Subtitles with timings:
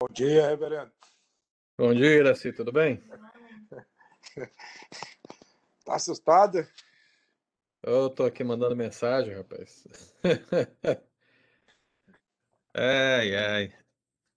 [0.00, 0.90] Bom dia, reverendo.
[1.78, 3.02] Bom dia, Iraci, tudo bem?
[5.84, 6.58] Tá assustado?
[7.82, 9.86] Eu tô aqui mandando mensagem, rapaz.
[12.72, 13.74] Ai, ai.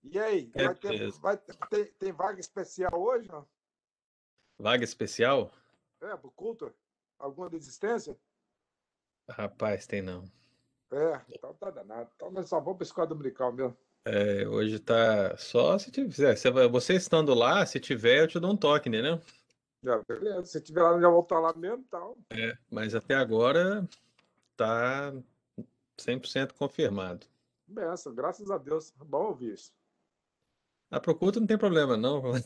[0.03, 3.29] E aí, É vai ter, vai ter- tem, tem vaga especial hoje?
[3.29, 3.47] Não?
[4.57, 5.53] Vaga especial?
[6.01, 6.73] É, pro culto?
[7.19, 8.17] Alguma desistência?
[9.29, 10.25] Rapaz, tem não.
[10.91, 12.09] É, então tá danado.
[12.15, 13.77] Então nós só vamos para escola dominical mesmo.
[14.05, 16.35] É, hoje tá só se tiver.
[16.35, 19.19] Você, vai- você estando lá, se tiver, eu te dou um toque, entendeu?
[19.81, 20.43] Já, beleza.
[20.45, 22.17] Se tiver lá, já vou estar lá mesmo, então.
[22.31, 23.87] É, mas até agora
[24.57, 25.13] tá
[25.97, 27.25] 100% confirmado.
[27.67, 28.91] Benção, graças a Deus.
[28.91, 29.71] Bom ouvir isso.
[30.91, 32.21] A Procurta não tem problema, não.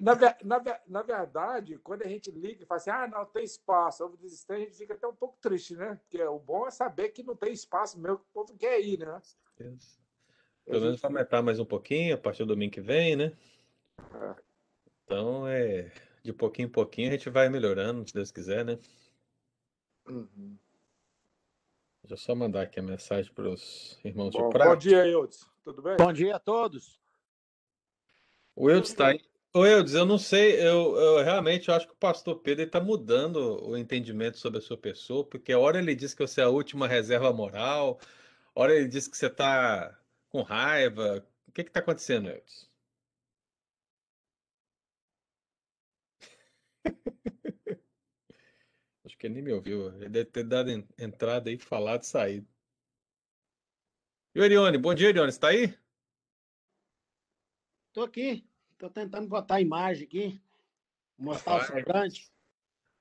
[0.00, 3.44] Na, na, na na verdade, quando a gente liga e fala assim, ah, não tem
[3.44, 5.94] espaço, houve desistência, a gente fica até um pouco triste, né?
[5.96, 8.98] Porque o bom é saber que não tem espaço mesmo, que o povo quer ir,
[8.98, 9.20] né?
[10.68, 13.32] Pelo menos vai aumentar mais um pouquinho a partir do domingo que vem, né?
[13.98, 14.34] É.
[15.04, 15.90] Então, é,
[16.22, 18.78] de pouquinho em pouquinho a gente vai melhorando, se Deus quiser, né?
[20.06, 20.56] Uhum.
[22.02, 24.70] Deixa eu só mandar aqui a mensagem para os irmãos de Bom, Prata.
[24.70, 25.46] bom dia, Eudes.
[25.64, 25.96] Tudo bem?
[25.96, 27.00] Bom dia a todos.
[28.54, 29.22] O Eudes está aí.
[29.54, 32.80] Ô, Eudes, eu não sei, eu, eu realmente eu acho que o pastor Pedro está
[32.80, 36.44] mudando o entendimento sobre a sua pessoa, porque a hora ele diz que você é
[36.44, 37.98] a última reserva moral,
[38.54, 41.26] a hora ele diz que você está com raiva.
[41.46, 42.70] O que está acontecendo, Eudes?
[49.04, 49.88] Acho que ele nem me ouviu.
[49.96, 52.46] Ele deve ter dado en- entrada aí, falado e saído.
[54.34, 54.78] E o Erione?
[54.78, 55.32] Bom dia, Erione.
[55.32, 55.76] Você está aí?
[57.92, 58.48] Tô aqui.
[58.76, 60.40] Tô tentando botar a imagem aqui.
[61.18, 61.66] Mostrar o Vai.
[61.66, 62.30] sobrante.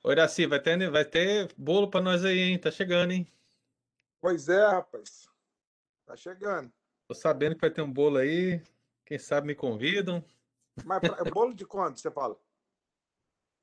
[0.04, 2.60] Ô, Iraci, vai ter, vai ter bolo para nós aí, hein?
[2.60, 3.32] Tá chegando, hein?
[4.22, 5.28] Pois é, rapaz.
[6.06, 6.74] Tá chegando.
[7.08, 8.62] Tô sabendo que vai ter um bolo aí.
[9.06, 10.24] Quem sabe me convidam.
[10.84, 12.38] Mas pra- é bolo de quanto você fala?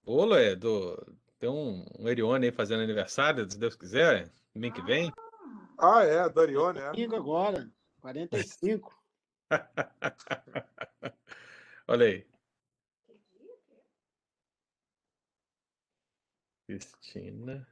[0.02, 0.96] Bolo é do.
[1.38, 5.12] Tem um, um Erione aí fazendo aniversário, se Deus quiser, domingo que vem.
[5.78, 6.94] Ah, é, Dorione, é.
[6.94, 7.70] Cinco agora.
[8.00, 8.98] 45.
[11.86, 12.26] Olha aí.
[16.66, 17.66] Cristina.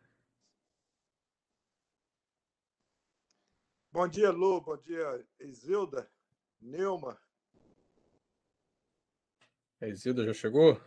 [3.92, 4.58] Bom dia, Lu.
[4.62, 6.10] Bom dia, Isilda,
[6.60, 7.20] Nilma.
[9.82, 10.80] A Isilda já chegou?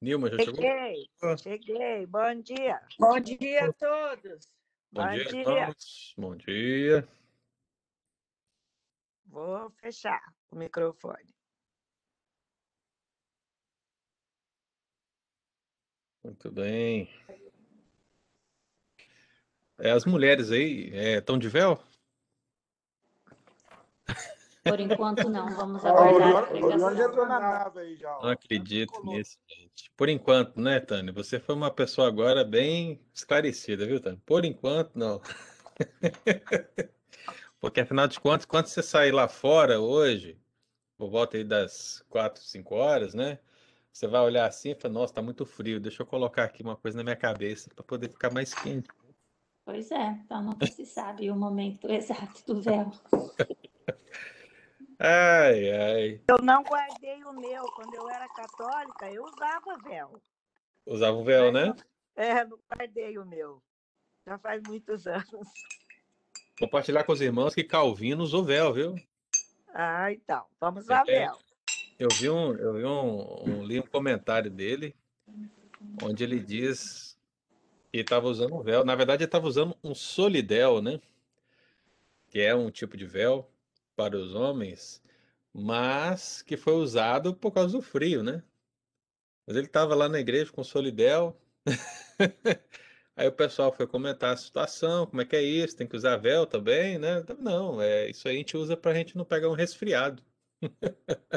[0.00, 0.56] Nilma já chegou?
[0.56, 1.36] Cheguei, Ah.
[1.36, 2.06] cheguei.
[2.06, 2.80] Bom dia.
[2.98, 4.52] Bom dia a todos.
[4.90, 5.40] Bom Bom dia, dia.
[5.42, 6.14] irmãos.
[6.18, 7.08] Bom dia.
[9.26, 10.20] Vou fechar
[10.50, 11.32] o microfone.
[16.24, 17.08] Muito bem.
[19.80, 21.82] É, as mulheres aí estão de véu?
[24.62, 27.08] Por enquanto não, vamos aguardar a Orione- o Orione já pregação.
[27.08, 28.18] entrou na nave aí já.
[28.18, 28.22] ó.
[28.22, 29.90] Não acredito nisso, gente.
[29.96, 31.12] Por enquanto, né, Tânia?
[31.14, 34.20] Você foi uma pessoa agora bem esclarecida, viu, Tânia?
[34.26, 35.20] Por enquanto, não.
[37.58, 40.38] Porque afinal de contas, quando você sair lá fora hoje,
[40.98, 43.38] por volta aí das quatro, cinco horas, né?
[43.90, 45.80] Você vai olhar assim e falar, nossa, tá muito frio.
[45.80, 48.88] Deixa eu colocar aqui uma coisa na minha cabeça para poder ficar mais quente.
[49.70, 52.90] Pois é, então nunca se sabe o momento exato do véu.
[55.02, 56.20] Ai, ai.
[56.28, 57.62] Eu não guardei o meu.
[57.72, 60.20] Quando eu era católica, eu usava véu.
[60.84, 61.74] Usava o véu, né?
[62.14, 63.62] É, não guardei o meu.
[64.26, 65.48] Já faz muitos anos.
[66.58, 68.94] Compartilhar com os irmãos que Calvino usou véu, viu?
[69.72, 70.44] Ah, então.
[70.60, 71.20] Vamos usar É.
[71.20, 71.38] véu.
[71.98, 74.94] Eu vi um, eu vi um, um, li um comentário dele,
[76.02, 77.18] onde ele diz
[77.92, 78.84] que estava usando um véu.
[78.84, 81.00] Na verdade, ele estava usando um solidel, né?
[82.28, 83.50] Que é um tipo de véu
[83.96, 85.02] para os homens,
[85.52, 88.42] mas que foi usado por causa do frio, né?
[89.46, 91.36] Mas ele estava lá na igreja com solidel.
[93.16, 95.76] Aí o pessoal foi comentar a situação, como é que é isso?
[95.76, 97.24] Tem que usar véu também, né?
[97.38, 100.22] Não, é isso aí a gente usa para a gente não pegar um resfriado.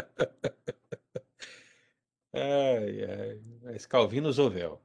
[2.33, 3.41] Ai, ai.
[3.61, 4.81] Mas Calvino usou véu.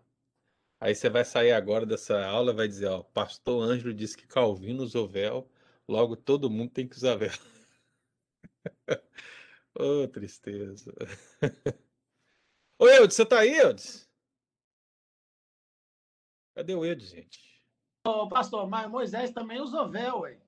[0.81, 4.27] Aí você vai sair agora dessa aula e vai dizer, ó, pastor Ângelo disse que
[4.27, 5.51] Calvino usou véu,
[5.89, 7.31] logo todo mundo tem que usar véu.
[9.75, 10.93] Ô, tristeza.
[12.79, 14.09] Ô, Eudes, você tá aí, Eudes?
[16.55, 17.41] Cadê o Eudes, gente?
[18.07, 20.41] Ô, pastor, mas Moisés também usou véu, ué.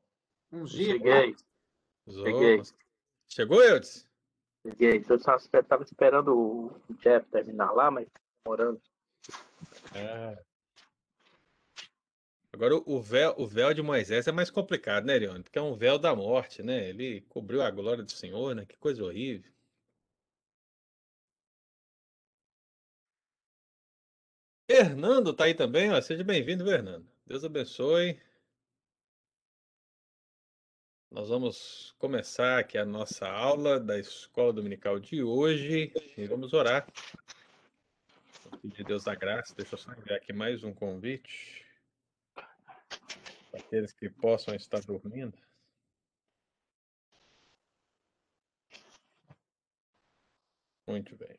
[0.53, 0.93] Uns dias.
[0.93, 1.37] Cheguei,
[2.07, 2.25] Usou?
[2.27, 2.63] Cheguei.
[3.29, 4.09] Chegou, Eudes?
[4.67, 5.05] cheguei.
[5.09, 8.09] Eu só espe- tava esperando o Jeff terminar lá, mas
[8.45, 8.81] demorando.
[9.95, 10.37] Ah.
[12.53, 15.43] Agora, o véu, o véu de Moisés é mais complicado, né, Leone?
[15.43, 16.89] Porque é um véu da morte, né?
[16.89, 18.67] Ele cobriu a glória do Senhor, né?
[18.67, 19.51] Que coisa horrível.
[24.71, 26.01] Fernando tá aí também, ó.
[26.01, 27.07] Seja bem-vindo, Fernando.
[27.27, 28.21] Deus abençoe.
[31.11, 36.87] Nós vamos começar aqui a nossa aula da Escola Dominical de hoje e vamos orar.
[38.59, 39.55] Pedir Deus da graça.
[39.55, 41.65] Deixa eu só enviar aqui mais um convite
[43.51, 45.37] para aqueles que possam estar dormindo.
[50.87, 51.37] Muito bem.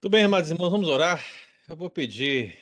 [0.00, 1.24] Tudo bem, amados irmãos, vamos orar.
[1.68, 2.58] Eu vou pedir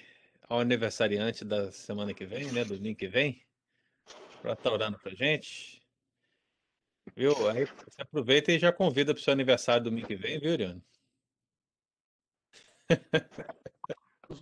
[0.48, 3.44] ao aniversariante da semana que vem, né, do domingo que vem,
[4.40, 5.82] para estar orando para gente.
[7.14, 7.48] Viu?
[7.48, 10.82] Aí você aproveita e já convida para o seu aniversário domingo que vem, viu, Iriano?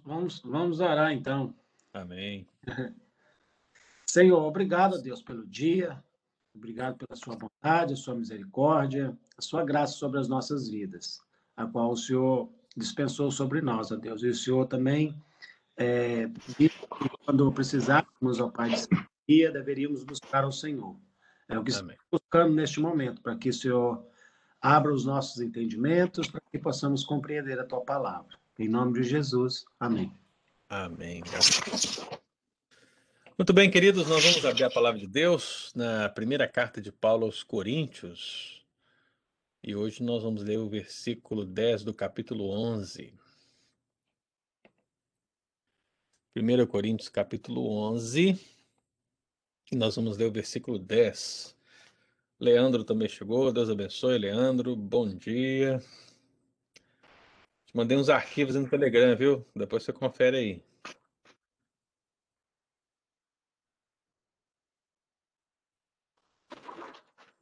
[0.05, 1.55] Vamos, vamos orar então.
[1.93, 2.47] Amém.
[4.07, 6.03] Senhor, obrigado a Deus pelo dia,
[6.55, 11.21] obrigado pela sua bondade, a sua misericórdia, a sua graça sobre as nossas vidas,
[11.57, 14.23] a qual o Senhor dispensou sobre nós, ó Deus.
[14.23, 15.15] E o Senhor também,
[15.77, 16.29] é,
[17.25, 20.97] quando precisarmos, ó Pai, de sabedoria, deveríamos buscar ao Senhor.
[21.49, 21.97] É o que Amém.
[21.97, 24.07] estamos buscando neste momento, para que o Senhor
[24.67, 28.37] abra os nossos entendimentos, para que possamos compreender a tua palavra.
[28.59, 30.13] Em nome de Jesus, amém.
[30.69, 31.23] Amém.
[33.39, 37.27] Muito bem, queridos, nós vamos abrir a palavra de Deus na primeira carta de Paulo
[37.27, 38.67] aos Coríntios.
[39.63, 43.15] E hoje nós vamos ler o versículo 10 do capítulo 11.
[46.35, 48.41] 1 Coríntios, capítulo 11.
[49.71, 51.56] E nós vamos ler o versículo 10.
[52.41, 53.53] Leandro também chegou.
[53.53, 54.77] Deus abençoe, Leandro.
[54.77, 55.79] Bom dia.
[57.67, 59.47] Te mandei uns arquivos no Telegram, viu?
[59.55, 60.63] Depois você confere aí.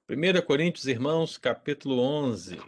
[0.06, 2.58] Primeira Coríntios, irmãos, capítulo 11.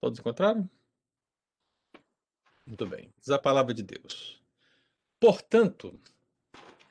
[0.00, 0.68] Todos encontraram?
[2.66, 3.12] Muito bem.
[3.18, 4.41] Diz a palavra de Deus.
[5.22, 5.96] Portanto,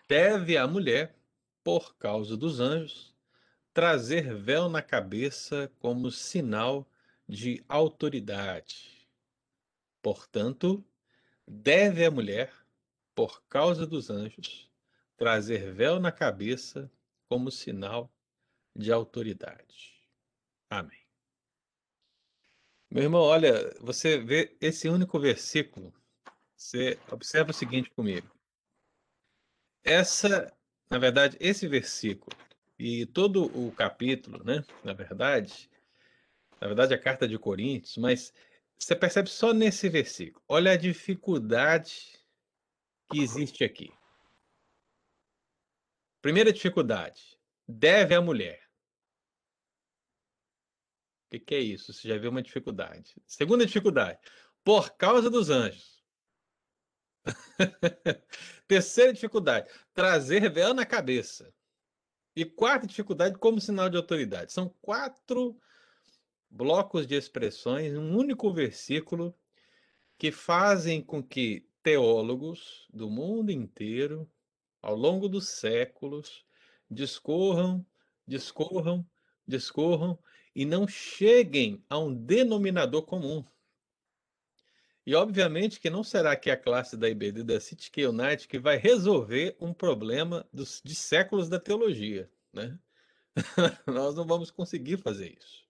[0.07, 1.13] deve a mulher,
[1.61, 3.13] por causa dos anjos,
[3.73, 6.89] trazer véu na cabeça como sinal
[7.27, 9.05] de autoridade.
[10.01, 10.81] Portanto,
[11.45, 12.53] deve a mulher,
[13.13, 14.71] por causa dos anjos,
[15.17, 16.89] trazer véu na cabeça
[17.27, 18.09] como sinal
[18.73, 20.07] de autoridade.
[20.69, 21.05] Amém.
[22.89, 25.93] Meu irmão, olha, você vê esse único versículo,
[26.61, 28.29] você observa o seguinte comigo.
[29.83, 30.55] Essa,
[30.89, 32.37] na verdade, esse versículo
[32.77, 35.69] e todo o capítulo, né, na verdade,
[36.59, 38.31] na verdade a carta de Coríntios, mas
[38.77, 40.43] você percebe só nesse versículo.
[40.47, 42.19] Olha a dificuldade
[43.11, 43.91] que existe aqui.
[46.21, 48.61] Primeira dificuldade: deve a mulher.
[51.25, 51.91] O que, que é isso?
[51.91, 53.15] Você já viu uma dificuldade.
[53.25, 54.19] Segunda dificuldade:
[54.63, 56.00] por causa dos anjos.
[58.67, 61.53] Terceira dificuldade: trazer véu na cabeça.
[62.35, 64.53] E quarta dificuldade, como sinal de autoridade.
[64.53, 65.59] São quatro
[66.49, 69.35] blocos de expressões, um único versículo,
[70.17, 74.29] que fazem com que teólogos do mundo inteiro,
[74.81, 76.45] ao longo dos séculos,
[76.89, 77.85] discorram,
[78.27, 79.05] discorram,
[79.47, 80.17] discorram
[80.55, 83.43] e não cheguem a um denominador comum.
[85.11, 88.77] E obviamente que não será que a classe da IBD da City United que vai
[88.77, 92.79] resolver um problema dos, de séculos da teologia, né?
[93.85, 95.65] Nós não vamos conseguir fazer isso.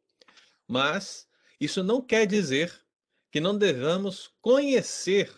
[0.68, 1.28] Mas
[1.60, 2.72] isso não quer dizer
[3.32, 5.34] que não devamos conhecer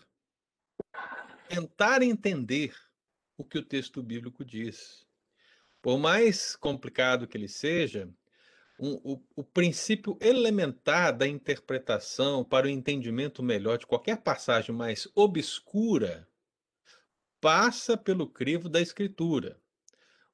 [1.48, 2.76] tentar entender
[3.38, 5.08] o que o texto bíblico diz.
[5.82, 8.14] Por mais complicado que ele seja,
[8.80, 15.08] um, o, o princípio elementar da interpretação para o entendimento melhor de qualquer passagem mais
[15.16, 16.28] obscura
[17.40, 19.60] passa pelo crivo da escritura.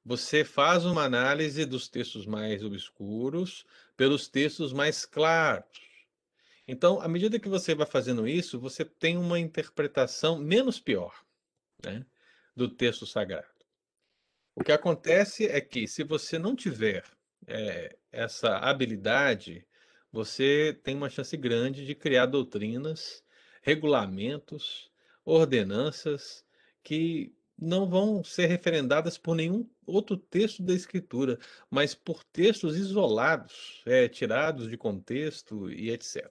[0.04, 3.66] Você faz uma análise dos textos mais obscuros
[3.96, 5.90] pelos textos mais claros.
[6.66, 11.12] Então, à medida que você vai fazendo isso, você tem uma interpretação menos pior
[11.84, 12.06] né,
[12.54, 13.48] do texto sagrado.
[14.54, 17.04] O que acontece é que, se você não tiver
[17.46, 19.66] é, essa habilidade,
[20.12, 23.24] você tem uma chance grande de criar doutrinas,
[23.62, 24.90] regulamentos,
[25.24, 26.44] ordenanças
[26.82, 31.38] que não vão ser referendadas por nenhum outro texto da Escritura,
[31.70, 36.26] mas por textos isolados, é, tirados de contexto e etc.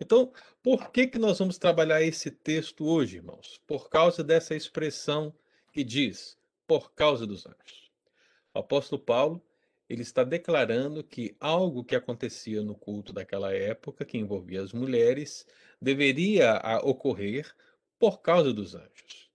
[0.00, 0.32] Então,
[0.62, 3.60] por que, que nós vamos trabalhar esse texto hoje, irmãos?
[3.66, 5.34] Por causa dessa expressão
[5.72, 7.90] que diz, por causa dos anjos.
[8.54, 9.42] O apóstolo Paulo,
[9.88, 15.46] ele está declarando que algo que acontecia no culto daquela época, que envolvia as mulheres,
[15.80, 17.50] deveria ocorrer
[17.98, 19.30] por causa dos anjos.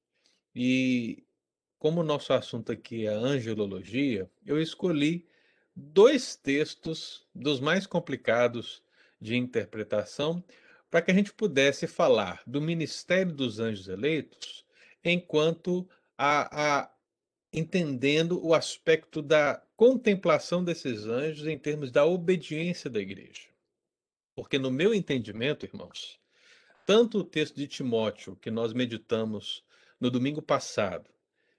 [0.55, 1.23] E
[1.79, 5.27] como o nosso assunto aqui é angelologia, eu escolhi
[5.75, 8.83] dois textos dos mais complicados
[9.19, 10.43] de interpretação
[10.89, 14.63] para que a gente pudesse falar do ministério dos anjos eleitos
[15.03, 16.93] enquanto a, a
[17.51, 23.49] entendendo o aspecto da contemplação desses anjos em termos da obediência da igreja.
[24.33, 26.17] Porque no meu entendimento, irmãos,
[26.85, 29.61] tanto o texto de Timóteo que nós meditamos
[29.99, 31.09] no domingo passado,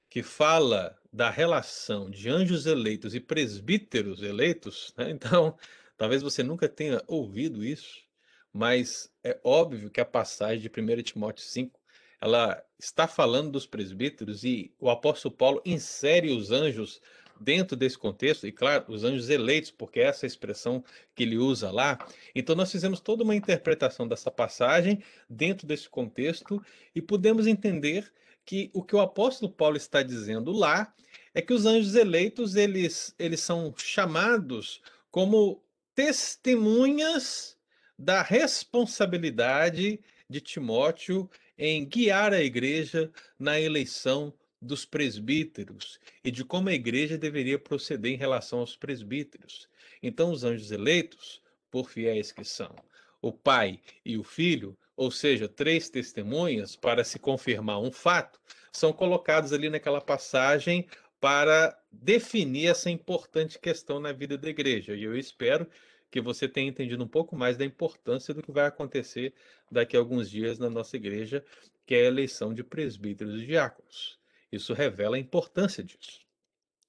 [0.08, 5.10] que fala da relação de anjos eleitos e presbíteros eleitos, né?
[5.10, 5.54] então
[5.94, 8.04] talvez você nunca tenha ouvido isso,
[8.50, 11.78] mas é óbvio que a passagem de 1 Timóteo 5
[12.22, 17.02] ela está falando dos presbíteros e o apóstolo Paulo insere os anjos
[17.40, 21.70] dentro desse contexto, e claro, os anjos eleitos, porque é essa expressão que ele usa
[21.70, 21.98] lá.
[22.34, 26.62] Então, nós fizemos toda uma interpretação dessa passagem dentro desse contexto
[26.94, 28.12] e pudemos entender
[28.44, 30.92] que o que o apóstolo Paulo está dizendo lá
[31.32, 35.62] é que os anjos eleitos eles, eles são chamados como
[35.94, 37.56] testemunhas
[37.98, 44.34] da responsabilidade de Timóteo em guiar a igreja na eleição
[44.64, 49.68] dos presbíteros e de como a igreja deveria proceder em relação aos presbíteros.
[50.02, 52.74] Então, os anjos eleitos, por fiéis que são,
[53.20, 58.40] o pai e o filho, ou seja, três testemunhas para se confirmar um fato,
[58.72, 60.86] são colocados ali naquela passagem
[61.20, 64.94] para definir essa importante questão na vida da igreja.
[64.94, 65.66] E eu espero
[66.10, 69.32] que você tenha entendido um pouco mais da importância do que vai acontecer
[69.70, 71.44] daqui a alguns dias na nossa igreja,
[71.86, 74.18] que é a eleição de presbíteros e diáconos.
[74.54, 76.20] Isso revela a importância disso.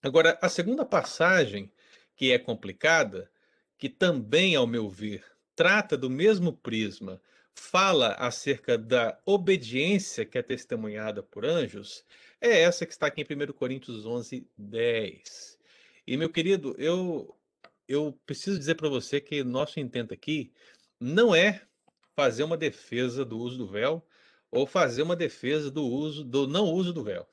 [0.02, 1.72] Agora, a segunda passagem,
[2.16, 3.30] que é complicada,
[3.78, 5.24] que também, ao meu ver,
[5.56, 7.22] trata do mesmo prisma,
[7.54, 12.06] fala acerca da obediência que é testemunhada por anjos,
[12.40, 15.58] é essa que está aqui em 1 Coríntios 11, 10.
[16.06, 17.36] E, meu querido, eu,
[17.88, 20.54] eu preciso dizer para você que nosso intento aqui
[21.00, 21.62] não é
[22.16, 24.06] fazer uma defesa do uso do véu
[24.52, 27.28] ou fazer uma defesa do uso do não uso do véu.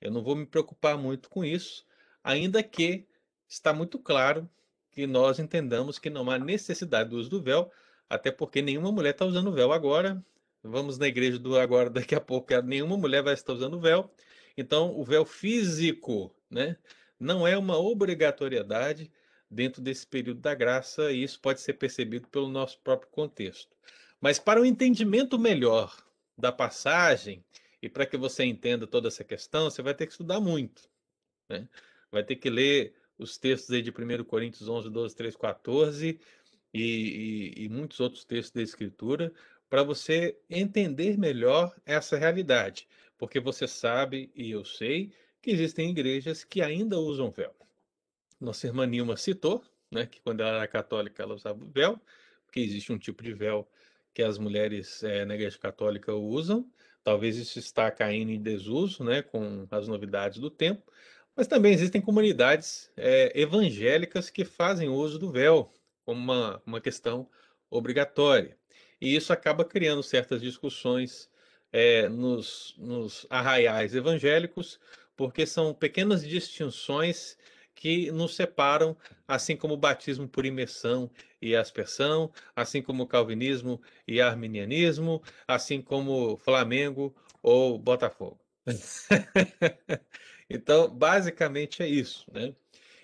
[0.00, 1.84] Eu não vou me preocupar muito com isso,
[2.24, 3.06] ainda que
[3.48, 4.48] está muito claro
[4.90, 7.70] que nós entendamos que não há necessidade do uso do véu,
[8.08, 10.24] até porque nenhuma mulher está usando véu agora.
[10.62, 14.10] Vamos na igreja do agora, daqui a pouco, nenhuma mulher vai estar usando véu.
[14.56, 16.76] Então, o véu físico, né,
[17.18, 19.10] não é uma obrigatoriedade
[19.50, 23.76] dentro desse período da graça, e isso pode ser percebido pelo nosso próprio contexto.
[24.20, 25.96] Mas para um entendimento melhor
[26.36, 27.44] da passagem,
[27.82, 30.88] e para que você entenda toda essa questão, você vai ter que estudar muito.
[31.48, 31.68] Né?
[32.10, 36.20] Vai ter que ler os textos aí de 1 Coríntios 11, 12, 13, 14
[36.72, 39.32] e, e, e muitos outros textos da Escritura
[39.68, 42.88] para você entender melhor essa realidade.
[43.16, 47.54] Porque você sabe, e eu sei, que existem igrejas que ainda usam véu.
[48.40, 52.00] Nossa irmã Nilma citou, né, que quando ela era católica ela usava véu,
[52.46, 53.68] porque existe um tipo de véu
[54.12, 56.68] que as mulheres é, na igreja católica usam.
[57.02, 60.90] Talvez isso está caindo em desuso, né, com as novidades do tempo.
[61.34, 65.72] Mas também existem comunidades é, evangélicas que fazem uso do véu
[66.04, 67.28] como uma, uma questão
[67.70, 68.56] obrigatória.
[69.00, 71.30] E isso acaba criando certas discussões
[71.72, 74.78] é, nos, nos arraiais evangélicos,
[75.16, 77.38] porque são pequenas distinções
[77.74, 78.96] que nos separam,
[79.26, 81.10] assim como o batismo por imersão
[81.40, 88.38] e aspersão, assim como o calvinismo e arminianismo, assim como Flamengo ou Botafogo.
[90.48, 92.54] então, basicamente é isso, né?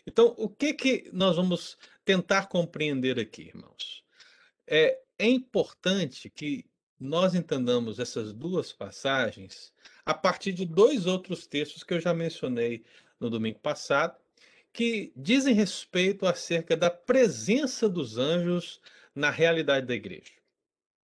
[0.07, 4.05] Então, o que que nós vamos tentar compreender aqui, irmãos?
[4.67, 6.65] É, é importante que
[6.99, 9.73] nós entendamos essas duas passagens
[10.05, 12.85] a partir de dois outros textos que eu já mencionei
[13.19, 14.17] no domingo passado,
[14.77, 18.79] que dizem respeito acerca da presença dos anjos
[19.15, 20.35] na realidade da igreja.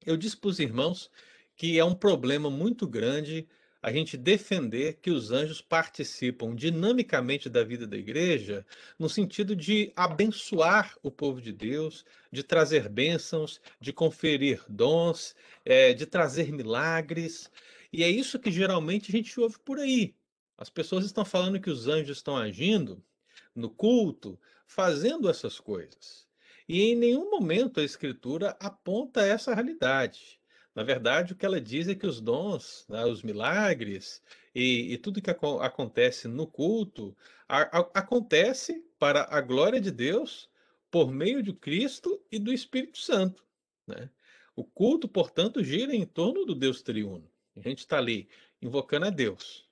[0.07, 1.11] Eu disse para os irmãos
[1.55, 3.47] que é um problema muito grande
[3.83, 8.64] a gente defender que os anjos participam dinamicamente da vida da igreja,
[8.99, 12.02] no sentido de abençoar o povo de Deus,
[12.33, 15.37] de trazer bênçãos, de conferir dons,
[15.67, 17.50] é, de trazer milagres.
[17.93, 20.14] E é isso que geralmente a gente ouve por aí.
[20.57, 23.05] As pessoas estão falando que os anjos estão agindo
[23.54, 26.28] no culto, fazendo essas coisas.
[26.69, 30.40] E em nenhum momento a Escritura aponta essa realidade.
[30.75, 34.23] Na verdade, o que ela diz é que os dons, né, os milagres
[34.54, 37.16] e, e tudo que aco acontece no culto
[37.49, 40.49] a, a, acontece para a glória de Deus
[40.90, 43.45] por meio de Cristo e do Espírito Santo.
[43.87, 44.09] Né?
[44.54, 47.28] O culto, portanto, gira em torno do Deus triuno.
[47.57, 48.28] A gente está ali
[48.62, 49.69] invocando a Deus.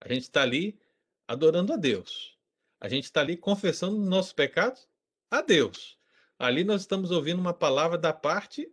[0.00, 0.80] A gente está ali
[1.28, 2.38] adorando a Deus.
[2.80, 4.88] A gente está ali confessando nossos pecados
[5.30, 5.98] a Deus.
[6.38, 8.72] Ali nós estamos ouvindo uma palavra da parte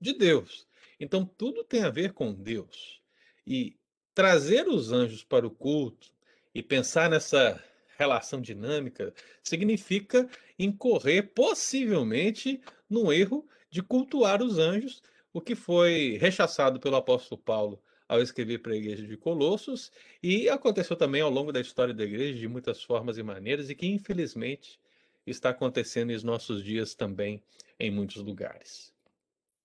[0.00, 0.66] de Deus.
[0.98, 3.00] Então tudo tem a ver com Deus.
[3.46, 3.78] E
[4.12, 6.12] trazer os anjos para o culto
[6.54, 7.62] e pensar nessa
[7.96, 16.80] relação dinâmica significa incorrer possivelmente no erro de cultuar os anjos, o que foi rechaçado
[16.80, 17.82] pelo apóstolo Paulo
[18.14, 19.90] ao escrever para a igreja de Colossos
[20.22, 23.74] e aconteceu também ao longo da história da igreja de muitas formas e maneiras e
[23.74, 24.78] que infelizmente
[25.26, 27.42] está acontecendo nos nossos dias também
[27.78, 28.92] em muitos lugares.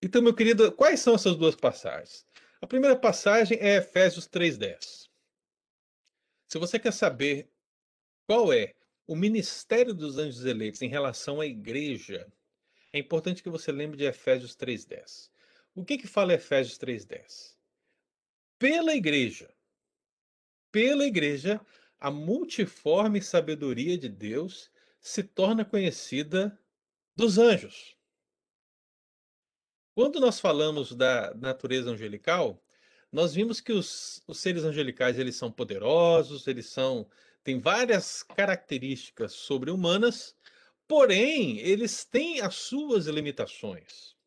[0.02, 2.26] Então, meu querido, quais são essas duas passagens?
[2.62, 5.10] A primeira passagem é Efésios 3:10.
[6.48, 7.50] Se você quer saber
[8.26, 8.74] qual é
[9.06, 12.28] o ministério dos anjos eleitos em relação à igreja,
[12.92, 15.30] é importante que você lembre de Efésios 3:10.
[15.76, 17.59] O que que fala Efésios 3:10?
[18.60, 19.50] Pela igreja,
[20.70, 21.62] pela igreja,
[21.98, 26.60] a multiforme sabedoria de Deus se torna conhecida
[27.16, 27.96] dos anjos.
[29.96, 32.62] Quando nós falamos da natureza angelical,
[33.10, 37.10] nós vimos que os, os seres angelicais eles são poderosos, eles são
[37.42, 40.36] têm várias características sobre-humanas,
[40.86, 44.19] porém eles têm as suas limitações.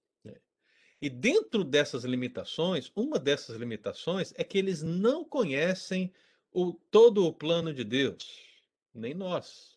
[1.03, 6.13] E dentro dessas limitações, uma dessas limitações é que eles não conhecem
[6.53, 8.25] o, todo o plano de Deus,
[8.95, 9.77] nem nós.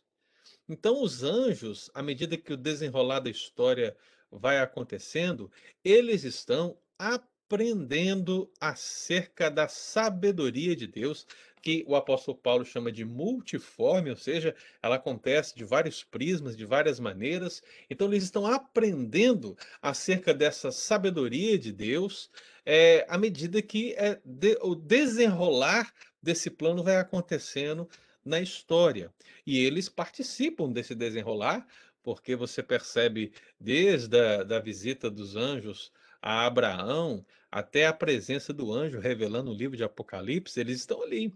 [0.70, 3.98] Então, os anjos, à medida que o desenrolar da história
[4.32, 5.52] vai acontecendo,
[5.84, 11.26] eles estão aprendendo acerca da sabedoria de Deus,
[11.66, 16.64] que o apóstolo Paulo chama de multiforme, ou seja, ela acontece de vários prismas, de
[16.64, 17.60] várias maneiras.
[17.90, 22.30] Então, eles estão aprendendo acerca dessa sabedoria de Deus
[22.64, 27.90] é, à medida que é, de, o desenrolar desse plano vai acontecendo
[28.24, 29.12] na história.
[29.44, 31.66] E eles participam desse desenrolar,
[32.04, 38.72] porque você percebe desde a da visita dos anjos a Abraão até a presença do
[38.72, 41.34] anjo revelando o livro de Apocalipse, eles estão ali,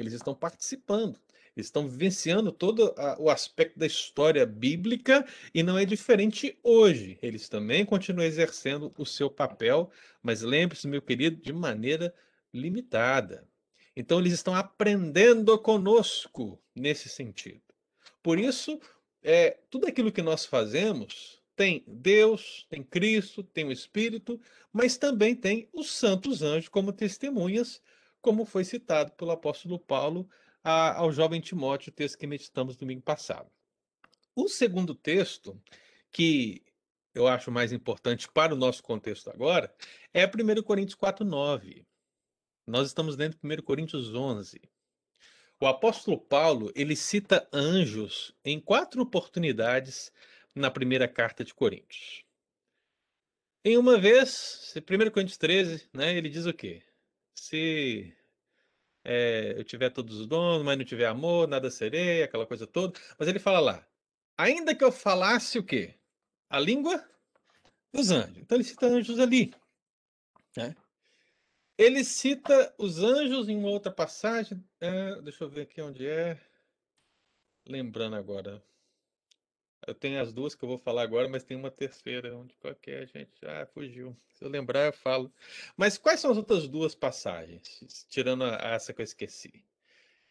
[0.00, 1.18] eles estão participando,
[1.56, 7.18] eles estão vivenciando todo a, o aspecto da história bíblica e não é diferente hoje.
[7.22, 9.90] Eles também continuam exercendo o seu papel,
[10.22, 12.14] mas lembre-se, meu querido, de maneira
[12.52, 13.46] limitada.
[13.96, 17.60] Então, eles estão aprendendo conosco nesse sentido.
[18.22, 18.80] Por isso,
[19.22, 24.40] é, tudo aquilo que nós fazemos tem Deus, tem Cristo, tem o Espírito,
[24.72, 27.82] mas também tem os santos anjos como testemunhas,
[28.20, 30.28] como foi citado pelo apóstolo Paulo
[30.62, 33.50] a, ao jovem Timóteo, o texto que meditamos domingo passado.
[34.34, 35.60] O segundo texto,
[36.12, 36.62] que
[37.14, 39.74] eu acho mais importante para o nosso contexto agora,
[40.12, 41.86] é 1 Coríntios 4, 9.
[42.66, 44.60] Nós estamos dentro de 1 Coríntios 11.
[45.60, 50.12] O apóstolo Paulo, ele cita anjos em quatro oportunidades
[50.54, 52.24] na primeira carta de Coríntios.
[53.64, 56.82] Em uma vez, 1 Coríntios 13, né, ele diz o quê?
[57.40, 58.14] Se
[59.02, 63.00] é, eu tiver todos os dons, mas não tiver amor, nada serei, aquela coisa toda.
[63.18, 63.88] Mas ele fala lá,
[64.36, 65.94] ainda que eu falasse o quê?
[66.50, 67.02] A língua
[67.90, 68.36] dos anjos.
[68.36, 69.54] Então ele cita anjos ali.
[70.54, 70.76] Né?
[71.78, 74.62] Ele cita os anjos em outra passagem.
[74.78, 76.38] É, deixa eu ver aqui onde é.
[77.66, 78.62] Lembrando agora.
[79.86, 82.36] Eu tenho as duas que eu vou falar agora, mas tem uma terceira.
[82.36, 83.44] Onde qualquer gente?
[83.44, 84.16] Ah, fugiu.
[84.34, 85.32] Se eu lembrar, eu falo.
[85.76, 88.06] Mas quais são as outras duas passagens?
[88.08, 89.64] Tirando a, essa que eu esqueci.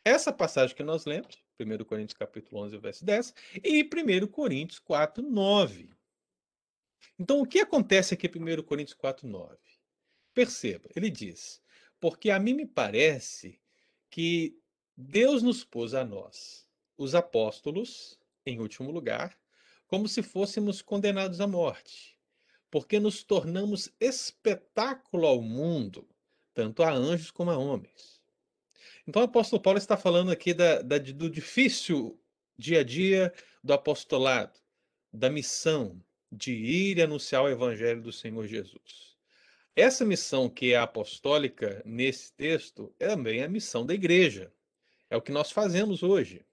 [0.05, 3.33] Essa passagem que nós lemos, 1 Coríntios capítulo 11, verso 10,
[3.63, 5.89] e 1 Coríntios 4, 9.
[7.17, 9.57] Então, o que acontece aqui em 1 Coríntios 4, 9?
[10.33, 11.61] Perceba, ele diz:
[11.99, 13.59] Porque a mim me parece
[14.09, 14.57] que
[14.95, 19.37] Deus nos pôs a nós, os apóstolos, em último lugar,
[19.87, 22.17] como se fôssemos condenados à morte,
[22.69, 26.07] porque nos tornamos espetáculo ao mundo,
[26.53, 28.21] tanto a anjos como a homens.
[29.07, 32.19] Então o apóstolo Paulo está falando aqui da, da, do difícil
[32.57, 34.59] dia a dia do apostolado,
[35.11, 35.99] da missão
[36.31, 39.17] de ir e anunciar o evangelho do Senhor Jesus.
[39.75, 44.51] Essa missão que é apostólica nesse texto é também a missão da igreja.
[45.09, 46.45] É o que nós fazemos hoje.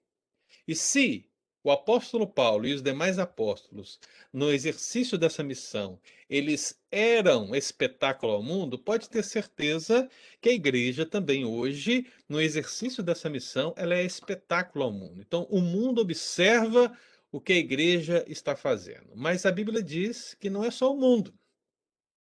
[0.67, 1.26] E se
[1.67, 3.99] o apóstolo Paulo e os demais apóstolos,
[4.31, 5.99] no exercício dessa missão,
[6.29, 13.03] eles eram espetáculo ao mundo, pode ter certeza que a igreja também hoje, no exercício
[13.03, 15.19] dessa missão, ela é espetáculo ao mundo.
[15.19, 16.97] Então, o mundo observa
[17.33, 19.11] o que a igreja está fazendo.
[19.13, 21.37] Mas a Bíblia diz que não é só o mundo,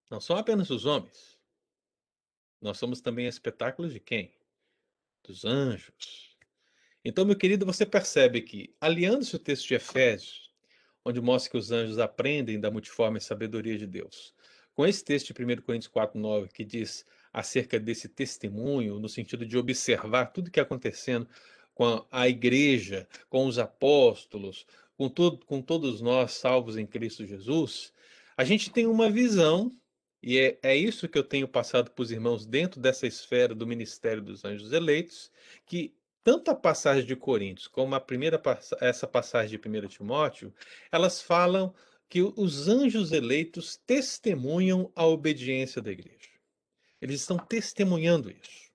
[0.09, 1.37] não são apenas os homens.
[2.59, 4.33] Nós somos também espetáculos de quem?
[5.23, 6.26] Dos anjos.
[7.07, 10.51] Então, meu querido, você percebe que, aliando-se o texto de Efésios,
[11.05, 14.33] onde mostra que os anjos aprendem da multiforme sabedoria de Deus,
[14.73, 19.45] com esse texto de 1 Coríntios 4, 9, que diz acerca desse testemunho, no sentido
[19.45, 21.25] de observar tudo que é acontecendo
[21.73, 24.67] com a igreja, com os apóstolos,
[24.97, 27.93] com, todo, com todos nós salvos em Cristo Jesus,
[28.35, 29.71] a gente tem uma visão,
[30.21, 33.65] e é, é isso que eu tenho passado para os irmãos dentro dessa esfera do
[33.65, 35.31] ministério dos anjos eleitos,
[35.65, 35.95] que
[36.27, 38.37] tanto a passagem de Coríntios como a primeira
[38.81, 40.53] essa passagem de 1 Timóteo,
[40.91, 41.73] elas falam
[42.09, 46.29] que os anjos eleitos testemunham a obediência da igreja.
[47.01, 48.69] Eles estão testemunhando isso.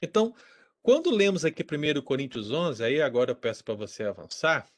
[0.00, 0.32] Então,
[0.80, 4.70] quando lemos aqui 1 Coríntios 11, aí agora eu peço para você avançar,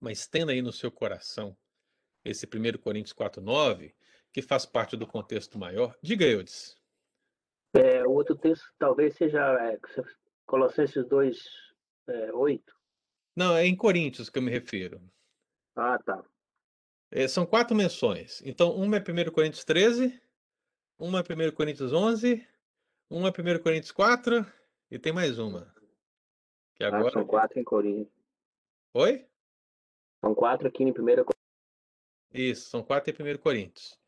[0.00, 1.56] mas tendo aí no seu coração
[2.24, 3.94] esse 1 Coríntios 4,9,
[4.32, 5.96] que faz parte do contexto maior.
[6.02, 6.76] Diga, Eudes.
[7.74, 9.78] É, o outro texto talvez seja é,
[10.46, 11.48] Colossenses 2,
[12.08, 12.74] é, 8?
[13.34, 15.00] Não, é em Coríntios que eu me refiro.
[15.74, 16.22] Ah, tá.
[17.10, 18.42] É, são quatro menções.
[18.44, 20.20] Então, uma é 1 Coríntios 13,
[20.98, 22.46] uma é 1 Coríntios 11,
[23.10, 24.46] uma é 1 Coríntios 4
[24.90, 25.74] e tem mais uma.
[26.74, 27.08] Que agora...
[27.08, 28.14] Ah, são quatro em Coríntios.
[28.94, 29.26] Oi?
[30.20, 31.32] São quatro aqui em 1 Coríntios.
[32.32, 33.98] Isso, são quatro em 1 Coríntios.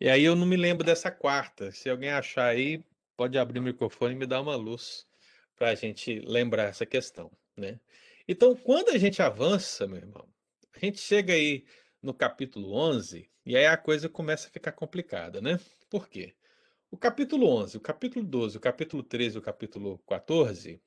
[0.00, 1.72] E aí eu não me lembro dessa quarta.
[1.72, 2.84] Se alguém achar aí,
[3.16, 5.07] pode abrir o microfone e me dar uma luz
[5.58, 7.80] para a gente lembrar essa questão, né?
[8.26, 10.28] Então, quando a gente avança, meu irmão,
[10.74, 11.66] a gente chega aí
[12.00, 15.58] no capítulo 11 e aí a coisa começa a ficar complicada, né?
[15.90, 16.34] Por quê?
[16.90, 20.80] O capítulo 11, o capítulo 12, o capítulo 13 e o capítulo 14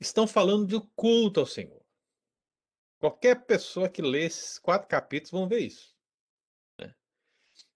[0.00, 1.82] estão falando de culto ao Senhor.
[2.98, 5.94] Qualquer pessoa que lê esses quatro capítulos vão ver isso.
[6.80, 6.94] Né?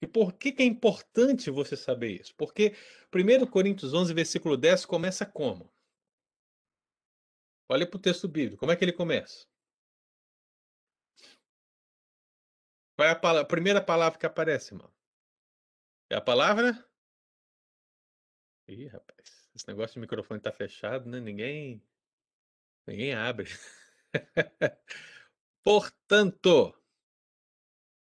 [0.01, 2.35] E por que, que é importante você saber isso?
[2.35, 2.75] Porque
[3.15, 5.71] 1 Coríntios 11, versículo 10 começa como?
[7.69, 8.59] Olha para o texto bíblico.
[8.61, 9.47] Como é que ele começa?
[12.97, 14.91] Qual é a, palavra, a primeira palavra que aparece, irmão?
[16.11, 16.85] É a palavra?
[18.67, 21.21] Ih, rapaz, esse negócio de microfone está fechado, né?
[21.21, 21.83] Ninguém,
[22.87, 23.49] ninguém abre.
[25.63, 26.75] portanto,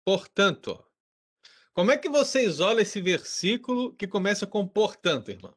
[0.05, 0.83] portanto,
[1.75, 5.55] como é que você isola esse versículo que começa com portanto, irmão?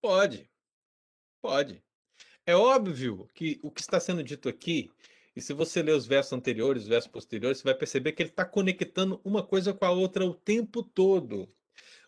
[0.00, 0.50] Pode,
[1.42, 1.85] pode.
[2.46, 4.88] É óbvio que o que está sendo dito aqui,
[5.34, 8.30] e se você ler os versos anteriores, os versos posteriores, você vai perceber que ele
[8.30, 11.52] está conectando uma coisa com a outra o tempo todo.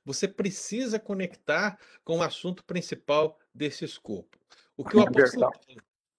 [0.05, 4.39] Você precisa conectar com o assunto principal desse escopo.
[4.77, 5.51] O que o apóstolo.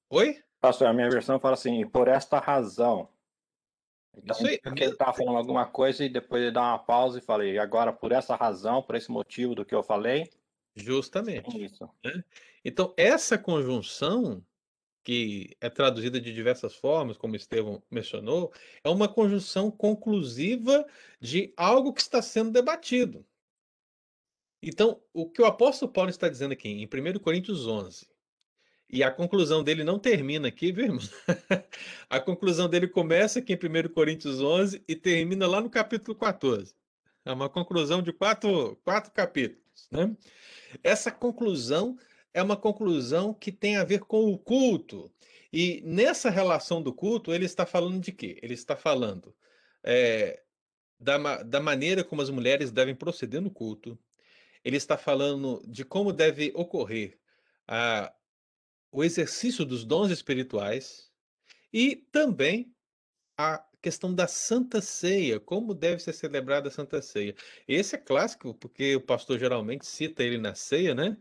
[0.09, 0.43] Oi?
[0.59, 3.09] Pastor, a minha versão fala assim, por esta razão.
[4.15, 4.59] Então, Isso aí.
[4.59, 7.57] Porque ele está falando alguma coisa e depois ele dá uma pausa e fala, e
[7.57, 10.29] agora por essa razão, por esse motivo do que eu falei.
[10.75, 11.65] Justamente.
[11.65, 11.89] Isso.
[12.03, 12.23] Né?
[12.63, 14.45] Então, essa conjunção,
[15.03, 18.53] que é traduzida de diversas formas, como Estevão mencionou,
[18.83, 20.85] é uma conjunção conclusiva
[21.19, 23.25] de algo que está sendo debatido.
[24.61, 28.07] Então, o que o apóstolo Paulo está dizendo aqui em 1 Coríntios 11,
[28.91, 30.99] e a conclusão dele não termina aqui, viu, irmão?
[32.09, 36.73] a conclusão dele começa aqui em 1 Coríntios 11 e termina lá no capítulo 14.
[37.23, 40.15] É uma conclusão de quatro, quatro capítulos, né?
[40.83, 41.97] Essa conclusão
[42.33, 45.11] é uma conclusão que tem a ver com o culto.
[45.51, 48.39] E nessa relação do culto, ele está falando de quê?
[48.41, 49.35] Ele está falando
[49.83, 50.43] é,
[50.99, 53.97] da, da maneira como as mulheres devem proceder no culto.
[54.63, 57.17] Ele está falando de como deve ocorrer
[57.67, 58.13] a,
[58.91, 61.09] o exercício dos dons espirituais
[61.71, 62.73] e também
[63.37, 67.35] a questão da Santa Ceia, como deve ser celebrada a Santa Ceia.
[67.67, 71.17] Esse é clássico, porque o pastor geralmente cita ele na ceia, né?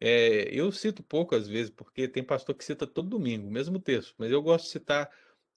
[0.00, 3.78] É, eu cito pouco às vezes, porque tem pastor que cita todo domingo, o mesmo
[3.78, 5.10] texto, mas eu gosto de citar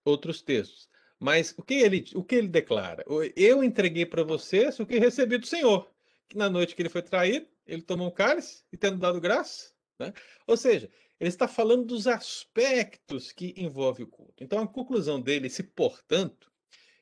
[0.03, 0.87] outros textos.
[1.19, 3.03] Mas o que ele, o que ele declara?
[3.35, 5.89] Eu entreguei para vocês o que recebi do Senhor,
[6.27, 9.73] que na noite que ele foi traído, ele tomou um cálice e tendo dado graça.
[9.97, 10.13] Né?
[10.45, 14.43] Ou seja, ele está falando dos aspectos que envolvem o culto.
[14.43, 16.51] Então, a conclusão dele, se portanto,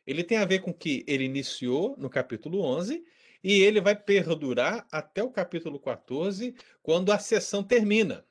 [0.05, 3.03] ele tem a ver com que ele iniciou no capítulo 11
[3.43, 8.25] e ele vai perdurar até o capítulo 14, quando a sessão termina.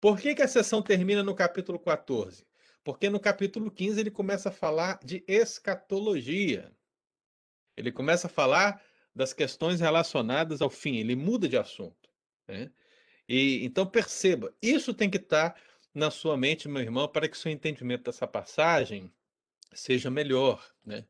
[0.00, 2.46] Por que, que a sessão termina no capítulo 14?
[2.82, 6.72] Porque no capítulo 15 ele começa a falar de escatologia.
[7.76, 8.82] Ele começa a falar
[9.14, 12.10] das questões relacionadas ao fim, ele muda de assunto.
[12.48, 12.70] Né?
[13.32, 15.58] E então perceba, isso tem que estar
[15.94, 19.10] na sua mente, meu irmão, para que seu entendimento dessa passagem
[19.72, 20.62] seja melhor.
[20.84, 21.06] Né?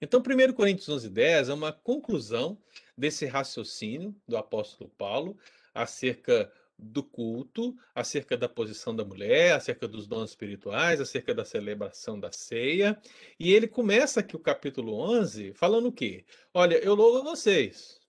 [0.00, 2.56] Então, 1 Coríntios 11, 10 é uma conclusão
[2.96, 5.36] desse raciocínio do apóstolo Paulo
[5.74, 12.20] acerca do culto, acerca da posição da mulher, acerca dos dons espirituais, acerca da celebração
[12.20, 12.96] da ceia.
[13.40, 16.24] E ele começa aqui o capítulo 11 falando o quê?
[16.54, 18.00] Olha, eu louvo vocês,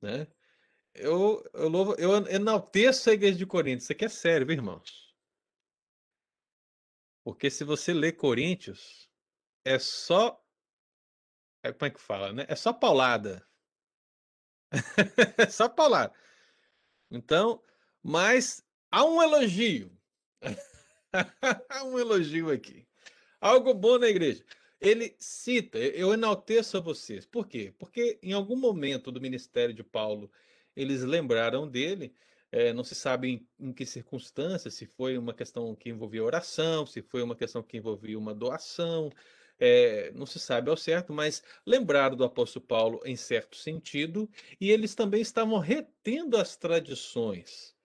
[0.00, 0.28] né?
[0.94, 3.84] Eu, eu louvo, eu enalteço a igreja de Coríntios.
[3.84, 5.14] Isso aqui é sério, viu, irmãos?
[7.24, 9.08] Porque se você ler Coríntios,
[9.64, 10.42] é só.
[11.62, 12.46] É, como é que fala, né?
[12.48, 13.46] É só paulada.
[15.38, 16.14] é só paulada.
[17.10, 17.62] Então,
[18.02, 19.96] mas há um elogio.
[21.68, 22.86] há um elogio aqui.
[23.40, 24.44] Algo bom na igreja.
[24.80, 27.26] Ele cita, eu enalteço a vocês.
[27.26, 27.74] Por quê?
[27.78, 30.30] Porque em algum momento do ministério de Paulo,
[30.80, 32.12] eles lembraram dele.
[32.52, 36.84] É, não se sabe em, em, que circunstâncias, se foi uma questão que envolvia oração,
[36.84, 39.12] se foi uma questão que envolvia uma doação,
[39.58, 44.28] é, não se sabe ao certo, mas lembraram do apóstolo Paulo em certo sentido,
[44.60, 47.76] e eles também estavam retendo as tradições.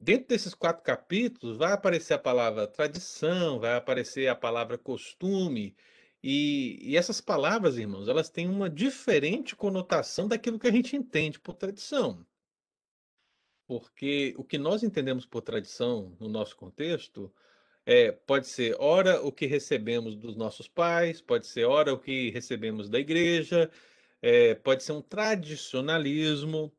[0.00, 5.74] Dentro desses quatro capítulos, vai aparecer a palavra tradição, vai aparecer a palavra costume,
[6.22, 11.38] e, e, essas palavras, irmãos, elas têm uma diferente conotação daquilo que a gente entende
[11.38, 12.26] por tradição.
[13.66, 17.32] Porque o que nós entendemos por tradição no nosso contexto
[17.86, 22.30] é, pode ser, ora, o que recebemos dos nossos pais, pode ser, ora, o que
[22.30, 23.70] recebemos da igreja,
[24.20, 26.72] é, pode ser um tradicionalismo,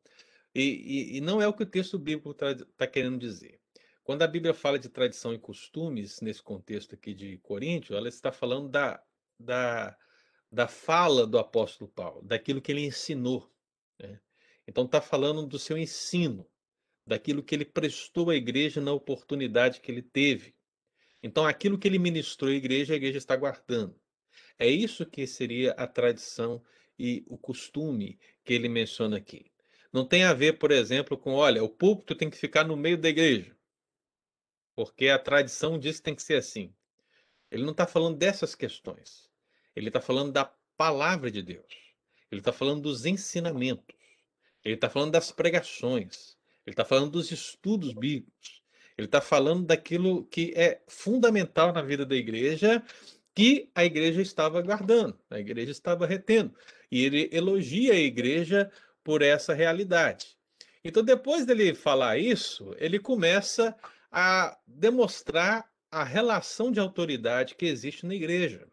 [0.54, 3.60] e, e, e não é o que o texto bíblico está querendo dizer.
[4.02, 8.32] Quando a Bíblia fala de tradição e costumes, nesse contexto aqui de Coríntios, ela está
[8.32, 9.02] falando da,
[9.40, 9.96] da,
[10.50, 13.50] da fala do apóstolo Paulo, daquilo que ele ensinou.
[13.98, 14.20] Né?
[14.66, 16.46] Então, está falando do seu ensino,
[17.06, 20.54] daquilo que ele prestou à igreja na oportunidade que ele teve.
[21.22, 23.98] Então, aquilo que ele ministrou à igreja, a igreja está guardando.
[24.58, 26.62] É isso que seria a tradição
[26.98, 29.50] e o costume que ele menciona aqui.
[29.92, 32.96] Não tem a ver, por exemplo, com, olha, o púlpito tem que ficar no meio
[32.96, 33.56] da igreja,
[34.76, 36.74] porque a tradição diz que tem que ser assim.
[37.50, 39.29] Ele não está falando dessas questões.
[39.74, 40.44] Ele está falando da
[40.76, 41.66] palavra de Deus.
[42.30, 43.96] Ele está falando dos ensinamentos.
[44.64, 46.36] Ele está falando das pregações.
[46.66, 48.62] Ele está falando dos estudos bíblicos.
[48.96, 52.82] Ele está falando daquilo que é fundamental na vida da igreja,
[53.34, 56.54] que a igreja estava guardando, a igreja estava retendo.
[56.90, 58.70] E ele elogia a igreja
[59.02, 60.36] por essa realidade.
[60.84, 63.74] Então, depois dele falar isso, ele começa
[64.10, 68.69] a demonstrar a relação de autoridade que existe na igreja.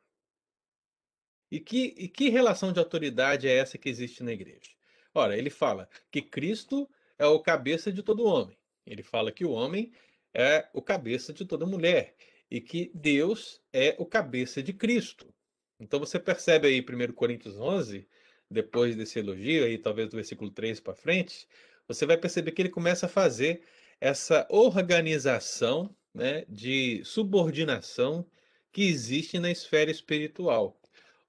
[1.51, 4.71] E que, e que relação de autoridade é essa que existe na igreja?
[5.13, 8.57] Ora, ele fala que Cristo é o cabeça de todo homem.
[8.85, 9.91] Ele fala que o homem
[10.33, 12.15] é o cabeça de toda mulher
[12.49, 15.33] e que Deus é o cabeça de Cristo.
[15.79, 18.07] Então você percebe aí 1 Coríntios 11
[18.49, 21.47] depois desse elogio, aí talvez do versículo 3 para frente,
[21.87, 23.61] você vai perceber que ele começa a fazer
[23.99, 28.25] essa organização né, de subordinação
[28.71, 30.76] que existe na esfera espiritual,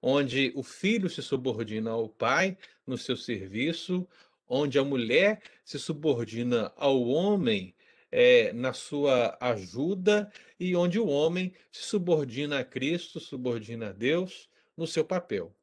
[0.00, 2.56] onde o filho se subordina ao pai
[2.86, 4.06] no seu serviço,
[4.48, 7.74] onde a mulher se subordina ao homem
[8.10, 14.48] é, na sua ajuda e onde o homem se subordina a Cristo, subordina a Deus
[14.76, 15.54] no seu papel.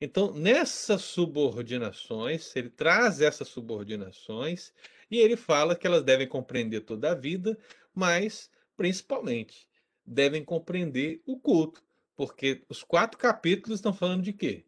[0.00, 4.72] Então, nessas subordinações, ele traz essas subordinações
[5.10, 7.56] e ele fala que elas devem compreender toda a vida,
[7.94, 9.68] mas, principalmente,
[10.04, 11.82] devem compreender o culto,
[12.16, 14.64] porque os quatro capítulos estão falando de quê?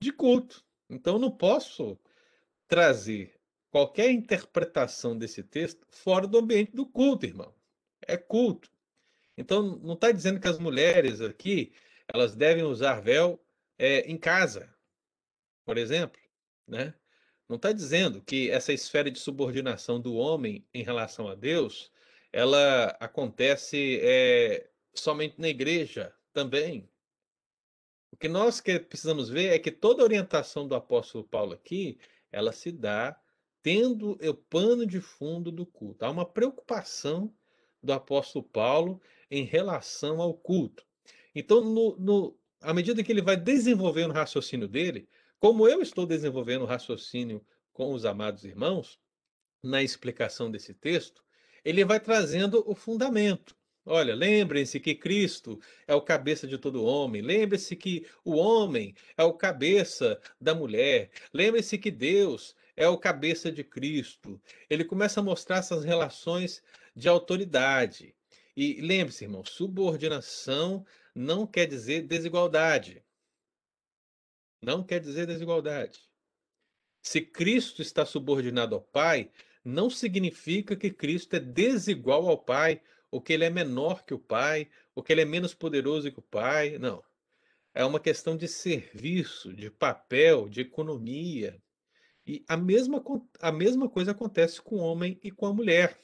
[0.00, 0.64] De culto.
[0.88, 1.98] Então, não posso
[2.66, 3.38] trazer
[3.70, 7.54] qualquer interpretação desse texto fora do ambiente do culto, irmão.
[8.06, 8.70] É culto.
[9.36, 11.72] Então, não está dizendo que as mulheres aqui
[12.08, 13.40] elas devem usar véu
[13.78, 14.74] é, em casa,
[15.64, 16.20] por exemplo,
[16.66, 16.94] né?
[17.48, 21.90] Não está dizendo que essa esfera de subordinação do homem em relação a Deus,
[22.32, 26.88] ela acontece é, somente na igreja também.
[28.12, 31.98] O que nós que precisamos ver é que toda a orientação do apóstolo Paulo aqui,
[32.30, 33.20] ela se dá
[33.60, 36.04] tendo o pano de fundo do culto.
[36.04, 37.34] Há uma preocupação
[37.82, 40.86] do apóstolo Paulo em relação ao culto.
[41.34, 45.08] Então, no, no, à medida que ele vai desenvolvendo o raciocínio dele,
[45.40, 49.00] como eu estou desenvolvendo o raciocínio com os amados irmãos,
[49.60, 51.20] na explicação desse texto,
[51.64, 53.57] ele vai trazendo o fundamento.
[53.90, 57.22] Olha, lembrem-se que Cristo é o cabeça de todo homem.
[57.22, 61.10] Lembre-se que o homem é o cabeça da mulher.
[61.32, 64.38] Lembre-se que Deus é o cabeça de Cristo.
[64.68, 66.62] Ele começa a mostrar essas relações
[66.94, 68.14] de autoridade.
[68.54, 73.02] E lembre-se, irmão, subordinação não quer dizer desigualdade.
[74.60, 76.00] Não quer dizer desigualdade.
[77.02, 79.30] Se Cristo está subordinado ao Pai,
[79.64, 84.18] não significa que Cristo é desigual ao Pai, ou que ele é menor que o
[84.18, 86.78] Pai, ou que ele é menos poderoso que o Pai.
[86.78, 87.02] Não.
[87.74, 91.62] É uma questão de serviço, de papel, de economia.
[92.26, 93.02] E a mesma,
[93.40, 95.98] a mesma coisa acontece com o homem e com a mulher.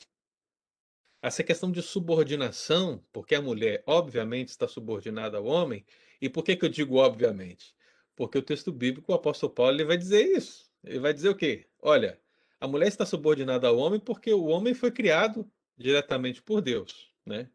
[1.20, 5.84] Essa questão de subordinação, porque a mulher, obviamente, está subordinada ao homem,
[6.20, 7.74] e por que, que eu digo obviamente?
[8.14, 10.70] Porque o texto bíblico, o apóstolo Paulo, ele vai dizer isso.
[10.84, 11.66] Ele vai dizer o quê?
[11.80, 12.20] Olha,
[12.60, 17.50] a mulher está subordinada ao homem porque o homem foi criado diretamente por Deus, né?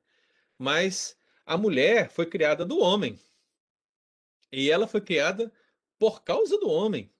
[0.58, 3.19] Mas a mulher foi criada do homem.
[4.51, 5.51] E ela foi criada
[5.97, 7.12] por causa do homem.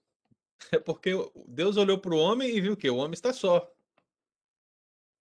[0.72, 1.12] É porque
[1.46, 3.72] Deus olhou para o homem e viu que o homem está só.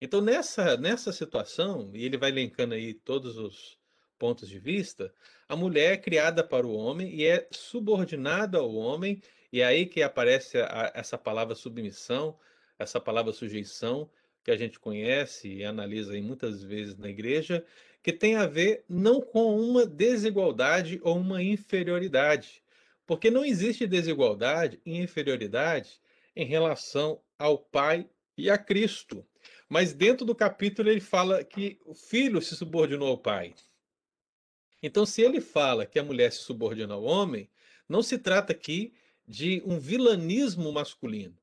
[0.00, 3.78] Então, nessa, nessa situação, e ele vai elencando aí todos os
[4.18, 5.14] pontos de vista,
[5.48, 9.86] a mulher é criada para o homem e é subordinada ao homem, e é aí
[9.86, 12.38] que aparece a, essa palavra submissão,
[12.78, 14.10] essa palavra sujeição,
[14.48, 17.62] que a gente conhece e analisa aí muitas vezes na igreja,
[18.02, 22.62] que tem a ver não com uma desigualdade ou uma inferioridade,
[23.06, 26.00] porque não existe desigualdade e inferioridade
[26.34, 28.08] em relação ao Pai
[28.38, 29.22] e a Cristo.
[29.68, 33.54] Mas dentro do capítulo ele fala que o filho se subordinou ao pai.
[34.82, 37.50] Então, se ele fala que a mulher se subordina ao homem,
[37.86, 38.94] não se trata aqui
[39.26, 41.36] de um vilanismo masculino,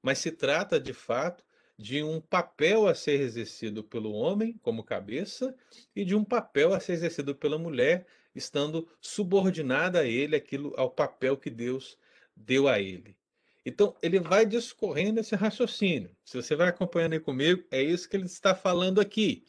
[0.00, 1.42] mas se trata de fato
[1.78, 5.54] de um papel a ser exercido pelo homem como cabeça
[5.94, 10.90] e de um papel a ser exercido pela mulher, estando subordinada a ele aquilo ao
[10.90, 11.98] papel que Deus
[12.36, 13.16] deu a ele.
[13.64, 16.10] Então, ele vai discorrendo esse raciocínio.
[16.24, 19.44] Se você vai acompanhando aí comigo, é isso que ele está falando aqui.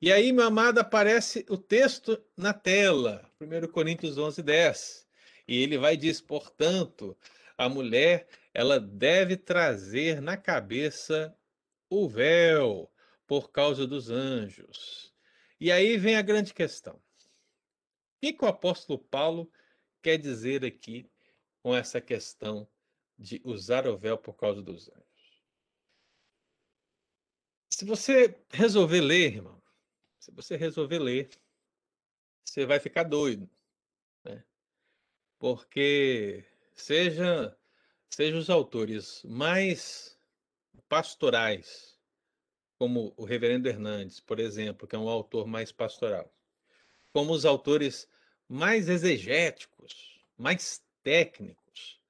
[0.00, 5.06] E aí, meu amado, aparece o texto na tela, 1 Coríntios 11, 10.
[5.46, 7.16] E ele vai dizer, portanto,
[7.58, 11.34] a mulher, ela deve trazer na cabeça
[11.90, 12.90] o véu
[13.26, 15.14] por causa dos anjos.
[15.60, 16.94] E aí vem a grande questão.
[16.96, 17.02] O
[18.20, 19.50] que, que o apóstolo Paulo
[20.02, 21.10] quer dizer aqui
[21.62, 22.68] com essa questão
[23.18, 25.42] de usar o véu por causa dos anjos.
[27.70, 29.62] Se você resolver ler, irmão,
[30.18, 31.30] se você resolver ler,
[32.44, 33.48] você vai ficar doido,
[34.24, 34.44] né?
[35.38, 37.56] Porque seja
[38.10, 40.17] seja os autores mais
[40.88, 41.98] pastorais,
[42.78, 46.32] como o Reverendo Hernandes, por exemplo, que é um autor mais pastoral,
[47.12, 48.08] como os autores
[48.48, 52.00] mais exegéticos, mais técnicos,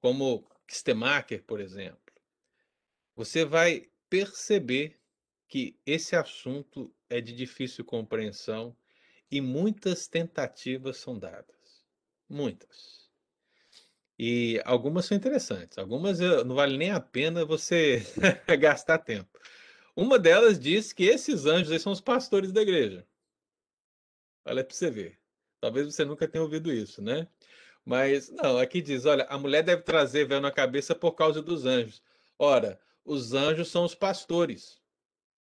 [0.00, 2.00] como Kistemacher, por exemplo,
[3.14, 5.00] você vai perceber
[5.48, 8.76] que esse assunto é de difícil compreensão
[9.30, 11.84] e muitas tentativas são dadas.
[12.28, 13.05] Muitas.
[14.18, 18.02] E algumas são interessantes, algumas não vale nem a pena você
[18.58, 19.38] gastar tempo.
[19.94, 23.06] Uma delas diz que esses anjos aí são os pastores da igreja.
[24.44, 25.18] Olha para você ver.
[25.60, 27.26] Talvez você nunca tenha ouvido isso, né?
[27.84, 31.64] Mas, não, aqui diz: olha, a mulher deve trazer véu na cabeça por causa dos
[31.66, 32.02] anjos.
[32.38, 34.80] Ora, os anjos são os pastores.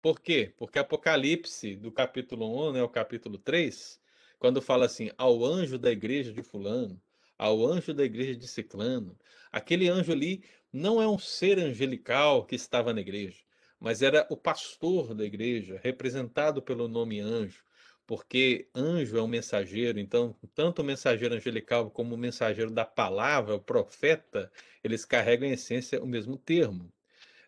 [0.01, 0.53] Por quê?
[0.57, 3.99] Porque Apocalipse, do capítulo 1 né, ao capítulo 3,
[4.39, 7.01] quando fala assim, ao anjo da igreja de Fulano,
[7.37, 9.17] ao anjo da igreja de Ciclano,
[9.51, 13.43] aquele anjo ali não é um ser angelical que estava na igreja,
[13.79, 17.67] mas era o pastor da igreja, representado pelo nome anjo
[18.07, 23.55] porque anjo é um mensageiro, então, tanto o mensageiro angelical como o mensageiro da palavra,
[23.55, 24.49] o profeta,
[24.81, 26.91] eles carregam em essência o mesmo termo.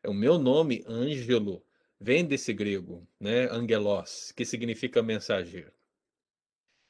[0.05, 1.63] O meu nome, Ângelo,
[1.99, 5.71] vem desse grego, né, angelos, que significa mensageiro.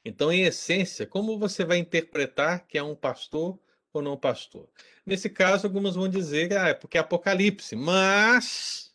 [0.04, 3.58] Então, em essência, como você vai interpretar que é um pastor
[3.92, 4.68] ou não pastor?
[5.04, 8.94] Nesse caso, alguns vão dizer, ah, é porque é Apocalipse, mas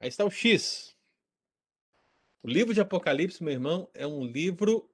[0.00, 0.96] aí está o X.
[2.42, 4.90] O livro de Apocalipse, meu irmão, é um livro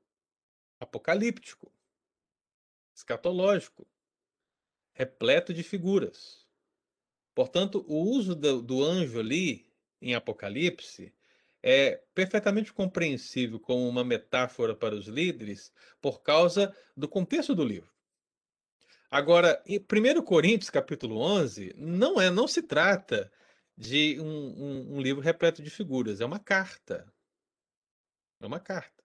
[0.81, 1.73] apocalíptico,
[2.95, 3.87] escatológico,
[4.93, 6.47] repleto de figuras.
[7.35, 11.15] Portanto, o uso do, do anjo ali em Apocalipse
[11.63, 17.91] é perfeitamente compreensível como uma metáfora para os líderes por causa do contexto do livro.
[19.11, 23.33] Agora, em 1 Coríntios, capítulo 11, não é, não se trata
[23.77, 27.11] de um, um, um livro repleto de figuras, é uma carta.
[28.41, 29.03] É uma carta.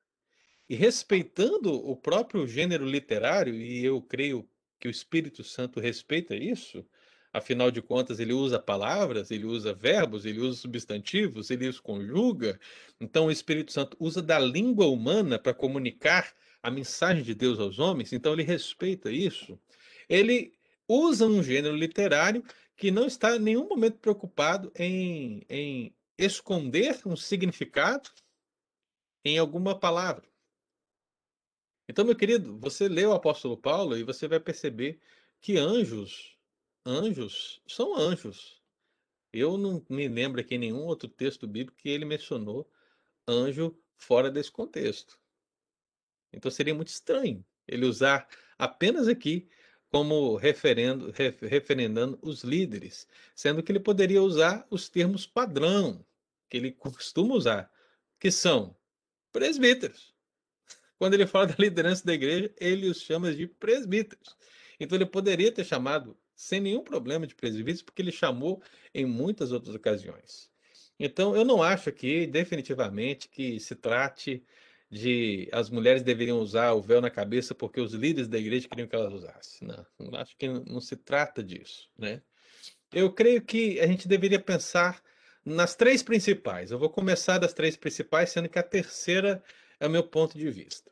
[0.67, 4.49] E respeitando o próprio gênero literário, e eu creio
[4.79, 6.85] que o Espírito Santo respeita isso,
[7.33, 12.59] afinal de contas, ele usa palavras, ele usa verbos, ele usa substantivos, ele os conjuga.
[13.01, 16.31] Então, o Espírito Santo usa da língua humana para comunicar
[16.61, 19.59] a mensagem de Deus aos homens, então ele respeita isso.
[20.07, 20.53] Ele
[20.87, 22.43] usa um gênero literário
[22.77, 28.09] que não está em nenhum momento preocupado em, em esconder um significado
[29.25, 30.23] em alguma palavra.
[31.87, 34.99] Então, meu querido, você lê o apóstolo Paulo e você vai perceber
[35.41, 36.32] que anjos,
[36.85, 38.61] anjos são anjos.
[39.31, 42.69] Eu não me lembro aqui nenhum outro texto bíblico que ele mencionou
[43.27, 45.19] anjo fora desse contexto.
[46.31, 48.27] Então seria muito estranho ele usar
[48.57, 49.49] apenas aqui
[49.89, 56.03] como referendo, referendando os líderes, sendo que ele poderia usar os termos padrão
[56.49, 57.71] que ele costuma usar,
[58.19, 58.75] que são
[59.31, 60.13] presbíteros.
[60.97, 64.35] Quando ele fala da liderança da igreja, ele os chama de presbíteros.
[64.79, 68.61] Então ele poderia ter chamado sem nenhum problema de presbíteros, porque ele chamou
[68.93, 70.49] em muitas outras ocasiões.
[70.99, 74.43] Então eu não acho aqui definitivamente que se trate
[74.89, 78.87] de as mulheres deveriam usar o véu na cabeça porque os líderes da igreja queriam
[78.87, 79.67] que elas usassem.
[79.67, 82.21] Não, não acho que não, não se trata disso, né?
[82.91, 85.01] Eu creio que a gente deveria pensar
[85.43, 86.71] nas três principais.
[86.71, 89.43] Eu vou começar das três principais, sendo que a terceira
[89.79, 90.91] é o meu ponto de vista.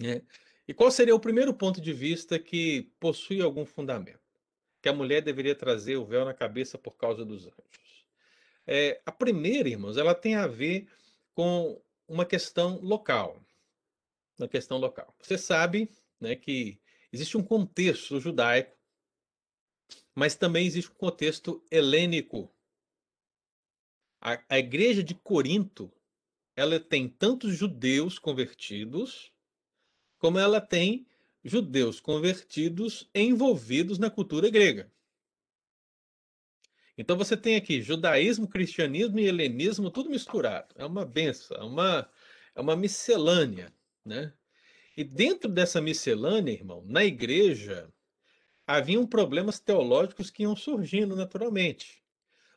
[0.00, 0.22] Né?
[0.66, 4.19] E qual seria o primeiro ponto de vista que possui algum fundamento?
[4.80, 8.06] Que a mulher deveria trazer o véu na cabeça por causa dos anjos.
[8.66, 10.88] É, a primeira, irmãos, ela tem a ver
[11.34, 13.40] com uma questão local.
[14.38, 15.14] Uma questão local.
[15.20, 16.80] Você sabe né, que
[17.12, 18.76] existe um contexto judaico,
[20.14, 22.50] mas também existe um contexto helênico.
[24.20, 25.92] A, a igreja de Corinto
[26.56, 29.32] ela tem tantos judeus convertidos,
[30.18, 31.06] como ela tem
[31.44, 34.90] judeus convertidos envolvidos na cultura grega.
[36.96, 40.74] Então você tem aqui judaísmo, cristianismo e helenismo tudo misturado.
[40.76, 42.10] É uma benção, é uma,
[42.54, 43.72] é uma miscelânea,
[44.04, 44.34] né?
[44.94, 47.90] E dentro dessa miscelânea, irmão, na igreja
[48.66, 52.04] haviam problemas teológicos que iam surgindo naturalmente.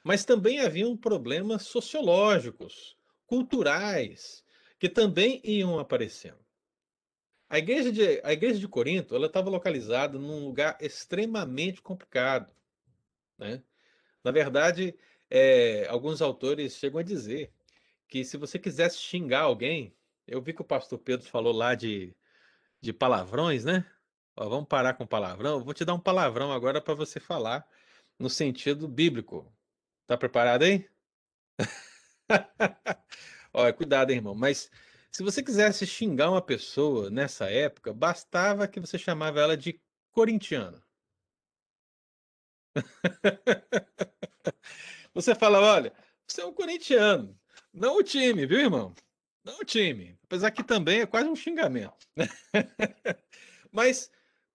[0.03, 4.43] Mas também haviam problemas sociológicos, culturais,
[4.77, 6.42] que também iam aparecendo.
[7.53, 12.51] A igreja de, a igreja de Corinto ela estava localizada num lugar extremamente complicado.
[13.37, 13.61] Né?
[14.23, 14.97] Na verdade,
[15.29, 17.53] é, alguns autores chegam a dizer
[18.07, 19.95] que se você quisesse xingar alguém,
[20.25, 22.17] eu vi que o pastor Pedro falou lá de,
[22.81, 23.85] de palavrões, né?
[24.35, 25.59] Ó, vamos parar com palavrão.
[25.59, 27.69] Eu vou te dar um palavrão agora para você falar
[28.17, 29.45] no sentido bíblico.
[30.07, 30.89] Tá preparado aí?
[33.53, 34.33] Olha, cuidado, hein, irmão.
[34.33, 34.71] Mas
[35.15, 39.79] se você quisesse xingar uma pessoa nessa época, bastava que você chamava ela de
[40.11, 40.83] corintiano.
[45.13, 45.93] você fala, olha,
[46.27, 47.39] você é um corintiano,
[47.71, 48.95] não o time, viu, irmão?
[49.43, 50.17] Não o time.
[50.23, 52.07] Apesar que também é quase um xingamento.
[53.71, 54.09] Mas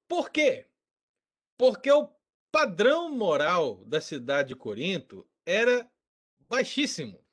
[0.09, 0.67] por quê?
[1.57, 2.11] Porque o
[2.51, 5.89] padrão moral da cidade de Corinto era
[6.49, 7.25] baixíssimo.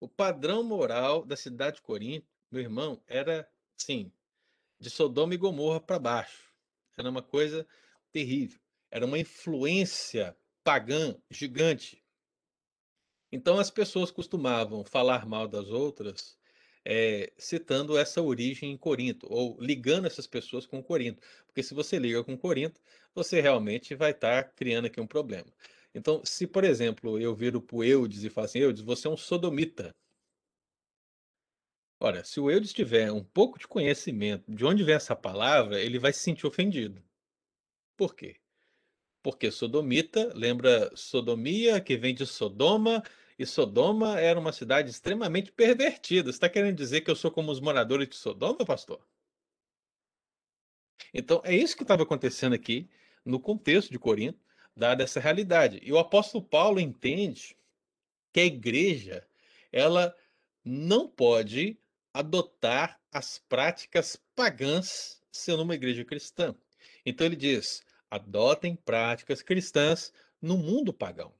[0.00, 3.46] O padrão moral da cidade de Corinto, meu irmão, era,
[3.76, 4.10] sim,
[4.78, 6.50] de Sodoma e Gomorra para baixo.
[6.96, 7.66] Era uma coisa
[8.10, 8.58] terrível.
[8.90, 10.34] Era uma influência
[10.64, 12.02] pagã gigante.
[13.30, 16.36] Então as pessoas costumavam falar mal das outras,
[16.84, 21.20] é, citando essa origem em Corinto, ou ligando essas pessoas com Corinto.
[21.46, 22.80] Porque se você liga com Corinto,
[23.14, 25.52] você realmente vai estar tá criando aqui um problema.
[25.94, 29.10] Então, se, por exemplo, eu viro para o Eudes e falo assim, Eudes, você é
[29.10, 29.94] um sodomita.
[31.98, 35.98] Ora, se o Eudes tiver um pouco de conhecimento de onde vem essa palavra, ele
[35.98, 37.02] vai se sentir ofendido.
[37.96, 38.36] Por quê?
[39.22, 43.02] Porque sodomita lembra sodomia, que vem de Sodoma,
[43.38, 46.30] e Sodoma era uma cidade extremamente pervertida.
[46.30, 49.06] Você está querendo dizer que eu sou como os moradores de Sodoma, pastor?
[51.12, 52.88] Então, é isso que estava acontecendo aqui
[53.24, 54.49] no contexto de Corinto
[54.80, 55.78] dada essa realidade.
[55.82, 57.54] E o apóstolo Paulo entende
[58.32, 59.26] que a igreja
[59.70, 60.16] ela
[60.64, 61.78] não pode
[62.14, 66.54] adotar as práticas pagãs sendo uma igreja cristã.
[67.04, 71.32] Então ele diz: adotem práticas cristãs no mundo pagão.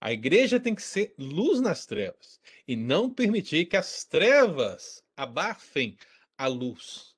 [0.00, 5.96] A igreja tem que ser luz nas trevas e não permitir que as trevas abafem
[6.38, 7.14] a luz.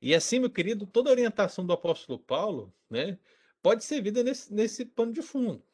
[0.00, 3.18] E assim, meu querido, toda a orientação do apóstolo Paulo, né,
[3.64, 5.64] pode ser vida nesse, nesse pano de fundo.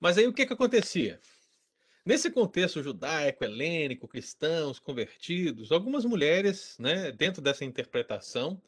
[0.00, 1.20] Mas aí o que, que acontecia?
[2.02, 8.58] Nesse contexto judaico, helênico, cristãos, convertidos, algumas mulheres, né, dentro dessa interpretação,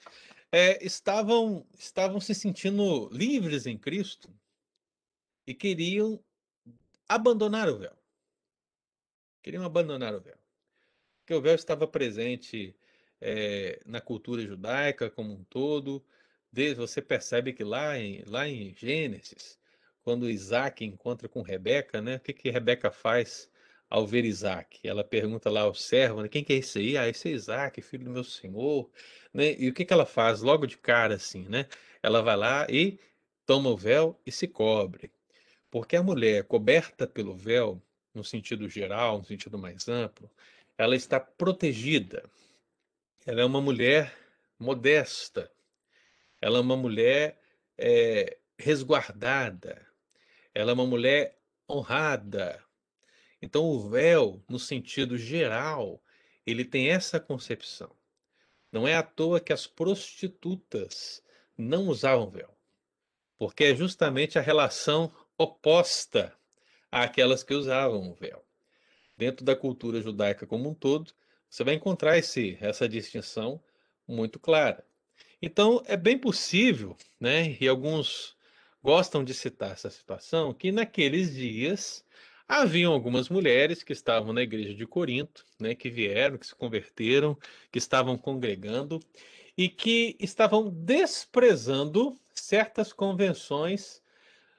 [0.53, 4.31] é, estavam, estavam se sentindo livres em Cristo
[5.47, 6.23] e queriam
[7.09, 7.97] abandonar o véu.
[9.43, 10.37] Queriam abandonar o véu.
[11.21, 12.77] Porque o véu estava presente
[13.19, 16.05] é, na cultura judaica como um todo.
[16.77, 19.59] Você percebe que lá em, lá em Gênesis,
[20.03, 22.17] quando Isaac encontra com Rebeca, né?
[22.17, 23.51] O que, que Rebeca faz
[23.89, 24.81] ao ver Isaac?
[24.83, 26.29] Ela pergunta lá ao servo, né?
[26.29, 26.97] quem que é esse aí?
[26.97, 28.91] Ah, esse é Isaac, filho do meu senhor.
[29.33, 29.55] Né?
[29.59, 31.67] E o que, que ela faz logo de cara, assim, né?
[32.03, 32.99] Ela vai lá e
[33.47, 35.13] toma o véu e se cobre.
[35.71, 37.81] Porque a mulher coberta pelo véu,
[38.15, 40.31] no sentido geral, no sentido mais amplo,
[40.77, 42.25] ela está protegida.
[43.27, 44.13] Ela é uma mulher
[44.59, 45.51] modesta.
[46.41, 47.39] Ela é uma mulher
[47.79, 49.91] é, resguardada
[50.55, 51.39] ela é uma mulher
[51.69, 52.63] honrada.
[53.41, 56.03] Então, o véu, no sentido geral,
[56.47, 57.95] ele tem essa concepção.
[58.73, 61.23] Não é à toa que as prostitutas
[61.57, 62.57] não usavam véu,
[63.39, 66.37] porque é justamente a relação oposta
[66.91, 68.45] àquelas que usavam o véu.
[69.17, 71.13] Dentro da cultura judaica como um todo,
[71.49, 73.63] você vai encontrar esse, essa distinção
[74.07, 74.85] muito clara.
[75.43, 78.37] Então, é bem possível, né, e alguns
[78.83, 82.05] gostam de citar essa situação, que naqueles dias
[82.47, 87.39] haviam algumas mulheres que estavam na igreja de Corinto, né, que vieram, que se converteram,
[87.71, 89.01] que estavam congregando
[89.57, 94.03] e que estavam desprezando certas convenções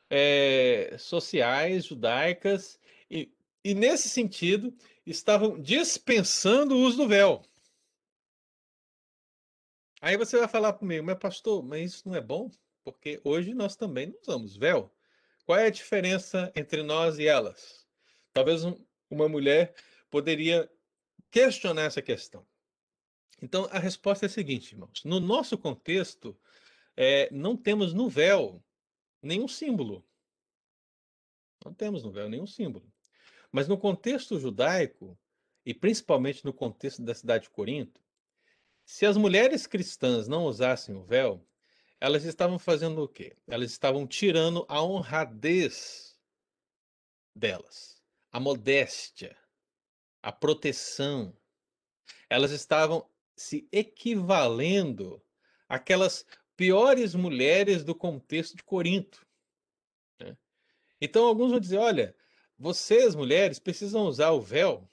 [0.09, 2.79] é, sociais judaicas
[3.09, 3.31] e,
[3.63, 4.73] e, nesse sentido,
[5.05, 7.41] estavam dispensando o uso do véu.
[10.01, 12.49] Aí você vai falar comigo, mas pastor, mas isso não é bom?
[12.83, 14.93] porque hoje nós também não usamos véu.
[15.45, 17.87] Qual é a diferença entre nós e elas?
[18.33, 18.75] Talvez um,
[19.09, 19.75] uma mulher
[20.09, 20.69] poderia
[21.29, 22.45] questionar essa questão.
[23.41, 26.37] Então, a resposta é a seguinte, irmãos: no nosso contexto,
[26.95, 28.63] é, não temos no véu
[29.21, 30.05] nenhum símbolo.
[31.63, 32.91] Não temos no véu nenhum símbolo.
[33.51, 35.17] Mas no contexto judaico,
[35.65, 38.01] e principalmente no contexto da cidade de Corinto,
[38.91, 41.41] se as mulheres cristãs não usassem o véu,
[41.97, 43.37] elas estavam fazendo o quê?
[43.47, 46.19] Elas estavam tirando a honradez
[47.33, 49.37] delas, a modéstia,
[50.21, 51.33] a proteção.
[52.29, 55.23] Elas estavam se equivalendo
[55.69, 56.25] àquelas
[56.57, 59.25] piores mulheres do contexto de Corinto.
[60.19, 60.37] Né?
[60.99, 62.13] Então, alguns vão dizer: olha,
[62.59, 64.85] vocês, mulheres, precisam usar o véu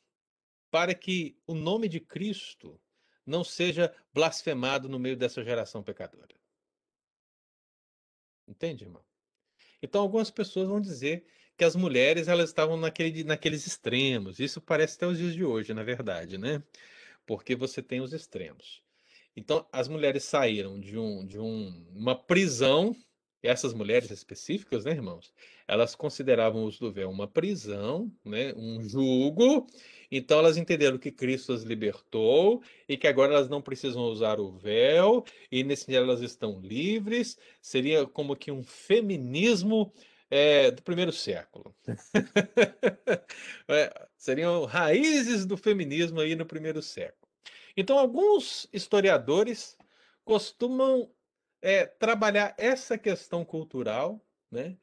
[0.71, 2.81] para que o nome de Cristo
[3.29, 6.35] não seja blasfemado no meio dessa geração pecadora.
[8.47, 9.05] Entende, irmão?
[9.83, 11.27] Então, algumas pessoas vão dizer
[11.57, 14.41] que as mulheres elas estavam naquele, naqueles extremos.
[14.41, 16.63] Isso parece até os dias de hoje, na verdade, né?
[17.27, 18.83] Porque você tem os extremos.
[19.37, 22.97] Então, as mulheres saíram de, um, de um, uma prisão
[23.43, 25.33] essas mulheres específicas, né, irmãos?
[25.67, 29.67] Elas consideravam o uso do véu uma prisão, né, um jugo.
[30.11, 34.51] Então elas entenderam que Cristo as libertou e que agora elas não precisam usar o
[34.51, 37.39] véu e nesse dia elas estão livres.
[37.61, 39.93] Seria como que um feminismo
[40.31, 41.75] é, do primeiro século.
[43.69, 47.29] é, seriam raízes do feminismo aí no primeiro século.
[47.77, 49.77] Então alguns historiadores
[50.25, 51.09] costumam
[51.61, 54.77] é trabalhar essa questão cultural, né?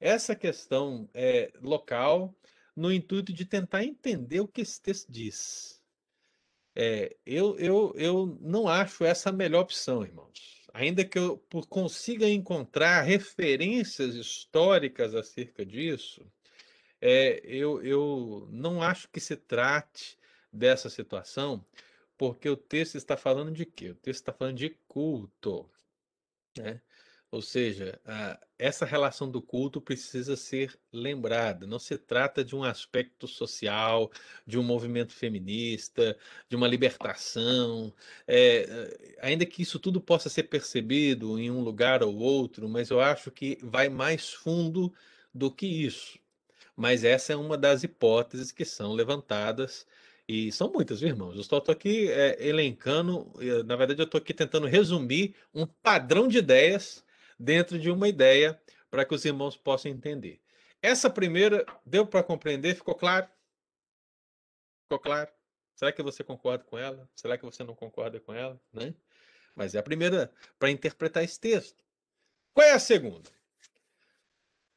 [0.00, 2.34] essa questão é, local,
[2.74, 5.80] no intuito de tentar entender o que esse texto diz.
[6.74, 10.62] É, eu, eu, eu não acho essa a melhor opção, irmãos.
[10.74, 16.26] Ainda que eu consiga encontrar referências históricas acerca disso,
[17.00, 20.18] é, eu, eu não acho que se trate
[20.52, 21.64] dessa situação,
[22.16, 23.90] porque o texto está falando de quê?
[23.90, 25.68] O texto está falando de culto.
[26.58, 26.80] Né?
[27.30, 31.66] Ou seja, a, essa relação do culto precisa ser lembrada.
[31.66, 34.10] Não se trata de um aspecto social,
[34.46, 37.92] de um movimento feminista, de uma libertação.
[38.26, 43.00] É, ainda que isso tudo possa ser percebido em um lugar ou outro, mas eu
[43.00, 44.92] acho que vai mais fundo
[45.32, 46.18] do que isso.
[46.76, 49.86] Mas essa é uma das hipóteses que são levantadas
[50.32, 51.34] e são muitas, irmãos?
[51.34, 53.30] Eu estou aqui é, elencando,
[53.66, 57.04] na verdade, eu estou aqui tentando resumir um padrão de ideias
[57.38, 58.58] dentro de uma ideia
[58.90, 60.40] para que os irmãos possam entender.
[60.80, 62.74] Essa primeira deu para compreender?
[62.74, 63.28] Ficou claro?
[64.84, 65.30] Ficou claro?
[65.74, 67.06] Será que você concorda com ela?
[67.14, 68.58] Será que você não concorda com ela?
[68.72, 68.94] Né?
[69.54, 71.84] Mas é a primeira para interpretar esse texto.
[72.54, 73.28] Qual é a segunda?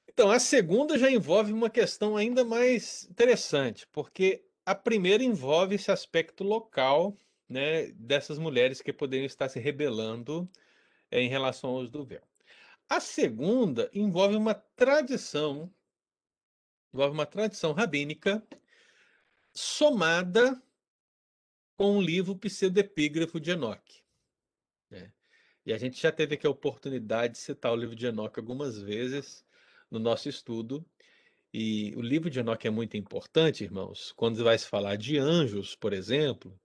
[0.10, 5.92] Então, a segunda já envolve uma questão ainda mais interessante, porque a primeira envolve esse
[5.92, 10.50] aspecto local, né, dessas mulheres que poderiam estar se rebelando
[11.12, 12.24] eh, em relação ao uso do véu.
[12.90, 15.72] A segunda envolve uma tradição,
[16.94, 18.46] envolve uma tradição rabínica
[19.54, 20.62] somada
[21.78, 24.04] com o livro pseudepígrafo de Enoque.
[24.90, 25.12] Né?
[25.66, 28.80] E a gente já teve aqui a oportunidade de citar o livro de Enoque algumas
[28.80, 29.46] vezes
[29.90, 30.86] no nosso estudo.
[31.58, 35.74] E o livro de Enoque é muito importante, irmãos, quando vai se falar de anjos,
[35.74, 36.60] por exemplo,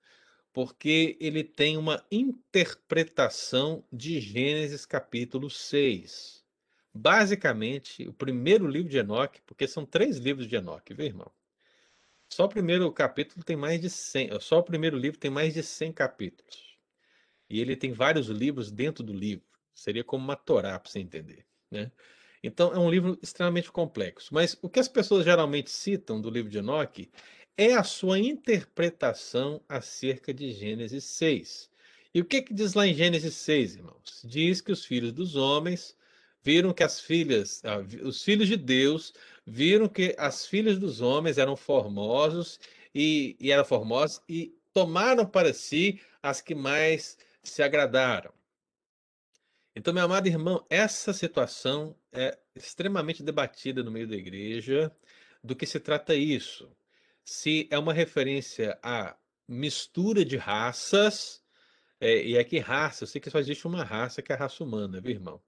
[0.53, 6.45] porque ele tem uma interpretação de Gênesis capítulo 6.
[6.93, 11.31] Basicamente, o primeiro livro de Enoque, porque são três livros de Enoque, viu, irmão?
[12.29, 15.63] Só o primeiro capítulo tem mais de 100, só o primeiro livro tem mais de
[15.63, 16.77] 100 capítulos.
[17.49, 19.47] E ele tem vários livros dentro do livro.
[19.73, 21.93] Seria como uma Torá para você entender, né?
[22.43, 24.33] Então é um livro extremamente complexo.
[24.33, 27.11] Mas o que as pessoas geralmente citam do livro de Enoque
[27.57, 31.71] é a sua interpretação acerca de Gênesis 6.
[32.15, 34.23] E o que, que diz lá em Gênesis 6, irmãos?
[34.25, 35.97] Diz que os filhos dos homens
[36.43, 39.13] viram que as filhas, ah, os filhos de Deus
[39.47, 42.59] viram que as filhas dos homens eram formosos
[42.95, 48.33] e, e eram formosas e tomaram para si as que mais se agradaram.
[49.75, 54.93] Então, meu amado irmão, essa situação é extremamente debatida no meio da igreja.
[55.43, 56.71] Do que se trata isso?
[57.25, 59.17] Se é uma referência à
[59.47, 61.43] mistura de raças,
[62.01, 64.65] é, e aqui raça, eu sei que só existe uma raça que é a raça
[64.65, 65.41] humana, viu, irmão?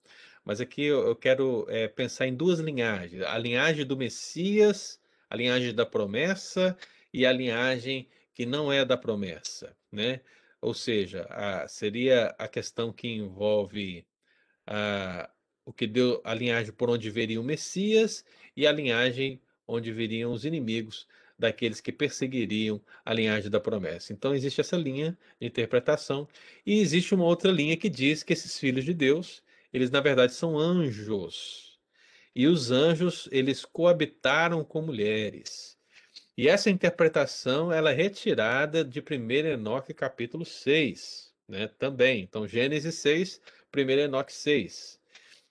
[0.44, 5.36] Mas aqui eu, eu quero é, pensar em duas linhagens: a linhagem do Messias, a
[5.36, 6.76] linhagem da promessa
[7.12, 10.20] e a linhagem que não é da promessa, né?
[10.60, 14.06] Ou seja, a, seria a questão que envolve
[14.66, 15.28] a,
[15.64, 18.24] o que deu a linhagem por onde viria o Messias
[18.56, 21.06] e a linhagem onde viriam os inimigos
[21.38, 24.12] daqueles que perseguiriam a linhagem da promessa.
[24.12, 26.28] Então existe essa linha de interpretação
[26.64, 29.42] e existe uma outra linha que diz que esses filhos de Deus,
[29.72, 31.78] eles na verdade são anjos.
[32.34, 35.76] E os anjos, eles coabitaram com mulheres.
[36.36, 41.68] E essa interpretação ela é retirada de 1 Enoque capítulo 6, né?
[41.78, 42.22] Também.
[42.22, 43.40] Então Gênesis 6,
[43.74, 45.00] 1 Enoque 6.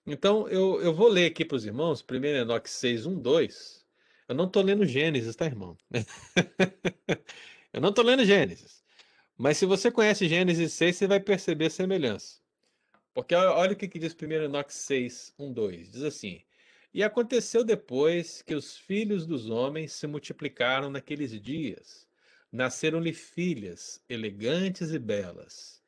[0.05, 3.85] Então eu, eu vou ler aqui para os irmãos, 1 Enoque 6, 1, 2.
[4.27, 5.77] Eu não estou lendo Gênesis, tá, irmão?
[7.73, 8.81] eu não estou lendo Gênesis.
[9.37, 12.39] Mas se você conhece Gênesis 6, você vai perceber a semelhança.
[13.13, 15.91] Porque olha o que, que diz 1 Enoque 6, 1, 2.
[15.91, 16.41] Diz assim:
[16.93, 22.07] E aconteceu depois que os filhos dos homens se multiplicaram naqueles dias.
[22.51, 25.80] Nasceram-lhe filhas, elegantes e belas.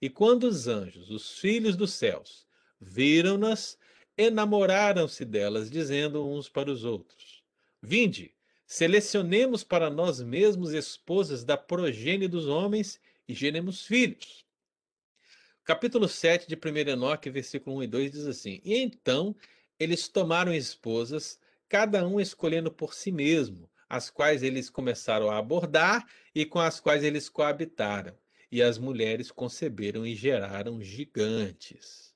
[0.00, 2.46] E quando os anjos, os filhos dos céus,
[2.80, 3.76] viram-nas,
[4.16, 7.42] enamoraram-se delas, dizendo uns para os outros:
[7.82, 8.34] Vinde,
[8.66, 14.46] selecionemos para nós mesmos esposas da progênie dos homens e geremos filhos.
[15.62, 19.36] Capítulo 7 de 1 Enoque, versículo 1 e 2 diz assim: E então
[19.78, 21.38] eles tomaram esposas,
[21.68, 26.80] cada um escolhendo por si mesmo, as quais eles começaram a abordar e com as
[26.80, 28.16] quais eles coabitaram.
[28.50, 32.14] E as mulheres conceberam e geraram gigantes.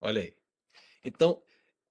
[0.00, 0.34] Olha aí.
[1.04, 1.42] Então,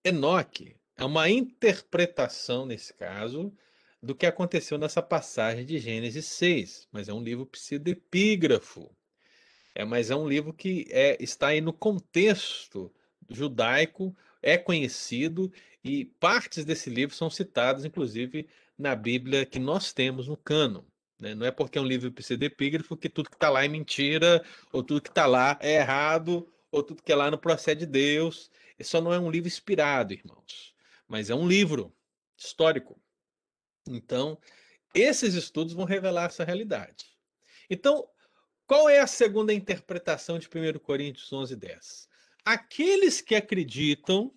[0.04, 3.54] Enoque é uma interpretação, nesse caso,
[4.02, 8.90] do que aconteceu nessa passagem de Gênesis 6, mas é um livro pseudepígrafo.
[9.76, 12.92] É, mas é um livro que é, está aí no contexto
[13.30, 15.52] judaico, é conhecido
[15.84, 18.48] e partes desse livro são citadas, inclusive,
[18.78, 20.84] na Bíblia que nós temos no cânon.
[21.20, 21.36] Né?
[21.36, 24.82] Não é porque é um livro pseudepígrafo que tudo que está lá é mentira, ou
[24.82, 28.50] tudo que está lá é errado, ou tudo que é lá não procede de Deus.
[28.78, 30.74] Isso não é um livro inspirado, irmãos,
[31.08, 31.94] mas é um livro
[32.38, 33.00] histórico.
[33.88, 34.40] Então,
[34.94, 37.06] esses estudos vão revelar essa realidade.
[37.70, 38.08] Então,
[38.66, 42.08] qual é a segunda interpretação de 1 Coríntios 11, 10?
[42.46, 44.34] Aqueles que acreditam,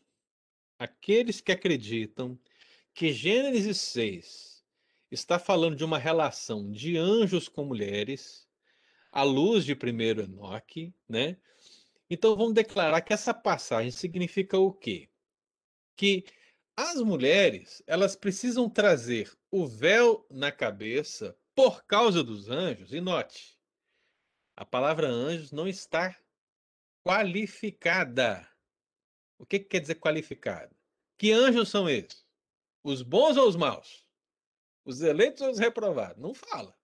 [0.78, 2.38] aqueles que acreditam
[2.92, 4.51] que Gênesis 6
[5.12, 8.48] está falando de uma relação de anjos com mulheres,
[9.12, 11.36] à luz de 1 Enoque, né?
[12.08, 15.10] Então vamos declarar que essa passagem significa o quê?
[15.96, 16.24] Que
[16.74, 23.58] as mulheres, elas precisam trazer o véu na cabeça por causa dos anjos, e note,
[24.56, 26.18] a palavra anjos não está
[27.04, 28.48] qualificada.
[29.38, 30.74] O que, que quer dizer qualificada?
[31.18, 32.24] Que anjos são esses?
[32.82, 34.01] Os bons ou os maus?
[34.84, 36.20] Os eleitos ou os reprovados?
[36.20, 36.76] Não fala.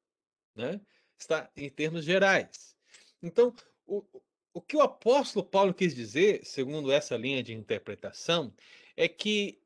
[0.54, 0.80] Né?
[1.18, 2.76] Está em termos gerais.
[3.22, 3.54] Então,
[3.86, 4.04] o,
[4.52, 8.54] o que o apóstolo Paulo quis dizer, segundo essa linha de interpretação,
[8.96, 9.60] é que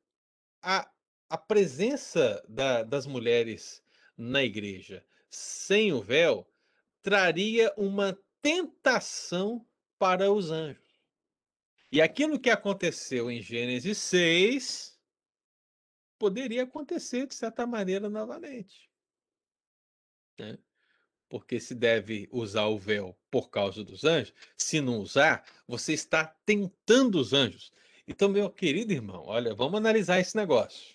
[0.63, 0.91] a,
[1.29, 3.83] a presença da, das mulheres
[4.17, 6.47] na igreja sem o véu
[7.01, 9.67] traria uma tentação
[9.99, 10.83] para os anjos.
[11.91, 14.92] E aquilo que aconteceu em Gênesis 6
[16.23, 18.89] poderia acontecer de certa maneira novamente.
[20.39, 20.57] Né?
[21.29, 26.25] Porque se deve usar o véu por causa dos anjos, se não usar, você está
[26.47, 27.73] tentando os anjos.
[28.07, 30.95] Então, meu querido irmão, olha, vamos analisar esse negócio.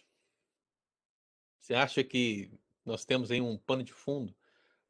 [1.59, 2.49] Você acha que
[2.85, 4.33] nós temos aí um pano de fundo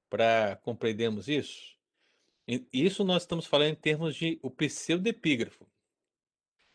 [0.07, 1.75] para compreendermos isso?
[2.71, 5.67] Isso nós estamos falando em termos de o pseudepígrafo.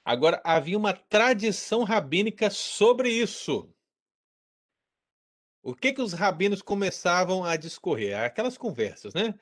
[0.04, 3.72] Agora, havia uma tradição rabínica sobre isso.
[5.62, 8.18] O que que os rabinos começavam a discorrer?
[8.18, 9.34] Aquelas conversas, né?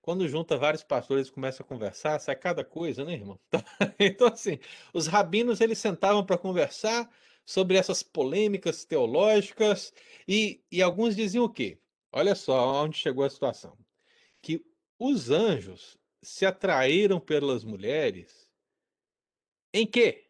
[0.00, 3.38] Quando junta vários pastores começa a conversar, sai cada coisa, né, irmão?
[4.00, 4.58] Então, assim,
[4.92, 7.08] os rabinos eles sentavam para conversar
[7.46, 9.92] sobre essas polêmicas teológicas
[10.26, 11.78] e, e alguns diziam o quê?
[12.12, 13.78] Olha só onde chegou a situação.
[14.42, 14.64] Que
[14.98, 18.41] os anjos se atraíram pelas mulheres
[19.72, 20.28] em quê?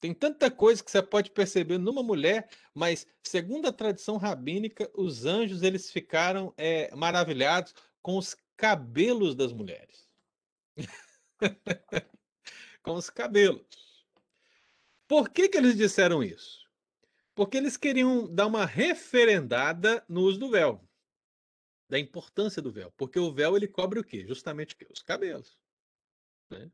[0.00, 5.24] Tem tanta coisa que você pode perceber numa mulher, mas segundo a tradição rabínica, os
[5.24, 10.08] anjos eles ficaram é, maravilhados com os cabelos das mulheres.
[12.82, 14.06] com os cabelos.
[15.08, 16.66] Por que, que eles disseram isso?
[17.34, 20.86] Porque eles queriam dar uma referendada no uso do véu,
[21.88, 24.26] da importância do véu, porque o véu ele cobre o quê?
[24.26, 24.86] Justamente o quê?
[24.90, 25.58] Os cabelos.
[26.50, 26.70] Né?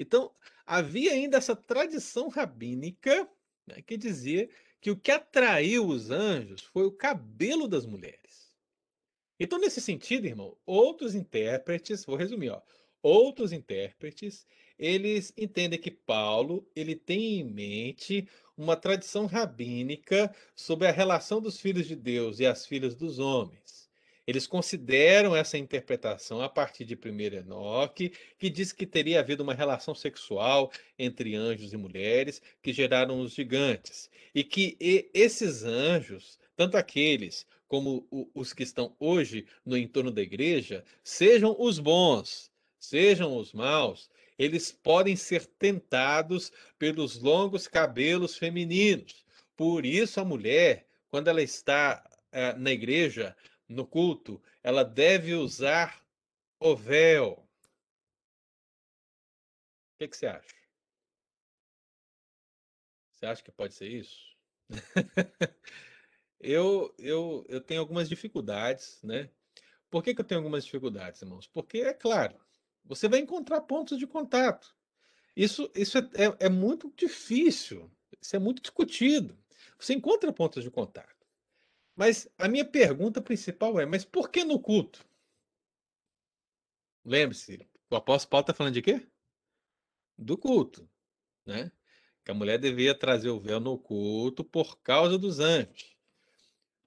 [0.00, 0.32] Então,
[0.66, 3.28] havia ainda essa tradição rabínica
[3.66, 4.48] né, que dizia
[4.80, 8.56] que o que atraiu os anjos foi o cabelo das mulheres.
[9.38, 12.62] Então, nesse sentido, irmão, outros intérpretes, vou resumir, ó,
[13.02, 14.46] outros intérpretes,
[14.78, 18.26] eles entendem que Paulo ele tem em mente
[18.56, 23.79] uma tradição rabínica sobre a relação dos filhos de Deus e as filhas dos homens.
[24.30, 29.52] Eles consideram essa interpretação a partir de 1 Enoque, que diz que teria havido uma
[29.52, 34.08] relação sexual entre anjos e mulheres que geraram os gigantes.
[34.32, 34.76] E que
[35.12, 41.80] esses anjos, tanto aqueles como os que estão hoje no entorno da igreja, sejam os
[41.80, 44.08] bons, sejam os maus,
[44.38, 49.24] eles podem ser tentados pelos longos cabelos femininos.
[49.56, 53.34] Por isso, a mulher, quando ela está eh, na igreja,
[53.70, 56.04] no culto, ela deve usar
[56.58, 57.32] o véu.
[57.32, 57.48] O
[59.98, 60.54] que, que você acha?
[63.12, 64.36] Você acha que pode ser isso?
[66.40, 69.30] eu, eu, eu tenho algumas dificuldades, né?
[69.90, 71.46] Por que, que eu tenho algumas dificuldades, irmãos?
[71.46, 72.40] Porque, é claro,
[72.84, 74.74] você vai encontrar pontos de contato.
[75.36, 77.90] Isso, isso é, é, é muito difícil,
[78.20, 79.38] isso é muito discutido.
[79.78, 81.19] Você encontra pontos de contato.
[82.00, 85.06] Mas a minha pergunta principal é: mas por que no culto?
[87.04, 89.06] Lembre-se, o apóstolo Paulo está falando de quê?
[90.16, 90.88] Do culto,
[91.44, 91.70] né?
[92.24, 95.94] Que a mulher devia trazer o véu no culto por causa dos anjos.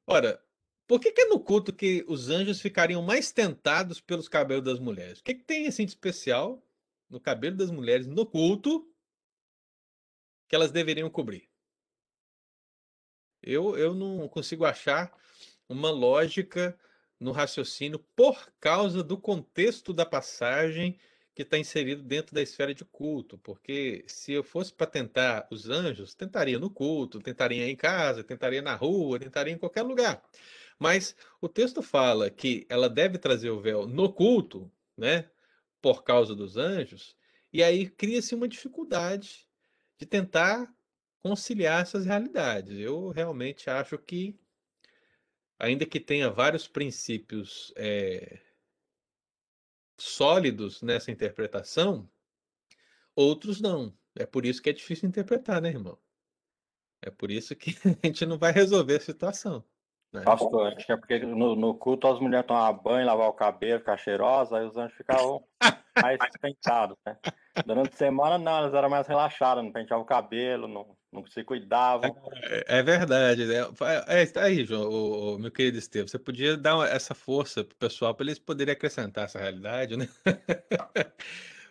[0.07, 0.43] Ora,
[0.88, 4.80] por que, que é no culto que os anjos ficariam mais tentados pelos cabelos das
[4.80, 5.20] mulheres?
[5.20, 6.68] O que, que tem assim de especial
[7.07, 8.91] no cabelo das mulheres no culto
[10.47, 11.53] que elas deveriam cobrir?
[13.44, 15.12] Eu, eu não consigo achar
[15.68, 16.78] uma lógica
[17.20, 21.00] no raciocínio por causa do contexto da passagem
[21.34, 23.38] que está inserido dentro da esfera de culto.
[23.39, 28.62] Porque se eu fosse para tentar os anjos, tentaria no culto, tentaria em casa, tentaria
[28.62, 30.22] na rua, tentaria em qualquer lugar.
[30.78, 35.30] Mas o texto fala que ela deve trazer o véu no culto, né?
[35.82, 37.16] Por causa dos anjos,
[37.52, 39.48] e aí cria-se uma dificuldade
[39.98, 40.74] de tentar
[41.24, 42.78] conciliar essas realidades.
[42.78, 44.38] Eu realmente acho que,
[45.58, 48.42] ainda que tenha vários princípios é,
[49.98, 52.10] sólidos nessa interpretação,
[53.16, 53.98] outros não.
[54.16, 55.98] É por isso que é difícil interpretar, né, irmão?
[57.02, 57.72] É por isso que
[58.04, 59.64] a gente não vai resolver a situação.
[60.12, 60.22] Né?
[60.24, 63.80] Pastor, acho que é porque no, no culto as mulheres tomam banho, lavar o cabelo,
[63.80, 65.44] ficar cheirosa, aí os anjos ficavam
[66.00, 67.18] mais penteados, né?
[67.66, 71.43] Durante a semana, não, elas eram mais relaxadas, não penteavam o cabelo, não, não se
[71.43, 72.16] cuidavam.
[72.34, 73.45] É, é verdade.
[73.45, 73.59] Né?
[74.07, 77.64] É, é, aí, João, o, o, meu querido Estevam, você podia dar uma, essa força
[77.64, 80.09] pro pessoal para eles poderem acrescentar essa realidade, né?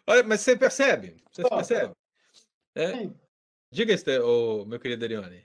[0.07, 1.16] Olha, mas você percebe?
[1.30, 1.93] Você percebe?
[2.74, 3.11] É?
[3.70, 5.45] Diga, o meu querido Arione.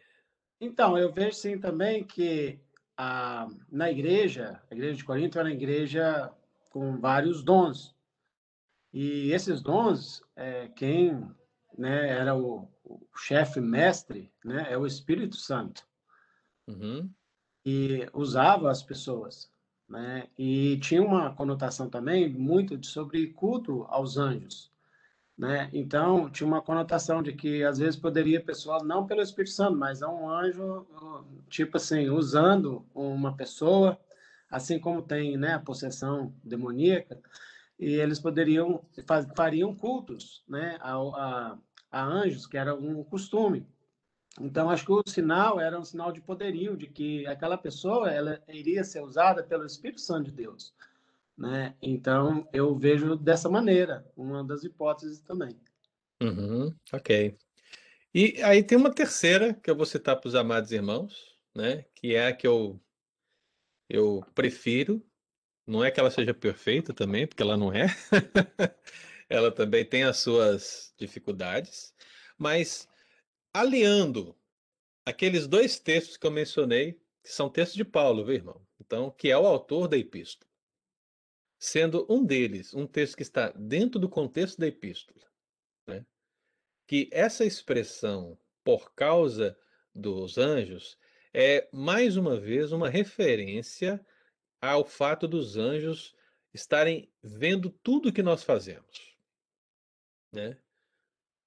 [0.62, 2.60] Então, eu vejo sim também que
[2.96, 6.32] a, na igreja, a igreja de Corinto era uma igreja
[6.70, 7.96] com vários dons.
[8.94, 11.28] E esses dons, é, quem
[11.78, 15.84] né, era o, o chefe mestre, né, é o Espírito Santo.
[16.68, 17.10] Uhum.
[17.66, 19.50] E usava as pessoas,
[19.90, 20.28] né?
[20.38, 24.72] E tinha uma conotação também muito sobre culto aos anjos,
[25.38, 25.70] né?
[25.74, 30.02] Então, tinha uma conotação de que às vezes poderia pessoa não pelo Espírito Santo, mas
[30.02, 30.86] a um anjo,
[31.50, 34.00] tipo assim, usando uma pessoa,
[34.50, 37.20] assim como tem, né, a possessão demoníaca,
[37.78, 38.84] e eles poderiam
[39.36, 41.58] fariam cultos, né, a, a,
[41.98, 43.66] a anjos, que era um costume.
[44.40, 48.40] Então, acho que o sinal era um sinal de poderio, de que aquela pessoa ela
[48.48, 50.76] iria ser usada pelo Espírito Santo de Deus.
[51.36, 51.76] Né?
[51.82, 55.60] Então, eu vejo dessa maneira, uma das hipóteses também.
[56.22, 57.36] Uhum, ok.
[58.14, 61.86] E aí tem uma terceira que eu vou citar para os amados irmãos, né?
[61.96, 62.80] que é a que eu,
[63.90, 65.04] eu prefiro.
[65.66, 67.88] Não é que ela seja perfeita também, porque ela não é.
[69.30, 71.94] ela também tem as suas dificuldades,
[72.38, 72.88] mas
[73.54, 74.36] aliando
[75.06, 78.66] aqueles dois textos que eu mencionei, que são textos de Paulo, viu, irmão?
[78.80, 80.48] Então, que é o autor da epístola
[81.60, 85.26] sendo um deles um texto que está dentro do contexto da epístola,
[85.88, 86.06] né?
[86.86, 89.58] que essa expressão por causa
[89.94, 90.98] dos anjos
[91.34, 94.04] é mais uma vez uma referência
[94.62, 96.16] ao fato dos anjos
[96.54, 99.17] estarem vendo tudo que nós fazemos.
[100.38, 100.56] Né?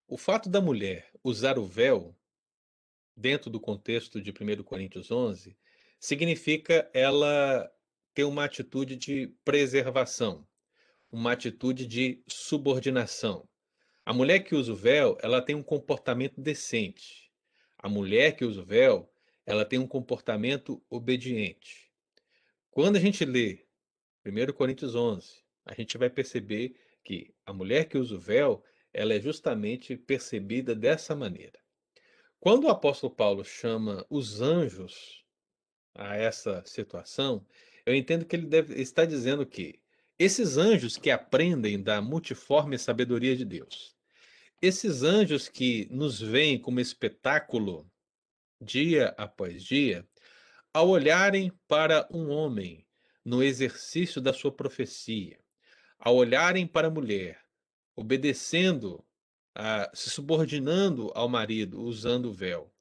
[0.09, 2.12] O fato da mulher usar o véu,
[3.16, 5.57] dentro do contexto de 1 Coríntios 11,
[6.01, 7.70] significa ela
[8.12, 10.45] ter uma atitude de preservação,
[11.09, 13.49] uma atitude de subordinação.
[14.05, 17.30] A mulher que usa o véu, ela tem um comportamento decente.
[17.78, 19.09] A mulher que usa o véu,
[19.47, 21.93] ela tem um comportamento obediente.
[22.72, 23.64] Quando a gente lê
[24.26, 26.74] 1 Coríntios 11, a gente vai perceber
[27.05, 31.59] que a mulher que usa o véu, ela é justamente percebida dessa maneira.
[32.38, 35.24] Quando o apóstolo Paulo chama os anjos
[35.95, 37.47] a essa situação,
[37.84, 39.80] eu entendo que ele deve estar dizendo que
[40.18, 43.97] esses anjos que aprendem da multiforme sabedoria de Deus,
[44.61, 47.91] esses anjos que nos veem como espetáculo
[48.61, 50.07] dia após dia,
[50.72, 52.86] ao olharem para um homem
[53.24, 55.38] no exercício da sua profecia,
[55.99, 57.41] ao olharem para a mulher,
[58.01, 59.05] obedecendo,
[59.55, 62.72] a, se subordinando ao marido, usando o véu,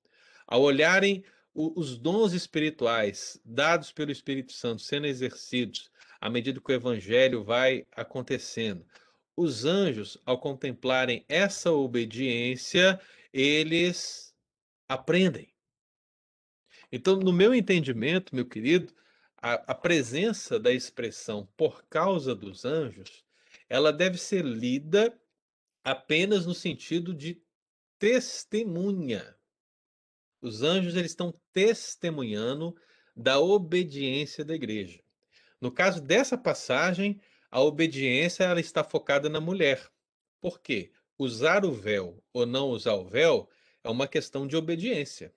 [0.48, 5.92] ao olharem os dons espirituais dados pelo Espírito Santo sendo exercidos
[6.22, 8.86] à medida que o evangelho vai acontecendo.
[9.36, 12.98] Os anjos, ao contemplarem essa obediência,
[13.34, 14.34] eles
[14.88, 15.54] aprendem.
[16.90, 18.94] Então, no meu entendimento, meu querido,
[19.42, 23.26] a, a presença da expressão por causa dos anjos,
[23.70, 25.18] ela deve ser lida
[25.84, 27.42] apenas no sentido de
[27.98, 29.40] testemunha
[30.42, 32.76] os anjos eles estão testemunhando
[33.16, 35.02] da obediência da igreja.
[35.60, 37.20] No caso dessa passagem,
[37.52, 39.90] a obediência ela está focada na mulher.
[40.40, 40.92] Por quê?
[41.18, 43.50] Usar o véu ou não usar o véu
[43.84, 45.34] é uma questão de obediência.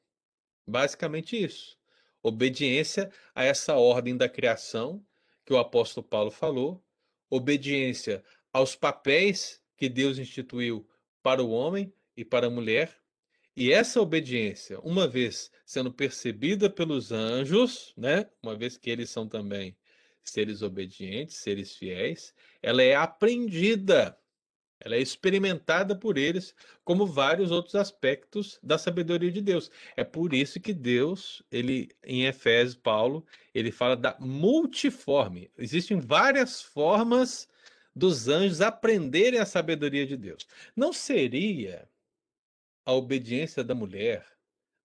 [0.66, 1.76] Basicamente isso.
[2.22, 5.04] Obediência a essa ordem da criação
[5.44, 6.84] que o apóstolo Paulo falou,
[7.32, 8.22] obediência
[8.52, 10.86] aos papéis que Deus instituiu
[11.22, 12.94] para o homem e para a mulher,
[13.56, 19.26] e essa obediência, uma vez sendo percebida pelos anjos, né, uma vez que eles são
[19.26, 19.74] também
[20.22, 24.14] seres obedientes, seres fiéis, ela é aprendida,
[24.84, 26.54] ela é experimentada por eles,
[26.84, 29.70] como vários outros aspectos da sabedoria de Deus.
[29.96, 33.24] É por isso que Deus, ele em Efésios, Paulo,
[33.54, 35.50] ele fala da multiforme.
[35.56, 37.48] Existem várias formas
[37.94, 40.48] dos anjos aprenderem a sabedoria de Deus.
[40.74, 41.88] Não seria
[42.84, 44.26] a obediência da mulher,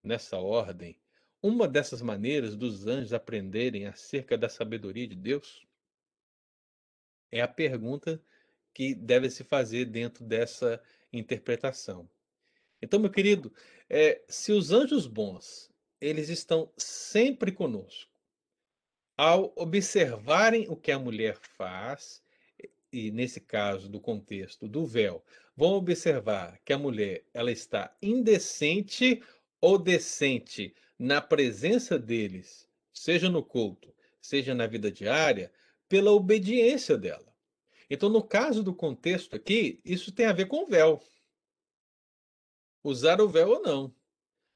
[0.04, 0.96] nessa ordem,
[1.42, 5.66] uma dessas maneiras dos anjos aprenderem acerca da sabedoria de Deus?
[7.32, 8.22] É a pergunta
[8.78, 10.80] que deve se fazer dentro dessa
[11.12, 12.08] interpretação.
[12.80, 13.52] Então, meu querido,
[13.90, 18.12] é, se os anjos bons, eles estão sempre conosco,
[19.18, 22.22] ao observarem o que a mulher faz,
[22.94, 25.26] e nesse caso do contexto do véu,
[25.56, 29.24] vão observar que a mulher ela está indecente
[29.60, 35.52] ou decente na presença deles, seja no culto, seja na vida diária,
[35.90, 37.27] pela obediência dela.
[37.90, 41.02] Então, no caso do contexto aqui, isso tem a ver com o véu.
[42.84, 43.96] Usar o véu ou não.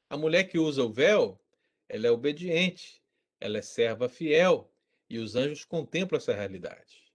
[0.10, 1.40] A mulher que usa o véu,
[1.88, 3.02] ela é obediente,
[3.40, 4.70] ela é serva fiel,
[5.10, 7.12] e os anjos contemplam essa realidade.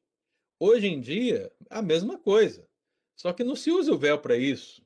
[0.58, 2.66] Hoje em dia, a mesma coisa.
[3.14, 4.82] Só que não se usa o véu para isso.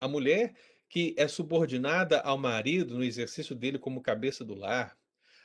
[0.00, 0.54] A mulher
[0.88, 4.96] que é subordinada ao marido no exercício dele como cabeça do lar.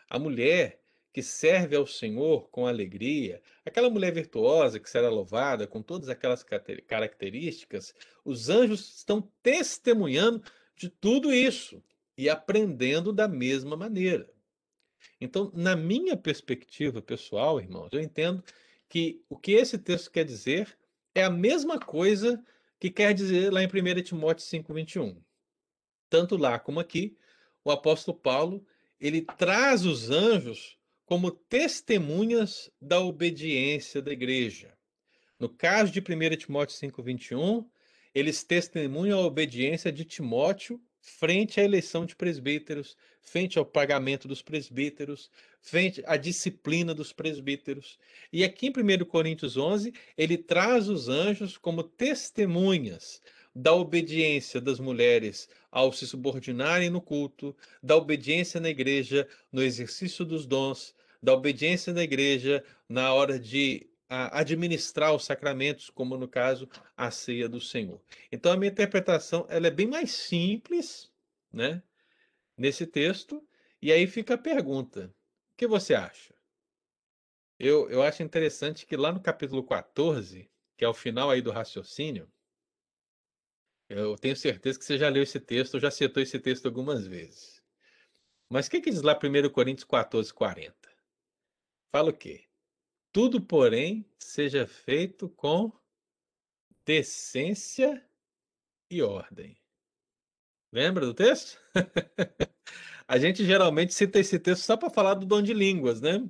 [0.09, 0.82] A mulher
[1.13, 6.43] que serve ao Senhor com alegria, aquela mulher virtuosa que será louvada com todas aquelas
[6.87, 7.93] características,
[8.25, 10.43] os anjos estão testemunhando
[10.75, 11.83] de tudo isso
[12.17, 14.27] e aprendendo da mesma maneira.
[15.21, 18.43] Então, na minha perspectiva pessoal, irmãos, eu entendo
[18.89, 20.75] que o que esse texto quer dizer
[21.13, 22.43] é a mesma coisa
[22.79, 25.21] que quer dizer lá em 1 Timóteo 5:21.
[26.09, 27.15] Tanto lá como aqui,
[27.63, 28.65] o apóstolo Paulo,
[28.99, 30.77] ele traz os anjos
[31.13, 34.73] como testemunhas da obediência da igreja.
[35.39, 37.69] No caso de 1 Timóteo 5:21,
[38.15, 44.41] eles testemunham a obediência de Timóteo frente à eleição de presbíteros, frente ao pagamento dos
[44.41, 45.29] presbíteros,
[45.61, 47.99] frente à disciplina dos presbíteros.
[48.31, 53.21] E aqui em 1 Coríntios 11, ele traz os anjos como testemunhas
[53.55, 60.25] da obediência das mulheres ao se subordinarem no culto, da obediência na igreja no exercício
[60.25, 66.69] dos dons, da obediência na igreja na hora de administrar os sacramentos, como no caso
[66.95, 67.99] a ceia do Senhor.
[68.29, 71.09] Então a minha interpretação ela é bem mais simples,
[71.51, 71.81] né,
[72.57, 73.41] nesse texto.
[73.81, 75.05] E aí fica a pergunta:
[75.53, 76.35] o que você acha?
[77.57, 81.51] Eu, eu acho interessante que lá no capítulo 14, que é o final aí do
[81.51, 82.29] raciocínio,
[83.87, 87.63] eu tenho certeza que você já leu esse texto, já citou esse texto algumas vezes.
[88.49, 90.82] Mas o que, que diz lá 1 Coríntios 14, 40?
[91.93, 92.45] Fala o quê?
[93.11, 95.71] Tudo, porém, seja feito com
[96.83, 98.03] decência
[98.89, 99.55] e ordem.
[100.71, 101.61] Lembra do texto?
[103.07, 106.27] a gente geralmente cita esse texto só para falar do dom de línguas, né?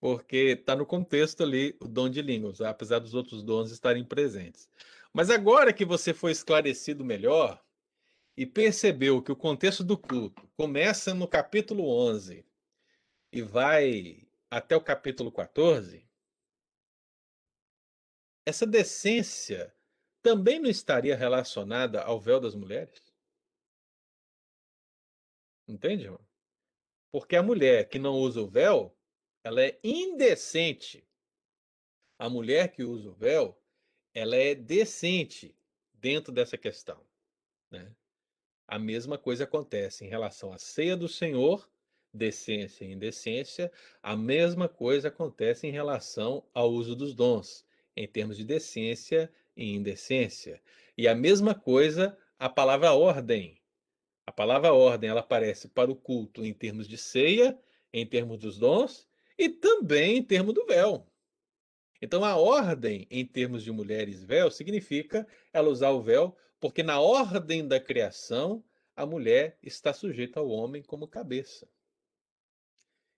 [0.00, 4.68] Porque está no contexto ali o dom de línguas, apesar dos outros dons estarem presentes.
[5.12, 7.64] Mas agora que você foi esclarecido melhor
[8.36, 12.44] e percebeu que o contexto do culto começa no capítulo 11
[13.30, 16.06] e vai até o capítulo 14,
[18.46, 19.74] essa decência
[20.20, 23.02] também não estaria relacionada ao véu das mulheres?
[25.66, 26.20] Entende, irmão?
[27.10, 28.94] Porque a mulher que não usa o véu,
[29.42, 31.02] ela é indecente.
[32.18, 33.58] A mulher que usa o véu,
[34.12, 35.56] ela é decente
[35.94, 37.02] dentro dessa questão.
[37.70, 37.96] Né?
[38.68, 41.71] A mesma coisa acontece em relação à ceia do Senhor
[42.12, 43.70] decência e indecência,
[44.02, 47.64] a mesma coisa acontece em relação ao uso dos dons,
[47.96, 50.60] em termos de decência e indecência.
[50.96, 53.60] E a mesma coisa a palavra ordem.
[54.26, 57.58] A palavra ordem ela aparece para o culto em termos de ceia,
[57.92, 59.08] em termos dos dons
[59.38, 61.06] e também em termos do véu.
[62.00, 67.00] Então a ordem em termos de mulheres véu significa ela usar o véu, porque na
[67.00, 71.68] ordem da criação a mulher está sujeita ao homem como cabeça.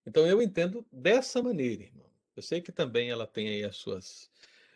[0.06, 2.10] Então eu entendo dessa maneira, irmão.
[2.36, 4.30] Eu sei que também ela tem aí as suas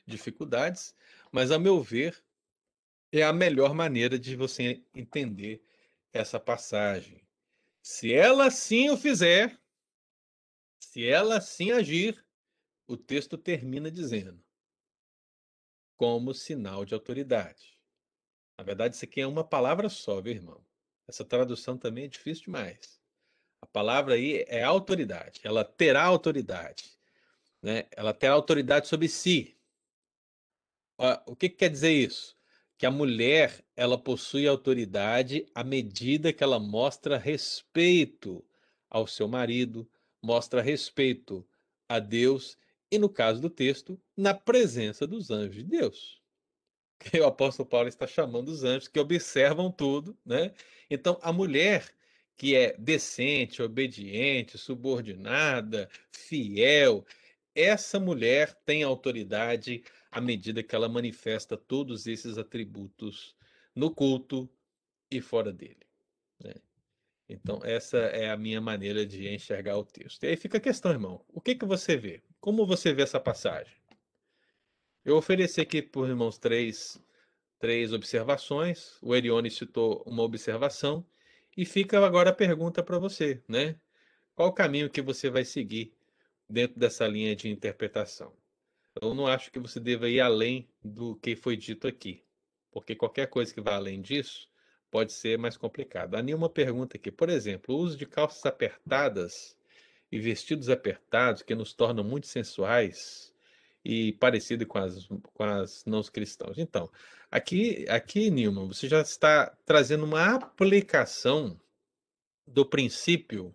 [0.07, 0.95] dificuldades,
[1.31, 2.23] mas a meu ver
[3.13, 5.63] é a melhor maneira de você entender
[6.13, 7.27] essa passagem.
[7.83, 9.59] Se ela assim o fizer,
[10.79, 12.25] se ela assim agir,
[12.87, 14.43] o texto termina dizendo:
[15.97, 17.77] como sinal de autoridade.
[18.57, 20.65] Na verdade, isso aqui é uma palavra só, viu, irmão?
[21.07, 22.98] Essa tradução também é difícil demais.
[23.73, 25.41] Palavra aí é autoridade.
[25.45, 26.85] Ela terá autoridade.
[27.63, 27.85] Né?
[27.91, 29.57] Ela terá autoridade sobre si.
[31.27, 32.37] O que, que quer dizer isso?
[32.77, 38.45] Que a mulher ela possui autoridade à medida que ela mostra respeito
[38.91, 39.89] ao seu marido,
[40.23, 41.47] mostra respeito
[41.89, 42.57] a Deus
[42.91, 46.19] e, no caso do texto, na presença dos anjos de Deus.
[47.23, 50.53] O apóstolo Paulo está chamando os anjos que observam tudo, né?
[50.91, 51.95] Então, a mulher
[52.39, 57.05] que é decente, obediente, subordinada, fiel,
[57.53, 63.35] essa mulher tem autoridade à medida que ela manifesta todos esses atributos
[63.75, 64.49] no culto
[65.11, 65.85] e fora dele.
[66.39, 66.55] Né?
[67.29, 70.23] Então, essa é a minha maneira de enxergar o texto.
[70.23, 72.23] E aí fica a questão, irmão: o que, que você vê?
[72.41, 73.77] Como você vê essa passagem?
[75.05, 77.03] Eu ofereci aqui para os irmãos três,
[77.59, 78.97] três observações.
[79.03, 81.05] O Erione citou uma observação
[81.59, 83.75] e fica agora a pergunta para você, né?
[84.37, 85.93] Qual o caminho que você vai seguir
[86.49, 88.33] dentro dessa linha de interpretação?
[89.03, 92.23] Eu não acho que você deva ir além do que foi dito aqui,
[92.71, 94.49] porque qualquer coisa que vá além disso
[94.89, 96.15] pode ser mais complicado.
[96.15, 97.11] Há nenhuma pergunta aqui.
[97.11, 99.57] Por exemplo, o uso de calças apertadas
[100.13, 103.35] e vestidos apertados que nos tornam muito sensuais
[103.89, 106.59] e parecido com as, com as não cristãos.
[106.59, 106.91] Então,
[107.31, 111.59] aqui, aqui, Nilma, você já está trazendo uma aplicação
[112.47, 113.55] do princípio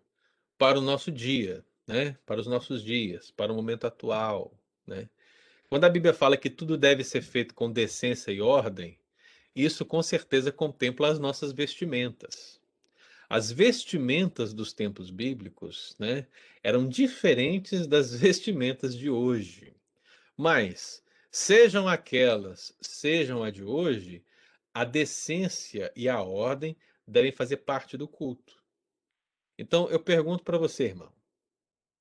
[0.57, 2.17] para o nosso dia, né?
[2.25, 5.07] Para os nossos dias, para o momento atual, né?
[5.69, 8.97] Quando a Bíblia fala que tudo deve ser feito com decência e ordem,
[9.55, 12.59] isso com certeza contempla as nossas vestimentas.
[13.29, 16.25] As vestimentas dos tempos bíblicos né,
[16.63, 19.72] eram diferentes das vestimentas de hoje.
[20.37, 24.23] Mas, sejam aquelas, sejam a de hoje,
[24.73, 26.75] a decência e a ordem
[27.07, 28.63] devem fazer parte do culto.
[29.57, 31.13] Então, eu pergunto para você, irmão,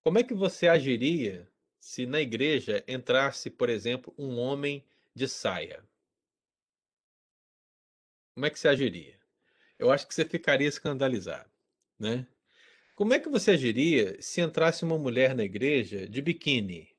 [0.02, 5.84] como é que você agiria se na igreja entrasse, por exemplo, um homem de saia?
[8.34, 9.20] Como é que você agiria?
[9.78, 11.50] Eu acho que você ficaria escandalizado,
[11.98, 12.26] né?
[12.94, 16.91] Como é que você agiria se entrasse uma mulher na igreja de biquíni?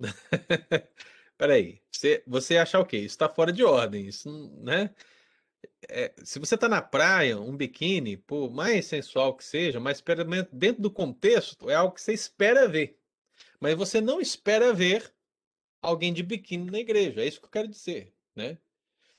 [1.36, 2.98] Peraí, você, você achar o quê?
[2.98, 4.30] Isso está fora de ordem, isso,
[4.62, 4.94] né?
[5.88, 10.02] É, se você está na praia, um biquíni, por mais sensual que seja, mas
[10.52, 12.98] dentro do contexto, é algo que você espera ver.
[13.60, 15.12] Mas você não espera ver
[15.82, 18.58] alguém de biquíni na igreja, é isso que eu quero dizer, né?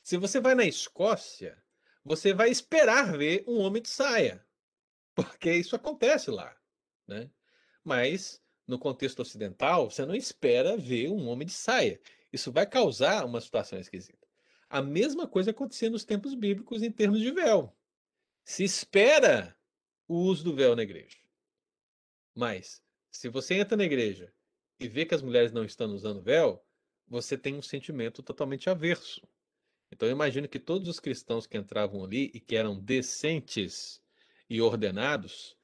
[0.04, 1.62] Se você vai na Escócia,
[2.04, 4.46] você vai esperar ver um homem de saia,
[5.16, 6.56] porque isso acontece lá,
[7.08, 7.30] né?
[7.84, 12.00] Mas no contexto ocidental, você não espera ver um homem de saia.
[12.32, 14.28] Isso vai causar uma situação esquisita.
[14.70, 17.74] A mesma coisa acontecia nos tempos bíblicos em termos de véu.
[18.44, 19.56] Se espera
[20.08, 21.18] o uso do véu na igreja.
[22.34, 24.34] Mas, se você entra na igreja
[24.80, 26.64] e vê que as mulheres não estão usando véu,
[27.08, 29.26] você tem um sentimento totalmente averso.
[29.92, 34.02] Então eu imagino que todos os cristãos que entravam ali e que eram decentes
[34.50, 35.55] e ordenados,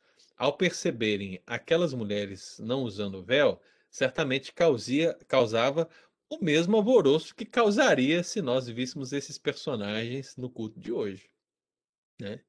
[0.41, 3.61] ao perceberem aquelas mulheres não usando véu,
[3.91, 5.87] certamente causia, causava
[6.27, 11.29] o mesmo alvoroço que causaria se nós víssemos esses personagens no culto de hoje.
[12.19, 12.43] Né?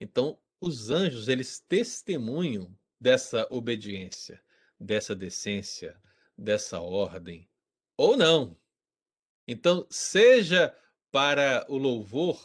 [0.00, 4.42] Então, os anjos, eles testemunham dessa obediência,
[4.80, 6.00] dessa decência,
[6.34, 7.46] dessa ordem,
[7.94, 8.56] ou não.
[9.46, 10.74] Então, seja
[11.10, 12.42] para o louvor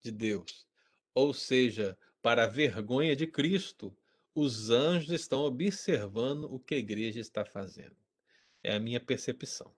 [0.00, 0.64] de Deus,
[1.12, 3.92] ou seja, para a vergonha de Cristo,
[4.34, 7.96] os anjos estão observando o que a igreja está fazendo.
[8.62, 9.74] É a minha percepção.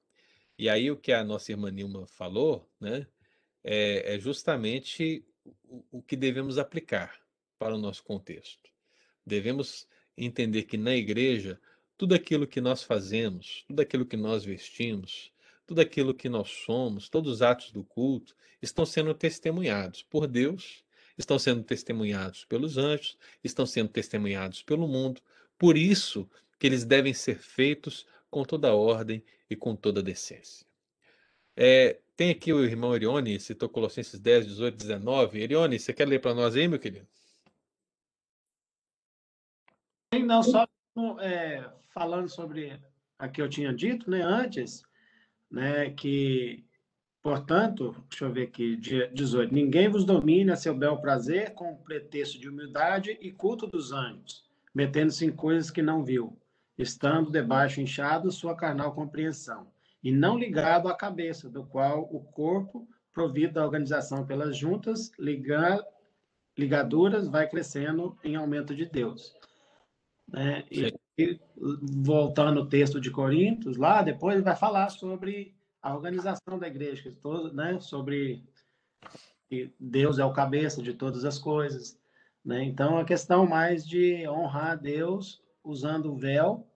[0.58, 3.06] E aí o que a nossa irmã Nilma falou, né,
[3.62, 7.20] é, é justamente o, o que devemos aplicar
[7.58, 8.70] para o nosso contexto.
[9.26, 11.60] Devemos entender que na igreja
[11.96, 15.32] tudo aquilo que nós fazemos, tudo aquilo que nós vestimos,
[15.66, 20.83] tudo aquilo que nós somos, todos os atos do culto, estão sendo testemunhados por Deus,
[21.16, 25.20] estão sendo testemunhados pelos anjos, estão sendo testemunhados pelo mundo.
[25.58, 30.02] Por isso que eles devem ser feitos com toda a ordem e com toda a
[30.02, 30.66] decência.
[31.56, 35.40] É, tem aqui o irmão Erione, citou Colossenses 10, 18, 19.
[35.40, 37.06] Erione, você quer ler para nós aí, meu querido?
[40.24, 40.66] Não, só
[41.20, 42.80] é, falando sobre
[43.18, 44.82] a que eu tinha dito né, antes,
[45.50, 46.64] né, que,
[47.24, 52.38] portanto, deixa eu ver aqui, 18, ninguém vos domine a seu bel prazer com pretexto
[52.38, 54.44] de humildade e culto dos anjos,
[54.74, 56.38] metendo-se em coisas que não viu,
[56.78, 59.66] estando debaixo inchado sua carnal compreensão,
[60.02, 65.82] e não ligado à cabeça, do qual o corpo, provido da organização pelas juntas, liga,
[66.56, 69.34] ligaduras, vai crescendo em aumento de Deus.
[70.28, 70.64] Né?
[70.70, 71.38] E e,
[72.02, 75.54] voltando ao texto de Coríntios, lá depois ele vai falar sobre
[75.84, 77.14] a organização da igreja,
[77.52, 78.42] né, sobre
[79.46, 82.00] que Deus é o cabeça de todas as coisas.
[82.42, 82.64] Né?
[82.64, 86.66] Então, a questão mais de honrar a Deus usando o véu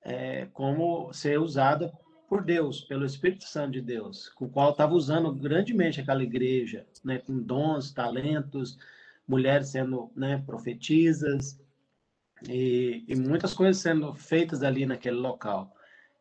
[0.00, 1.90] é, como ser usado
[2.28, 7.18] por Deus, pelo Espírito Santo de Deus, o qual estava usando grandemente aquela igreja, né,
[7.18, 8.78] com dons, talentos,
[9.26, 11.60] mulheres sendo né, profetisas,
[12.48, 15.74] e, e muitas coisas sendo feitas ali naquele local.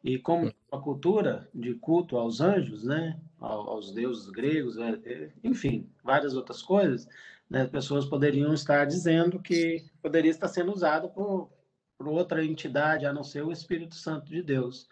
[0.04, 5.88] E como a cultura de culto aos anjos, né, aos deuses gregos, é, é, enfim,
[6.04, 7.08] várias outras coisas,
[7.48, 11.52] né, as pessoas poderiam estar dizendo que poderia estar sendo usado por,
[11.96, 14.88] por outra entidade, a não ser o Espírito Santo de Deus.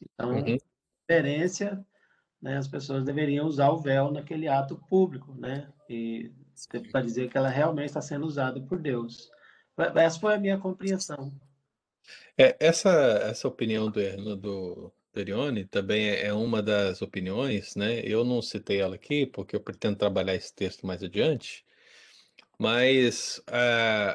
[0.00, 0.58] Então, uhum.
[1.08, 1.84] referência,
[2.40, 6.30] né, as pessoas deveriam usar o véu naquele ato público, né, e
[6.92, 9.28] para dizer que ela realmente está sendo usada por Deus.
[9.96, 11.32] Essa foi a minha compreensão.
[12.38, 12.90] É, essa,
[13.24, 18.00] essa opinião do, do Derione também é, é uma das opiniões, né?
[18.04, 21.64] Eu não citei ela aqui porque eu pretendo trabalhar esse texto mais adiante,
[22.58, 24.14] mas uh,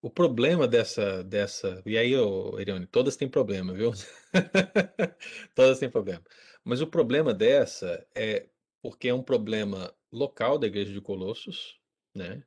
[0.00, 1.82] o problema dessa, dessa.
[1.84, 3.92] E aí, Erione, todas têm problema, viu?
[5.56, 6.22] todas têm problema.
[6.64, 8.46] Mas o problema dessa é
[8.80, 11.80] porque é um problema local da igreja de Colossos,
[12.14, 12.44] né?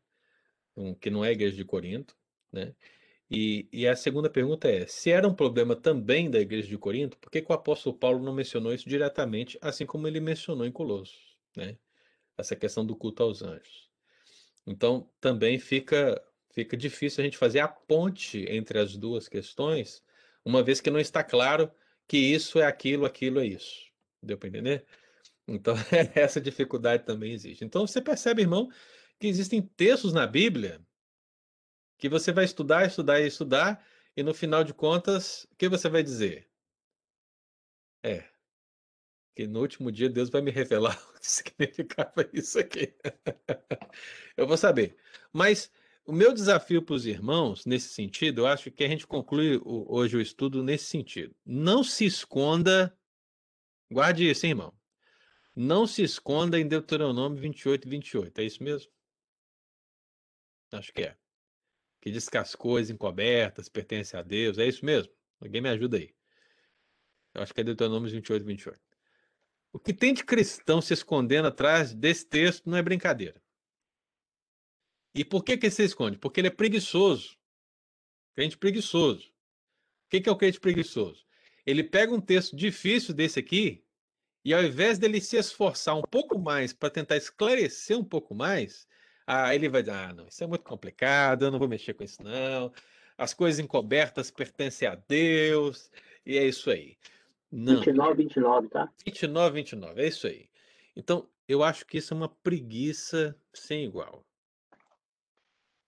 [0.78, 2.16] Um, que não é a igreja de Corinto,
[2.54, 2.74] né?
[3.34, 7.18] E, e, a segunda pergunta é: se era um problema também da igreja de Corinto,
[7.18, 10.72] por que, que o apóstolo Paulo não mencionou isso diretamente, assim como ele mencionou em
[10.72, 11.78] Colossos, né?
[12.38, 13.90] Essa questão do culto aos anjos.
[14.68, 16.22] Então, também fica,
[16.54, 20.04] fica difícil a gente fazer a ponte entre as duas questões,
[20.44, 21.72] uma vez que não está claro
[22.08, 23.90] que isso é aquilo, aquilo é isso.
[24.22, 24.86] Deu para entender?
[25.48, 25.74] Então,
[26.14, 27.64] essa dificuldade também existe.
[27.64, 28.70] Então, você percebe, irmão,
[29.18, 30.82] que existem textos na Bíblia
[32.02, 33.86] que você vai estudar, estudar e estudar,
[34.18, 36.50] e no final de contas, o que você vai dizer?
[38.04, 38.28] É,
[39.36, 42.92] que no último dia Deus vai me revelar o que significava isso aqui.
[44.36, 44.98] eu vou saber.
[45.32, 45.72] Mas
[46.04, 49.86] o meu desafio para os irmãos, nesse sentido, eu acho que a gente conclui o,
[49.88, 51.36] hoje o estudo nesse sentido.
[51.46, 52.98] Não se esconda,
[53.92, 54.74] guarde isso, hein, irmão.
[55.56, 58.42] Não se esconda em Deuteronômio 28 e 28.
[58.42, 58.92] É isso mesmo?
[60.72, 61.21] Acho que é
[62.02, 64.58] que diz que as coisas encobertas pertencem a Deus.
[64.58, 65.14] É isso mesmo?
[65.40, 66.14] Alguém me ajuda aí.
[67.34, 68.80] Eu acho que é Deuteronômio 28, 28.
[69.72, 73.42] O que tem de cristão se escondendo atrás desse texto não é brincadeira.
[75.14, 76.18] E por que, que ele se esconde?
[76.18, 77.38] Porque ele é preguiçoso.
[78.34, 79.30] Crente preguiçoso.
[79.30, 81.26] O que, que é o crente preguiçoso?
[81.66, 83.86] Ele pega um texto difícil desse aqui
[84.44, 88.88] e ao invés dele se esforçar um pouco mais para tentar esclarecer um pouco mais,
[89.26, 92.04] ah, ele vai dizer: ah, não, isso é muito complicado, eu não vou mexer com
[92.04, 92.72] isso, não.
[93.18, 95.92] As coisas encobertas pertencem a Deus,
[96.26, 96.98] e é isso aí.
[97.52, 97.76] Não.
[97.76, 98.92] 29, 29, tá?
[99.06, 100.50] 29, 29, é isso aí.
[100.96, 104.26] Então, eu acho que isso é uma preguiça sem igual.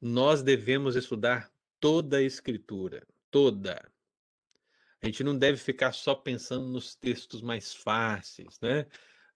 [0.01, 1.49] Nós devemos estudar
[1.79, 3.81] toda a Escritura, toda.
[5.01, 8.85] A gente não deve ficar só pensando nos textos mais fáceis, né?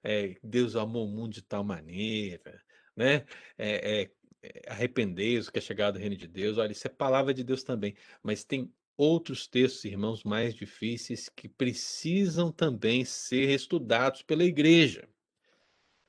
[0.04, 2.62] É, Deus amou o mundo de tal maneira,
[2.98, 3.26] né?
[3.58, 4.12] É, é,
[4.44, 6.58] é arrependei-os que é chegado o reino de Deus.
[6.58, 7.96] Olha, isso é palavra de Deus também.
[8.24, 15.08] Mas tem outros textos, irmãos, mais difíceis que precisam também ser estudados pela igreja.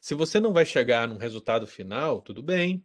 [0.01, 2.83] Se você não vai chegar num resultado final, tudo bem.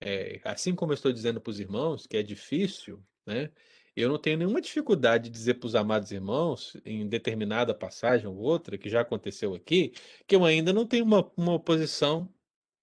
[0.00, 3.50] É, assim como eu estou dizendo para os irmãos que é difícil, né?
[3.94, 8.36] Eu não tenho nenhuma dificuldade de dizer para os amados irmãos, em determinada passagem ou
[8.36, 9.92] outra, que já aconteceu aqui,
[10.26, 12.32] que eu ainda não tenho uma, uma posição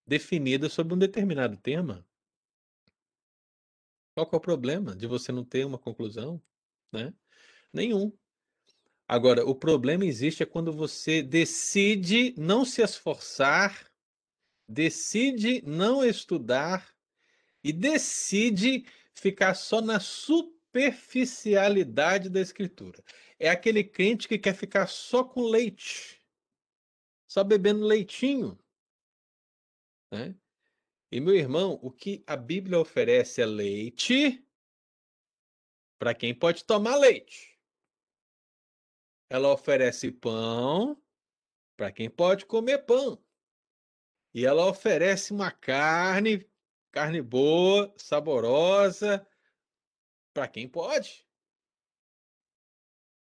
[0.10, 2.04] definida sobre um determinado tema.
[4.16, 6.42] Qual é o problema de você não ter uma conclusão?
[6.92, 7.14] Né?
[7.72, 8.12] Nenhum.
[9.08, 13.88] Agora, o problema existe é quando você decide não se esforçar,
[14.68, 16.92] decide não estudar
[17.64, 23.04] e decide ficar só na superficialidade da escritura.
[23.40, 26.20] É aquele crente que quer ficar só com leite,
[27.28, 28.58] só bebendo leitinho.
[30.12, 30.36] Né?
[31.12, 34.46] E meu irmão, o que a Bíblia oferece é leite
[35.98, 37.60] para quem pode tomar leite.
[39.30, 41.02] Ela oferece pão
[41.76, 43.24] para quem pode comer pão.
[44.34, 46.50] E ela oferece uma carne,
[46.92, 49.28] carne boa, saborosa,
[50.34, 51.28] para quem pode.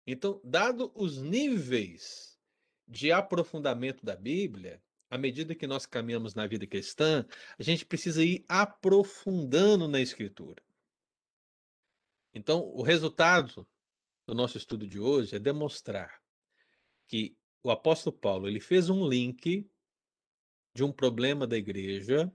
[0.06, 2.38] Então, dado os níveis
[2.86, 4.83] de aprofundamento da Bíblia,
[5.14, 7.24] à medida que nós caminhamos na vida cristã,
[7.56, 10.60] a gente precisa ir aprofundando na Escritura.
[12.34, 13.64] Então, o resultado
[14.26, 16.20] do nosso estudo de hoje é demonstrar
[17.06, 19.70] que o apóstolo Paulo ele fez um link
[20.74, 22.28] de um problema da igreja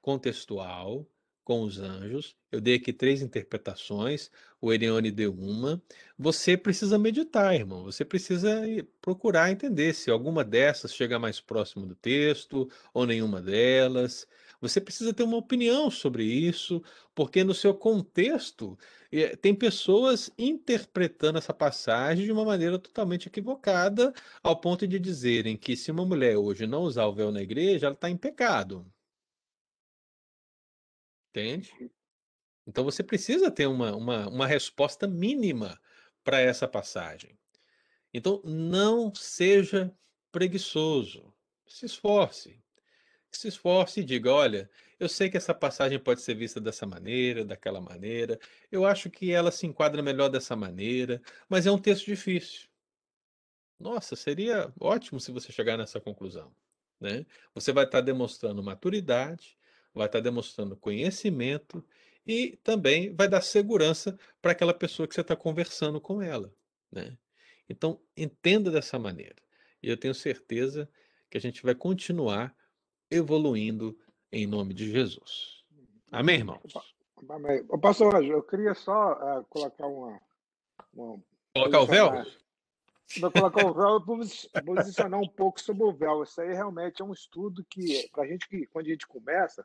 [0.00, 1.04] contextual
[1.44, 2.34] com os anjos.
[2.50, 4.30] Eu dei aqui três interpretações,
[4.60, 5.82] o Erione deu uma.
[6.18, 7.84] Você precisa meditar, irmão.
[7.84, 8.62] Você precisa
[9.00, 14.26] procurar entender se alguma dessas chega mais próximo do texto ou nenhuma delas.
[14.60, 16.82] Você precisa ter uma opinião sobre isso,
[17.14, 18.78] porque no seu contexto
[19.12, 25.56] eh, tem pessoas interpretando essa passagem de uma maneira totalmente equivocada, ao ponto de dizerem
[25.56, 28.86] que se uma mulher hoje não usar o véu na igreja, ela está em pecado.
[31.34, 31.90] Entende?
[32.64, 35.76] Então você precisa ter uma, uma, uma resposta mínima
[36.22, 37.36] para essa passagem.
[38.12, 39.92] Então não seja
[40.30, 41.34] preguiçoso.
[41.66, 42.62] Se esforce.
[43.32, 44.70] Se esforce e diga: olha,
[45.00, 48.38] eu sei que essa passagem pode ser vista dessa maneira, daquela maneira.
[48.70, 52.68] Eu acho que ela se enquadra melhor dessa maneira, mas é um texto difícil.
[53.76, 56.54] Nossa, seria ótimo se você chegar nessa conclusão.
[57.00, 57.26] Né?
[57.52, 59.58] Você vai estar demonstrando maturidade,
[59.94, 61.84] vai estar demonstrando conhecimento
[62.26, 66.52] e também vai dar segurança para aquela pessoa que você está conversando com ela,
[66.90, 67.16] né?
[67.68, 69.36] Então, entenda dessa maneira.
[69.82, 70.88] E eu tenho certeza
[71.30, 72.54] que a gente vai continuar
[73.10, 73.98] evoluindo
[74.32, 75.64] em nome de Jesus.
[76.10, 76.74] Amém, irmãos?
[77.28, 77.64] Amém.
[77.80, 80.20] Pastor Anjo, eu queria só uh, colocar uma,
[80.92, 81.22] uma.
[81.54, 82.10] Colocar o véu?
[83.20, 84.22] Vou colocar o véu
[84.54, 86.22] e posicionar um pouco sobre o véu.
[86.22, 89.64] Isso aí realmente é um estudo que, para a gente, que, quando a gente começa,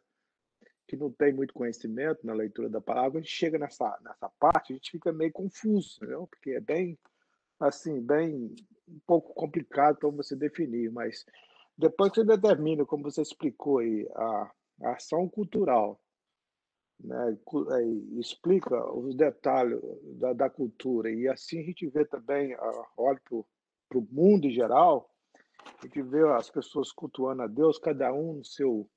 [0.90, 4.74] que não tem muito conhecimento na leitura da palavra, a gente chega nessa, nessa parte,
[4.74, 6.26] a gente fica meio confuso, entendeu?
[6.26, 6.98] porque é bem,
[7.60, 8.56] assim, bem
[8.88, 11.24] um pouco complicado para você definir, mas
[11.78, 14.52] depois que você determina, como você explicou aí, a,
[14.82, 16.02] a ação cultural,
[17.00, 17.38] né,
[17.72, 19.80] é, explica os detalhes
[20.18, 22.58] da, da, cultura, e assim a gente vê também,
[22.98, 25.08] olha para o mundo em geral,
[25.64, 28.90] a gente vê as pessoas cultuando a Deus, cada um no seu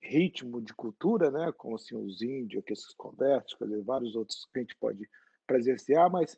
[0.00, 4.46] ritmo de cultura, né, como assim os índios que se convertem, quer dizer, vários outros
[4.52, 5.08] que a gente pode
[5.46, 6.36] presenciar, mas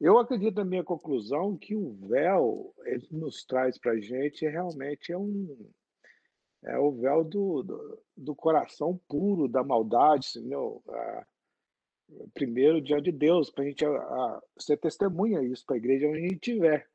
[0.00, 5.12] eu acredito na minha conclusão que o véu ele nos traz para a gente realmente
[5.12, 5.70] é um
[6.64, 10.82] é o véu do, do, do coração puro da maldade, entendeu?
[10.88, 11.26] Ah,
[12.34, 16.18] primeiro diante de Deus, para a gente a, ser testemunha isso para a igreja onde
[16.18, 16.88] a gente estiver.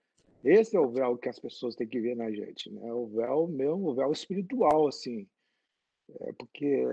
[0.44, 2.92] Esse é o véu que as pessoas têm que ver na gente, né?
[2.92, 5.28] O véu mesmo, o véu espiritual, assim.
[6.22, 6.86] É porque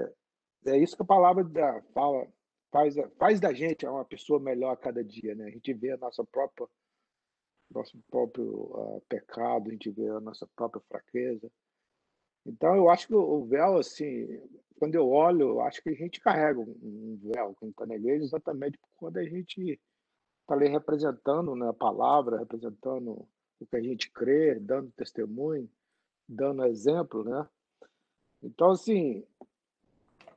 [0.66, 2.26] é isso que a palavra da, fala,
[2.70, 5.46] faz, faz da gente uma pessoa melhor a cada dia, né?
[5.46, 6.66] A gente vê a nossa própria
[7.70, 11.50] nosso próprio uh, pecado, a gente vê a nossa própria fraqueza.
[12.46, 14.26] Então, eu acho que o véu, assim,
[14.78, 18.78] quando eu olho, eu acho que a gente carrega um véu quando está igreja, exatamente
[18.96, 19.78] quando a gente
[20.40, 23.28] está ali representando né, a palavra, representando
[23.60, 25.68] o que a gente crê, dando testemunho,
[26.26, 27.46] dando exemplo, né?
[28.42, 29.24] Então, assim,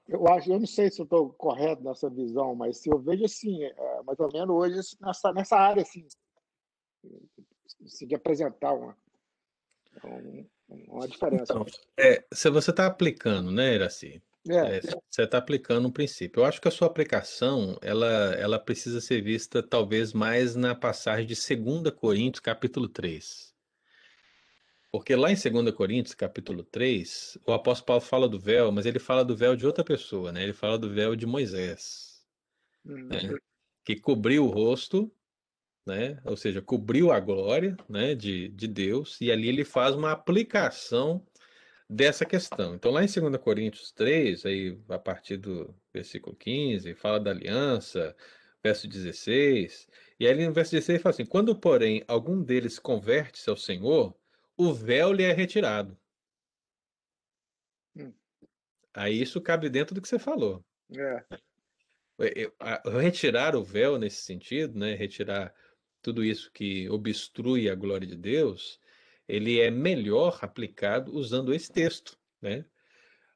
[0.08, 3.26] eu acho, eu não sei se eu estou correto nessa visão, mas se eu vejo
[3.26, 6.06] assim, é, mais ou menos hoje nessa, nessa área, assim,
[8.06, 8.98] de apresentar uma,
[10.90, 11.54] uma diferença.
[11.54, 11.66] Então,
[11.98, 14.22] é, se você está aplicando, né, Iraci?
[14.50, 14.78] É.
[14.78, 16.42] É, você está aplicando um princípio.
[16.42, 21.28] Eu acho que a sua aplicação ela, ela precisa ser vista talvez mais na passagem
[21.28, 23.51] de 2 Coríntios, capítulo 3.
[24.92, 29.00] Porque lá em 2 Coríntios, capítulo 3, o apóstolo Paulo fala do véu, mas ele
[29.00, 30.44] fala do véu de outra pessoa, né?
[30.44, 32.22] Ele fala do véu de Moisés,
[32.84, 33.20] né?
[33.86, 35.10] que cobriu o rosto,
[35.86, 36.22] né?
[36.26, 38.14] Ou seja, cobriu a glória, né?
[38.16, 41.26] de, de Deus, e ali ele faz uma aplicação
[41.90, 42.76] dessa questão.
[42.76, 48.14] Então, lá em 2 Coríntios 3, aí a partir do versículo 15, fala da aliança,
[48.62, 49.88] verso 16,
[50.20, 54.16] e aí no verso 16 fala assim: Quando, porém, algum deles converte-se ao Senhor,
[54.58, 55.98] o véu lhe é retirado.
[57.96, 58.14] Hum.
[58.94, 60.64] Aí isso cabe dentro do que você falou.
[60.98, 61.26] É.
[63.00, 64.94] Retirar o véu nesse sentido, né?
[64.94, 65.54] Retirar
[66.02, 68.80] tudo isso que obstrui a glória de Deus,
[69.28, 72.66] ele é melhor aplicado usando esse texto, né?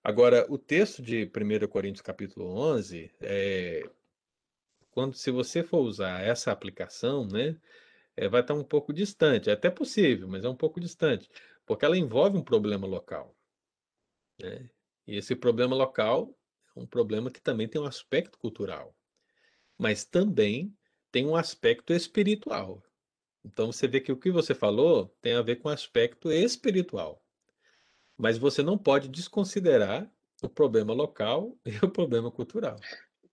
[0.03, 3.81] Agora, o texto de 1 Coríntios capítulo 11, é,
[4.91, 7.57] quando se você for usar essa aplicação, né,
[8.17, 9.49] é, vai estar um pouco distante.
[9.49, 11.29] É até possível, mas é um pouco distante,
[11.65, 13.35] porque ela envolve um problema local.
[14.39, 14.69] Né?
[15.07, 16.35] E esse problema local
[16.75, 18.95] é um problema que também tem um aspecto cultural,
[19.77, 20.75] mas também
[21.11, 22.83] tem um aspecto espiritual.
[23.43, 27.21] Então você vê que o que você falou tem a ver com aspecto espiritual.
[28.17, 30.09] Mas você não pode desconsiderar
[30.41, 32.77] o problema local e o problema cultural.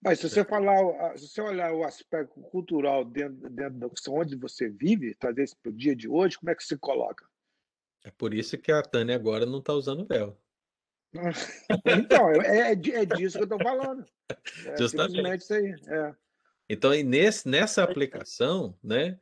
[0.03, 4.67] Mas se você falar, se você olhar o aspecto cultural dentro, dentro da onde você
[4.67, 7.25] vive, trazer isso para o dia de hoje, como é que se coloca?
[8.03, 10.37] É por isso que a Tânia agora não está usando véu.
[11.85, 14.05] então, é, é, é disso que eu estou falando.
[14.65, 15.41] É Justamente.
[15.41, 15.75] isso aí.
[15.87, 16.15] É.
[16.67, 19.19] Então, nesse, nessa aplicação, né,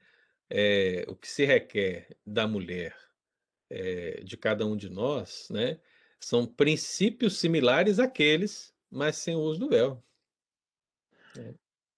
[0.50, 2.96] é, o que se requer da mulher,
[3.70, 5.80] é, de cada um de nós, né,
[6.20, 10.02] são princípios similares àqueles, mas sem o uso do véu.
[11.38, 11.54] É.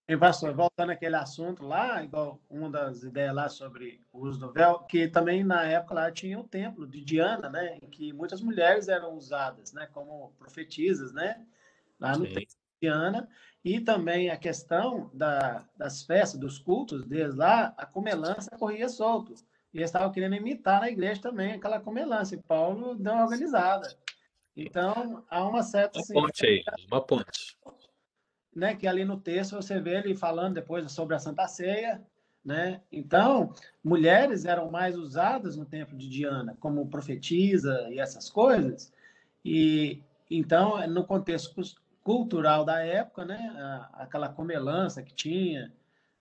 [0.06, 4.52] E, pastor, voltando àquele assunto lá, igual uma das ideias lá sobre o uso do
[4.52, 8.42] véu, que também na época lá tinha o templo de Diana, né, em que muitas
[8.42, 11.46] mulheres eram usadas, né, como profetisas, né,
[11.98, 12.34] lá no Sim.
[12.34, 13.30] templo de Diana,
[13.64, 19.34] e também a questão da, das festas, dos cultos deles lá, a comelança corria solto.
[19.74, 23.88] E eles estavam querendo imitar na igreja também aquela comelança, e Paulo deu uma organizada.
[24.54, 25.98] Então, há uma certa...
[25.98, 26.62] Uma ponte aí,
[26.92, 27.58] uma ponte
[28.56, 32.02] né, que ali no texto você vê ele falando depois sobre a Santa Ceia,
[32.44, 32.82] né?
[32.92, 33.54] Então,
[33.84, 38.92] mulheres eram mais usadas no templo de Diana como profetisa e essas coisas.
[39.46, 41.56] E então, no contexto
[42.04, 43.90] cultural da época, né?
[43.94, 45.72] Aquela comelança que tinha,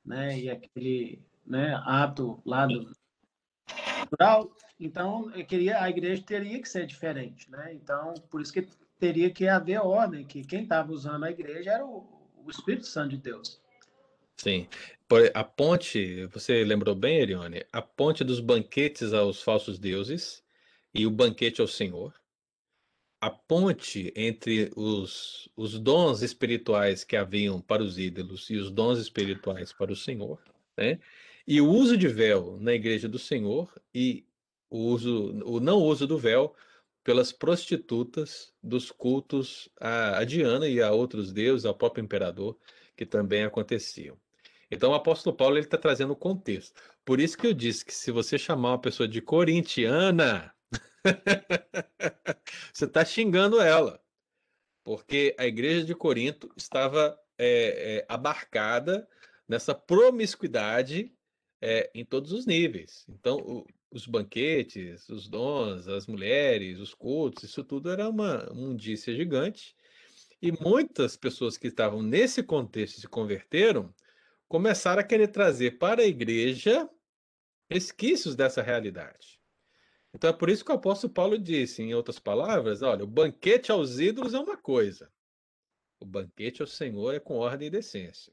[0.05, 0.39] né?
[0.39, 2.95] E aquele né, ato lá do
[4.01, 4.51] cultural.
[4.79, 7.75] Então, queria, a igreja teria que ser diferente, né?
[7.75, 8.69] Então, por isso que
[8.99, 12.07] teria que haver ordem, que quem estava usando a igreja era o,
[12.45, 13.61] o Espírito Santo de Deus.
[14.37, 14.69] Sim.
[15.35, 17.65] A ponte, você lembrou bem, Erione?
[17.73, 20.43] A ponte dos banquetes aos falsos deuses
[20.95, 22.15] e o banquete ao Senhor.
[23.21, 28.99] A ponte entre os, os dons espirituais que haviam para os ídolos e os dons
[28.99, 30.41] espirituais para o Senhor,
[30.77, 30.99] né?
[31.47, 34.25] E o uso de véu na igreja do Senhor e
[34.71, 36.55] o uso, o não uso do véu
[37.05, 42.57] pelas prostitutas dos cultos a, a Diana e a outros deuses, ao próprio imperador,
[42.97, 44.17] que também aconteciam.
[44.71, 46.81] Então o apóstolo Paulo ele está trazendo o contexto.
[47.05, 50.55] Por isso que eu disse que se você chamar uma pessoa de corintiana,
[52.73, 54.01] você está xingando ela.
[54.85, 59.09] Porque a igreja de Corinto estava é, é, abarcada
[59.49, 61.13] nessa promiscuidade
[61.61, 63.05] é, em todos os níveis.
[63.09, 69.15] Então, o, os banquetes, os dons, as mulheres, os cultos, isso tudo era uma mundícia
[69.15, 69.77] gigante.
[70.41, 73.95] E muitas pessoas que estavam nesse contexto se converteram,
[74.49, 76.89] começaram a querer trazer para a igreja
[77.71, 79.39] resquícios dessa realidade.
[80.15, 83.71] Então é por isso que o apóstolo Paulo disse, em outras palavras, olha, o banquete
[83.71, 85.11] aos ídolos é uma coisa,
[86.01, 88.33] o banquete ao Senhor é com ordem e decência.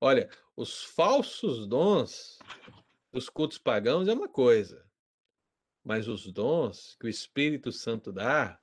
[0.00, 2.38] Olha, os falsos dons
[3.12, 4.84] dos cultos pagãos é uma coisa,
[5.84, 8.58] mas os dons que o Espírito Santo dá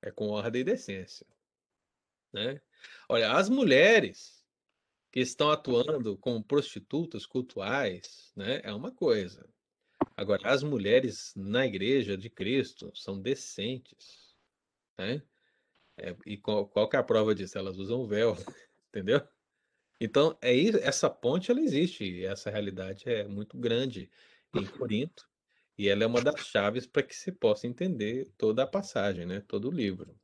[0.00, 1.26] é com ordem e decência.
[2.32, 2.60] Né?
[3.08, 4.44] Olha, as mulheres
[5.10, 9.48] que estão atuando como prostitutas cultuais né, é uma coisa.
[10.16, 14.36] Agora, as mulheres na igreja de Cristo são decentes.
[14.98, 15.22] Né?
[15.96, 17.56] É, e qual, qual é a prova disso?
[17.56, 18.36] Elas usam véu,
[18.90, 19.26] entendeu?
[20.00, 24.10] Então, é isso, essa ponte ela existe, essa realidade é muito grande
[24.54, 25.28] em Corinto,
[25.78, 29.40] e ela é uma das chaves para que se possa entender toda a passagem, né?
[29.46, 30.18] todo o livro.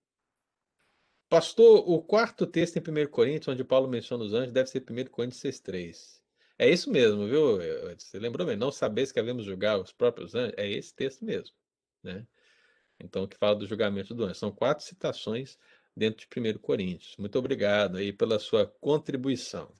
[1.28, 5.10] Pastor, o quarto texto em 1 Coríntios, onde Paulo menciona os anjos, deve ser 1
[5.10, 6.20] Coríntios 6,3.
[6.58, 7.58] É isso mesmo, viu?
[7.96, 8.56] Você lembrou bem?
[8.56, 10.54] Não sabeis que havemos julgar os próprios anjos?
[10.58, 11.54] É esse texto mesmo.
[12.02, 12.26] Né?
[12.98, 14.34] Então, que fala do julgamento do anjo.
[14.34, 15.56] São quatro citações
[16.00, 17.14] dentro de 1 Coríntios.
[17.18, 19.70] Muito obrigado aí pela sua contribuição.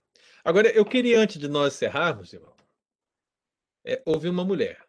[0.44, 2.55] Agora, eu queria, antes de nós encerrarmos, irmão,
[3.82, 4.84] é, ouvir uma mulher.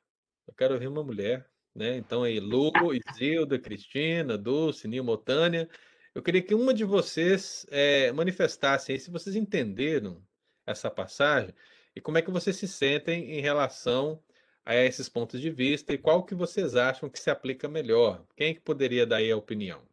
[0.45, 1.95] Eu quero ouvir uma mulher, né?
[1.95, 5.69] Então aí, Lu, Isilda, Cristina, Dulce, Nilma, Otânia.
[6.13, 10.21] Eu queria que uma de vocês é, manifestasse aí se vocês entenderam
[10.65, 11.55] essa passagem
[11.95, 14.21] e como é que vocês se sentem em relação
[14.65, 18.25] a esses pontos de vista e qual que vocês acham que se aplica melhor.
[18.35, 19.90] Quem é que poderia dar aí a opinião?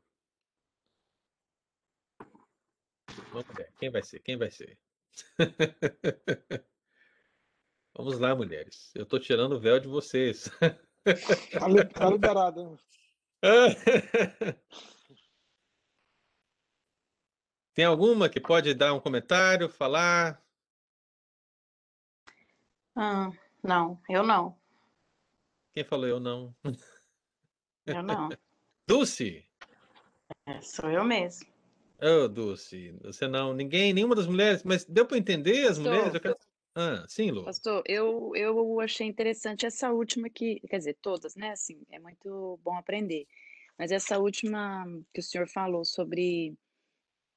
[3.33, 3.73] Vamos ver.
[3.79, 4.21] Quem vai ser?
[4.21, 4.79] Quem vai ser?
[7.95, 8.93] Vamos lá, mulheres.
[8.95, 10.49] Eu estou tirando o véu de vocês.
[11.53, 12.79] Tá, li tá liberado?
[17.75, 20.45] Tem alguma que pode dar um comentário, falar?
[22.97, 23.31] Ah,
[23.63, 24.59] não, eu não.
[25.73, 26.53] Quem falou eu não?
[27.87, 28.29] Eu não.
[28.87, 29.49] Dulce?
[30.47, 31.58] É, sou eu mesmo.
[32.01, 36.15] Oh, Dulce, você não, ninguém, nenhuma das mulheres, mas deu para entender as Pastor, mulheres?
[36.15, 36.37] Eu quero...
[36.75, 37.45] Ah, sim, Lu.
[37.45, 41.51] Pastor, eu, eu achei interessante essa última que, quer dizer, todas, né?
[41.51, 43.27] Assim, é muito bom aprender.
[43.77, 46.55] Mas essa última que o senhor falou sobre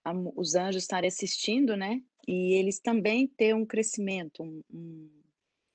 [0.04, 2.04] a, os anjos estarem assistindo, né?
[2.28, 5.10] E eles também ter um crescimento, um, um,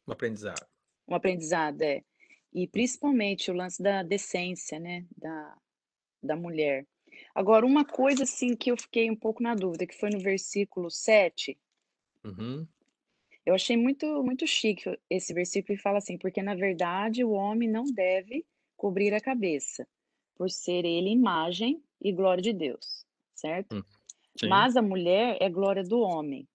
[0.06, 0.64] Um aprendizado.
[1.08, 2.04] um aprendizado, é.
[2.52, 5.04] E principalmente o lance da decência, né?
[5.16, 5.58] Da,
[6.22, 6.86] da mulher.
[7.36, 10.90] Agora, uma coisa assim que eu fiquei um pouco na dúvida, que foi no versículo
[10.90, 11.56] 7,
[12.24, 12.68] Uhum.
[13.46, 17.68] eu achei muito muito chique esse versículo que fala assim, porque na verdade o homem
[17.68, 18.44] não deve
[18.76, 19.88] cobrir a cabeça,
[20.34, 23.72] por ser ele imagem e glória de Deus, certo?
[23.72, 23.84] Hum,
[24.36, 24.50] Sim.
[24.50, 26.48] Mas a mulher é glória do homem.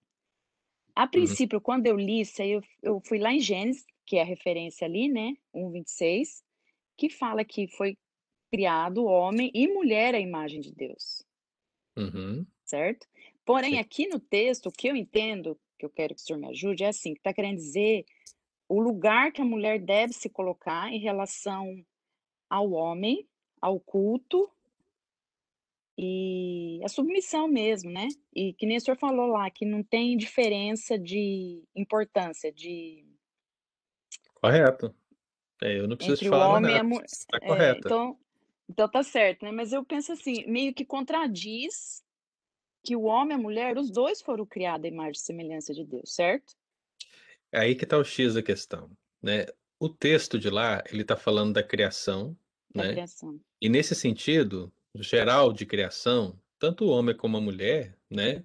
[0.94, 1.36] A Uhum.
[1.36, 4.26] princípio, quando eu li isso aí, eu, eu fui lá em Gênesis, que é a
[4.26, 5.34] referência ali, né?
[5.54, 6.42] 1:26,
[6.96, 7.96] que fala que foi
[8.52, 11.24] criado homem e mulher à imagem de Deus,
[11.96, 12.46] Uhum.
[12.64, 13.06] certo?
[13.44, 13.78] Porém, Sim.
[13.78, 16.84] aqui no texto, o que eu entendo, que eu quero que o senhor me ajude,
[16.84, 18.04] é assim, que está querendo dizer
[18.68, 21.84] o lugar que a mulher deve se colocar em relação
[22.50, 23.28] ao homem,
[23.60, 24.50] ao culto
[25.98, 28.08] e a submissão mesmo, né?
[28.34, 33.04] E que nem o senhor falou lá, que não tem diferença de importância de
[34.34, 34.94] Correto.
[35.62, 37.04] É, eu não preciso entre o falar mais homem e a.
[37.04, 37.78] Está É, correta.
[37.86, 38.18] então,
[38.72, 39.52] Então tá certo, né?
[39.52, 42.02] Mas eu penso assim, meio que contradiz
[42.82, 45.84] que o homem e a mulher, os dois foram criados à imagem e semelhança de
[45.84, 46.54] Deus, certo?
[47.52, 48.90] É aí que está o X da questão,
[49.22, 49.46] né?
[49.78, 52.36] O texto de lá, ele está falando da criação,
[52.74, 52.92] Da né?
[52.92, 53.38] criação.
[53.60, 58.42] E nesse sentido, geral de criação, tanto o homem como a mulher, né?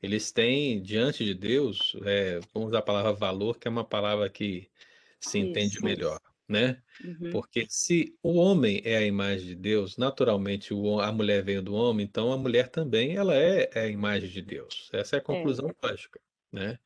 [0.00, 4.30] Eles têm diante de Deus, é, vamos usar a palavra valor, que é uma palavra
[4.30, 4.70] que
[5.18, 5.84] se entende Isso.
[5.84, 6.82] melhor, né?
[7.00, 7.40] Uhum.
[7.40, 11.74] Porque se o homem é a imagem de Deus, naturalmente o a mulher veio do
[11.74, 14.88] homem, então a mulher também ela é, é a imagem de Deus.
[14.92, 16.20] Essa é a conclusão lógica,
[16.52, 16.78] né?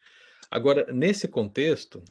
[0.51, 2.05] Agora, nesse contexto,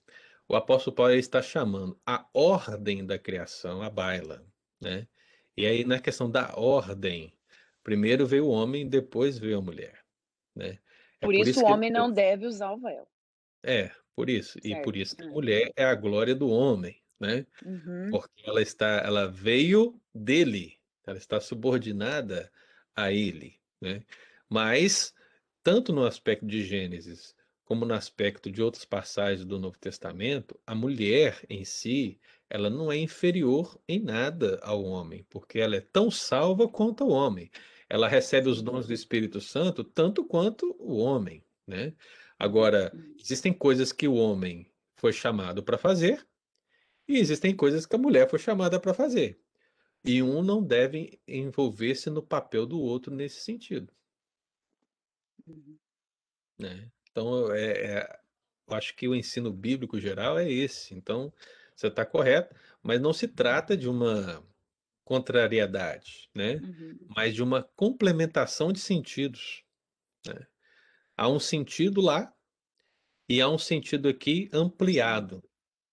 [0.48, 4.45] o apóstolo Paulo ele está chamando a ordem da criação à baila,
[4.82, 5.07] né?
[5.57, 7.34] E aí na questão da ordem,
[7.84, 10.02] primeiro veio o homem, depois veio a mulher,
[10.56, 10.80] né?
[11.22, 13.07] É Por isso o que homem não deve usar o véu.
[13.65, 14.60] é, por isso.
[14.64, 14.76] E Certo.
[14.76, 15.34] por isso a Hum.
[15.34, 17.45] mulher é a glória do homem, né?
[17.65, 18.10] Uhum.
[18.11, 22.52] Porque ela está, ela veio dele, ela está subordinada
[22.95, 24.03] a ele, né?
[24.49, 25.14] Mas
[25.64, 27.35] tanto no aspecto de Gênesis
[27.65, 32.18] como no aspecto de outras passagens do Novo Testamento, a mulher em si,
[32.49, 37.10] ela não é inferior em nada ao homem, porque ela é tão salva quanto o
[37.10, 37.52] homem.
[37.89, 41.94] Ela recebe os dons do Espírito Santo tanto quanto o homem, né?
[42.39, 44.65] Agora, existem coisas que o homem
[44.95, 46.26] foi chamado para fazer
[47.08, 49.42] e existem coisas que a mulher foi chamada para fazer.
[50.06, 53.94] E um não deve envolver-se no papel do outro nesse sentido,
[55.48, 55.80] Uhum.
[56.60, 56.92] né?
[57.12, 58.20] Então, é, é-
[58.70, 60.94] eu acho que o ensino bíblico geral é esse.
[60.96, 61.34] Então,
[61.76, 64.44] você está correto, mas não se trata de uma
[65.06, 66.62] contrariedade, né?
[66.62, 67.16] Uhum.
[67.16, 69.64] Mas de uma complementação de sentidos,
[70.28, 70.48] né?
[71.18, 72.36] Há um sentido lá
[73.30, 75.44] e há um sentido aqui ampliado,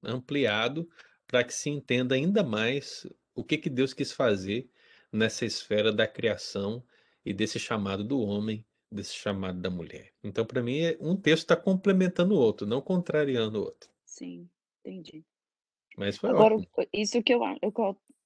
[0.07, 0.89] ampliado
[1.27, 4.69] para que se entenda ainda mais o que que Deus quis fazer
[5.13, 6.85] nessa esfera da criação
[7.25, 10.13] e desse chamado do homem, desse chamado da mulher.
[10.23, 13.91] Então, para mim, é- um texto está complementando o outro, não contrariando o outro.
[14.05, 14.49] Sim,
[14.85, 15.25] entendi.
[15.97, 16.67] Mas foi Agora, ótimo.
[16.93, 17.73] isso que eu, eu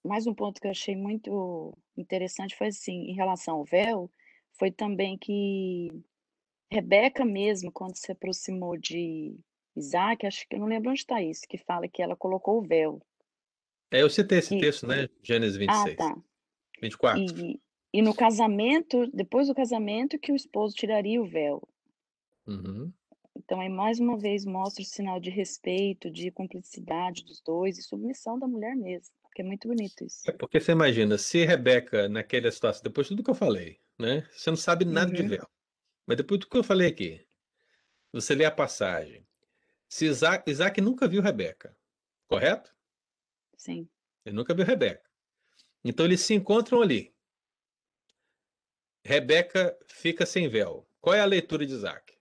[0.05, 4.11] mais um ponto que eu achei muito interessante foi assim, em relação ao véu,
[4.59, 5.89] foi também que
[6.71, 9.39] Rebeca mesmo, quando se aproximou de
[9.79, 12.63] Isaac, acho que eu não lembro onde está isso, que fala que ela colocou o
[12.63, 13.01] véu.
[13.91, 15.09] É, eu citei esse E- texto, né?
[15.23, 16.17] Gênesis Ah, 26, tá.
[16.83, 17.37] 24.
[17.37, 17.61] E,
[17.93, 21.63] e no casamento, depois do casamento, que o esposo tiraria o véu.
[22.47, 22.93] Uhum.
[23.37, 27.83] Então, aí mais uma vez mostra o sinal de respeito, de cumplicidade dos dois e
[27.83, 30.29] submissão da mulher mesmo, que é muito bonito isso.
[30.29, 34.29] É porque você imagina, se Rebeca, naquela situação, depois de tudo que eu falei, né?
[34.33, 35.29] Você não sabe nada de Uhum.
[35.29, 35.49] véu.
[36.07, 37.25] Mas depois do que eu falei aqui,
[38.13, 39.27] você lê a passagem.
[39.89, 41.77] Se Isaac, Isaac nunca viu Rebeca,
[42.27, 42.75] correto?
[43.57, 43.89] Sim.
[44.25, 45.09] Ele nunca viu Rebeca.
[45.85, 47.15] Então eles se encontram ali.
[49.05, 50.87] Rebeca fica sem véu.
[51.01, 52.19] Qual é a leitura de Isaac?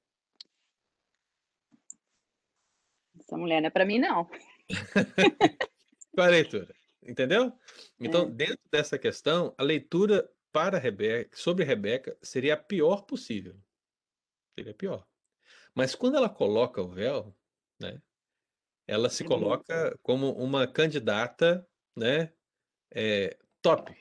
[3.19, 4.25] Essa mulher não é para mim, não.
[6.13, 6.73] Qual é a leitura?
[7.03, 7.51] Entendeu?
[7.99, 8.31] Então, É.
[8.31, 13.59] dentro dessa questão, a leitura para Rebeca, sobre Rebeca, seria a pior possível.
[14.55, 15.07] Seria a pior.
[15.75, 17.35] Mas quando ela coloca o véu,
[17.79, 18.01] né,
[18.87, 22.31] ela se coloca como uma candidata, né,
[22.91, 23.95] é, top.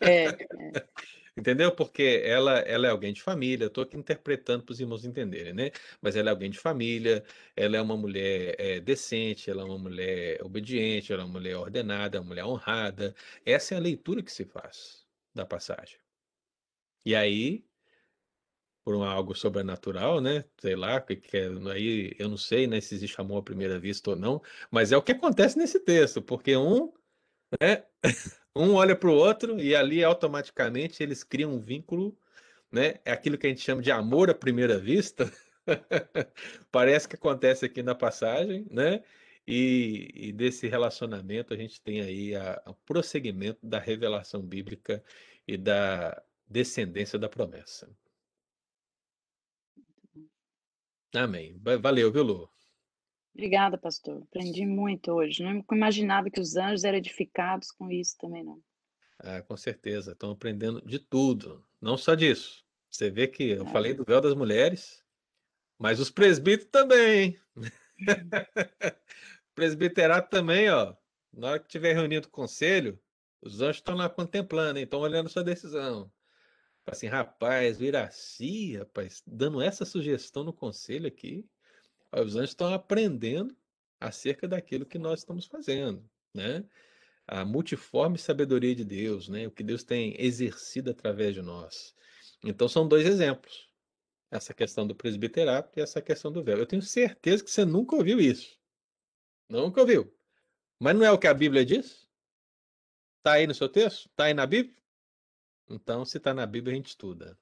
[0.00, 0.36] É, é.
[1.36, 1.74] Entendeu?
[1.74, 5.70] Porque ela, ela é alguém de família, estou aqui interpretando para os irmãos entenderem, né?
[6.00, 7.24] Mas ela é alguém de família,
[7.56, 11.56] ela é uma mulher é, decente, ela é uma mulher obediente, ela é uma mulher
[11.56, 13.14] ordenada, uma mulher honrada.
[13.44, 15.98] Essa é a leitura que se faz da passagem.
[17.04, 17.64] E aí,
[18.84, 20.44] por um algo sobrenatural, né?
[20.58, 23.78] Sei lá, que, que é, aí eu não sei, né, se existe amor à primeira
[23.78, 26.92] vista ou não, mas é o que acontece nesse texto, porque um,
[27.60, 27.84] né?
[28.56, 32.16] Um olha para o outro e ali automaticamente eles criam um vínculo,
[32.70, 33.00] né?
[33.04, 35.30] É aquilo que a gente chama de amor à primeira vista.
[36.70, 39.02] Parece que acontece aqui na passagem, né?
[39.46, 42.32] E, e desse relacionamento a gente tem aí
[42.66, 45.02] o prosseguimento da revelação bíblica
[45.46, 47.90] e da descendência da promessa.
[51.14, 51.58] Amém.
[51.62, 52.50] Va- Valeu, viu, Lu?
[53.34, 54.22] Obrigada, pastor.
[54.22, 55.42] Aprendi muito hoje.
[55.42, 58.60] Não imaginava que os anjos eram edificados com isso também, não.
[59.18, 62.64] Ah, com certeza, estão aprendendo de tudo, não só disso.
[62.90, 63.70] Você vê que eu É.
[63.70, 65.04] falei do véu das mulheres,
[65.78, 67.38] mas os presbíteros também.
[69.54, 70.94] Presbiterato também, ó.
[71.32, 73.00] Na hora que tiver reunião do conselho,
[73.40, 74.78] os anjos estão lá contemplando?
[74.78, 76.10] Estão olhando sua decisão.
[76.86, 81.44] Assim, rapaz, Viraci, rapaz, dando essa sugestão no conselho aqui,
[82.12, 83.56] os anjos estão aprendendo
[83.98, 86.64] acerca daquilo que nós estamos fazendo, né?
[87.26, 89.46] a multiforme sabedoria de Deus, né?
[89.46, 91.94] O que Deus tem exercido através de nós.
[92.42, 93.68] Então são dois exemplos.
[94.30, 96.58] Essa questão do presbiterato e essa questão do véu.
[96.58, 98.58] Eu tenho certeza que você nunca ouviu isso.
[99.48, 100.12] Nunca ouviu.
[100.78, 102.08] Mas não é o que a Bíblia diz?
[103.18, 104.08] Está aí no seu texto?
[104.08, 104.76] Está aí na Bíblia?
[105.74, 107.38] Então, se está na Bíblia, a gente estuda.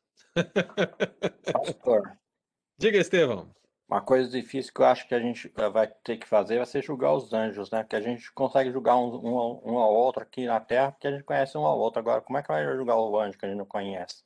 [1.52, 2.18] Pastor,
[2.78, 3.54] Diga, Estevão.
[3.88, 6.66] uma coisa difícil que eu acho que a gente eh, vai ter que fazer vai
[6.66, 7.84] ser julgar os anjos, né?
[7.84, 11.06] Que a gente consegue julgar um, um, ao- um ao outro aqui na Terra, porque
[11.06, 12.00] a gente conhece um ao outro.
[12.00, 14.22] Agora, como é que vai julgar o anjo que a gente não conhece?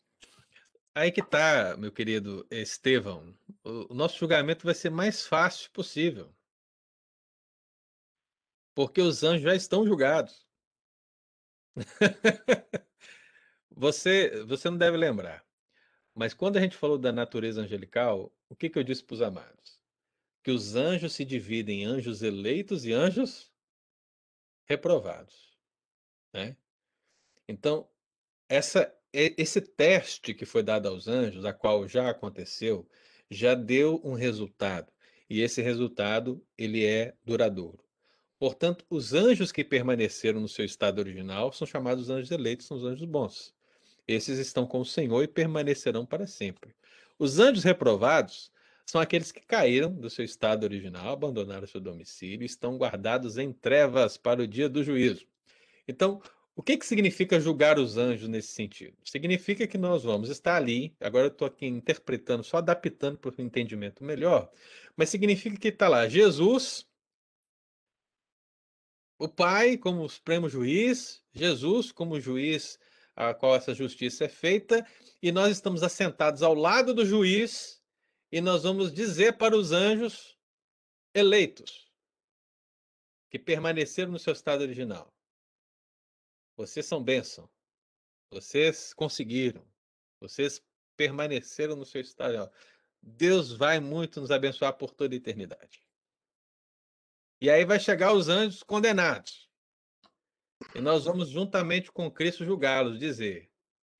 [0.94, 3.34] Aí que tá, meu querido Estevão.
[3.64, 6.34] O o nosso julgamento vai ser mais fácil possível.
[8.74, 10.46] Porque os anjos já estão julgados.
[13.76, 15.44] Você, você não deve lembrar.
[16.14, 19.20] Mas quando a gente falou da natureza angelical, o que, que eu disse para os
[19.20, 19.78] amados?
[20.42, 23.52] Que os anjos se dividem em anjos eleitos e anjos
[24.64, 25.58] reprovados.
[26.32, 26.56] Né?
[27.46, 27.86] Então,
[28.48, 32.88] essa, esse teste que foi dado aos anjos, a qual já aconteceu,
[33.30, 34.90] já deu um resultado.
[35.28, 37.84] E esse resultado, ele é duradouro.
[38.38, 42.84] Portanto, os anjos que permaneceram no seu estado original são chamados anjos eleitos, são os
[42.84, 43.55] anjos bons.
[44.06, 46.74] Esses estão com o Senhor e permanecerão para sempre.
[47.18, 48.52] Os anjos reprovados
[48.84, 53.52] são aqueles que caíram do seu estado original, abandonaram seu domicílio e estão guardados em
[53.52, 55.26] trevas para o dia do juízo.
[55.88, 56.22] Então,
[56.54, 58.96] o que, que significa julgar os anjos nesse sentido?
[59.04, 63.42] Significa que nós vamos estar ali, agora eu estou aqui interpretando, só adaptando para o
[63.42, 64.50] entendimento melhor,
[64.96, 66.86] mas significa que está lá Jesus,
[69.18, 72.78] o Pai como supremo juiz, Jesus como juiz
[73.16, 74.86] a qual essa justiça é feita,
[75.22, 77.82] e nós estamos assentados ao lado do juiz,
[78.30, 80.38] e nós vamos dizer para os anjos
[81.14, 81.90] eleitos,
[83.30, 85.12] que permaneceram no seu estado original:
[86.56, 87.50] vocês são bênção,
[88.30, 89.66] vocês conseguiram,
[90.20, 90.62] vocês
[90.96, 92.50] permaneceram no seu estado.
[93.02, 95.86] Deus vai muito nos abençoar por toda a eternidade.
[97.40, 99.45] E aí vai chegar os anjos condenados.
[100.74, 103.50] E nós vamos juntamente com Cristo julgá-los, dizer,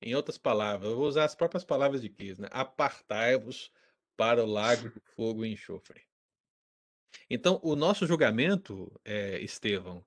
[0.01, 2.49] em outras palavras, eu vou usar as próprias palavras de Cristo, né?
[2.51, 3.71] Apartai-vos
[4.15, 6.01] para o lago de fogo e enxofre.
[7.29, 10.05] Então, o nosso julgamento, eh, Estevão,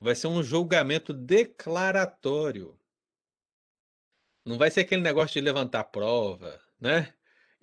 [0.00, 2.78] vai ser um julgamento declaratório.
[4.44, 7.14] Não vai ser aquele negócio de levantar prova, né?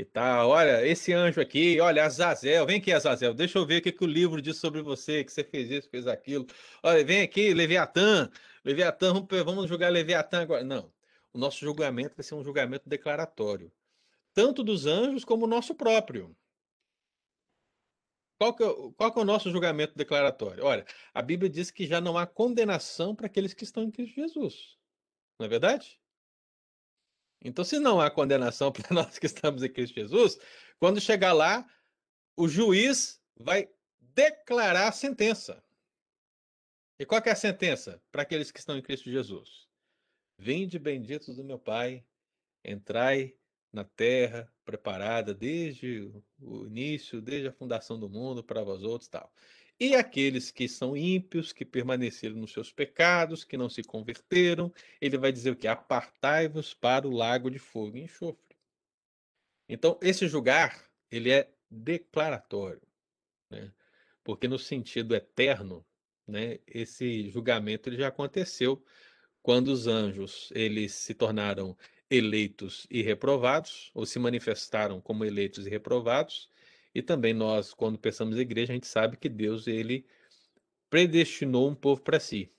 [0.04, 0.50] E tal.
[0.50, 4.04] Olha, esse anjo aqui, olha, Azazel, vem aqui, Azazel, deixa eu ver o que, que
[4.04, 6.46] o livro diz sobre você, que você fez isso, fez aquilo.
[6.84, 8.30] Olha, vem aqui, Leviatã,
[8.66, 9.14] Leviatã,
[9.46, 10.62] vamos, julgar Leviatã agora.
[10.62, 10.92] Não.
[11.32, 13.72] O nosso julgamento vai ser um julgamento declaratório,
[14.34, 16.36] tanto dos anjos como o nosso próprio.
[18.38, 18.68] Qual que, é,
[18.98, 20.66] qual que é o nosso julgamento declaratório?
[20.66, 24.16] Olha, a Bíblia diz que já não há condenação para aqueles que estão em Cristo
[24.16, 24.78] Jesus.
[25.40, 25.98] Não é verdade?
[27.44, 30.40] Então, se não há condenação para nós que estamos em Cristo Jesus,
[30.80, 31.68] quando chegar lá,
[32.38, 35.64] o juiz vai declarar a sentença.
[37.00, 39.68] E qual é a sentença para aqueles que estão em Cristo Jesus?
[40.38, 42.06] Vinde benditos do meu Pai,
[42.64, 43.36] entrai
[43.72, 49.34] na terra preparada desde o início, desde a fundação do mundo para vós outros, tal.
[49.84, 55.18] E aqueles que são ímpios, que permaneceram nos seus pecados, que não se converteram, ele
[55.18, 55.68] vai dizer o que?
[55.68, 58.56] Apartai-vos para o lago de fogo e enxofre.
[59.68, 62.82] Então, esse julgar, ele é declaratório,
[63.50, 63.74] né?
[64.24, 65.86] Porque no sentido eterno,
[66.26, 68.82] né, esse julgamento ele já aconteceu
[69.42, 71.78] quando os anjos eles se tornaram
[72.10, 76.50] eleitos e reprovados, ou se manifestaram como eleitos e reprovados,
[76.94, 80.06] e também nós, quando pensamos em igreja, a gente sabe que Deus ele
[80.90, 82.52] predestinou um povo para si.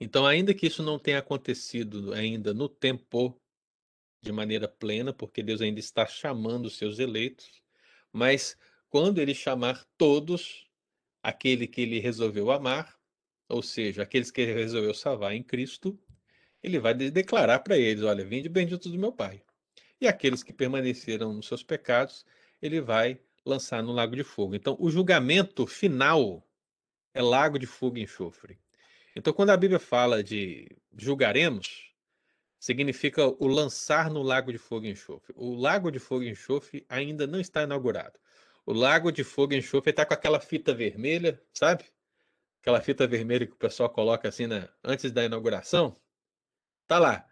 [0.00, 3.40] Então, ainda que isso não tenha acontecido ainda no tempo
[4.22, 7.62] de maneira plena, porque Deus ainda está chamando os seus eleitos,
[8.12, 8.56] mas
[8.88, 10.66] quando ele chamar todos,
[11.22, 12.98] aquele que ele resolveu amar,
[13.48, 15.98] ou seja, aqueles que ele resolveu salvar em Cristo,
[16.62, 19.42] ele vai de- declarar para eles: Olha, vinde benditos do meu Pai.
[20.00, 22.24] E aqueles que permaneceram nos seus pecados,
[22.60, 24.54] ele vai lançar no lago de fogo.
[24.54, 26.46] Então, o julgamento final
[27.14, 28.58] é lago de fogo e enxofre.
[29.14, 31.94] Então, quando a Bíblia fala de julgaremos,
[32.58, 35.32] significa o lançar no lago de fogo e enxofre.
[35.36, 38.18] O lago de fogo e enxofre ainda não está inaugurado.
[38.66, 41.84] O lago de fogo e enxofre está com aquela fita vermelha, sabe?
[42.60, 45.96] Aquela fita vermelha que o pessoal coloca assim na, antes da inauguração.
[46.86, 47.26] Tá lá.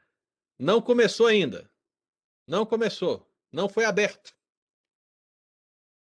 [0.59, 1.69] Não começou ainda.
[2.47, 3.29] Não começou.
[3.51, 4.35] Não foi aberto.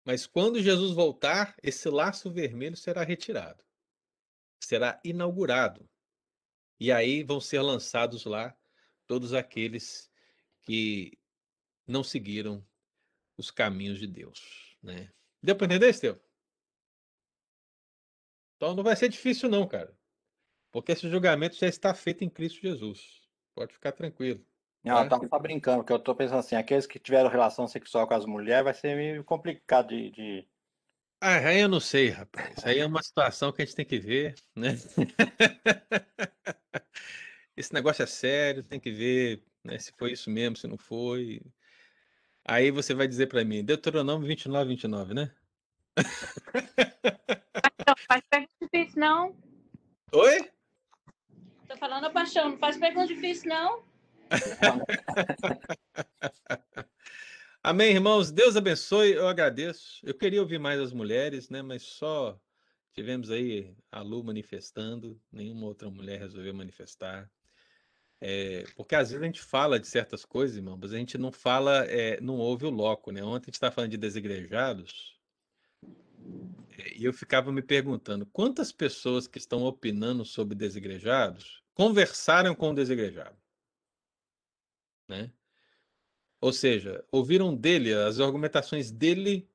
[0.06, 3.64] Mas quando Jesus voltar, esse laço vermelho será retirado.
[4.60, 5.90] será inaugurado.
[6.80, 8.56] E aí vão ser lançados lá
[9.06, 10.10] todos aqueles
[10.62, 11.18] que
[11.86, 12.66] não seguiram
[13.38, 15.12] os caminhos de Deus, né?
[15.42, 16.22] Deu para entender, Estevão?
[18.56, 19.98] Então não vai ser difícil não, cara.
[20.72, 23.22] Porque esse julgamento já está feito em Cristo Jesus.
[23.54, 24.46] Pode ficar tranquilo.
[24.84, 25.04] Não, tá?
[25.04, 28.14] eu tava só brincando, porque eu tô pensando assim, aqueles que tiveram relação sexual com
[28.14, 30.48] as mulheres vai ser meio complicado de, de...
[31.22, 32.66] Ah, aí eu não sei, rapaz.
[32.66, 34.76] Aí é uma situação que a gente tem que ver, né?
[37.56, 41.42] Esse negócio é sério, tem que ver né, se foi isso mesmo, se não foi.
[42.44, 45.32] Aí você vai dizer para mim, Deuteronômio 29, 29, né?
[47.88, 49.36] Não faz pergunta difícil, não.
[50.14, 50.50] Oi?
[51.68, 53.84] Tô falando a paixão, não faz pergunta difícil, não.
[57.62, 58.32] Amém, irmãos.
[58.32, 59.14] Deus abençoe.
[59.14, 60.00] Eu agradeço.
[60.04, 61.62] Eu queria ouvir mais as mulheres, né?
[61.62, 62.40] Mas só
[62.94, 67.30] tivemos aí a Lu manifestando, nenhuma outra mulher resolveu manifestar.
[68.22, 71.32] É, porque às vezes a gente fala de certas coisas, irmão, mas a gente não
[71.32, 73.22] fala, é, não ouve o loco, né?
[73.22, 75.20] Ontem a gente estava falando de desigrejados,
[76.78, 82.72] é, e eu ficava me perguntando quantas pessoas que estão opinando sobre desigrejados conversaram com
[82.72, 83.36] o desigrejado,
[85.08, 85.32] né?
[86.42, 89.50] Ou seja, ouviram dele as argumentações dele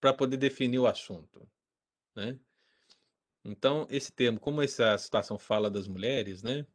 [0.00, 1.48] para poder definir o assunto,
[2.14, 2.38] né?
[3.44, 6.66] Então, esse termo, como essa situação fala das mulheres, né?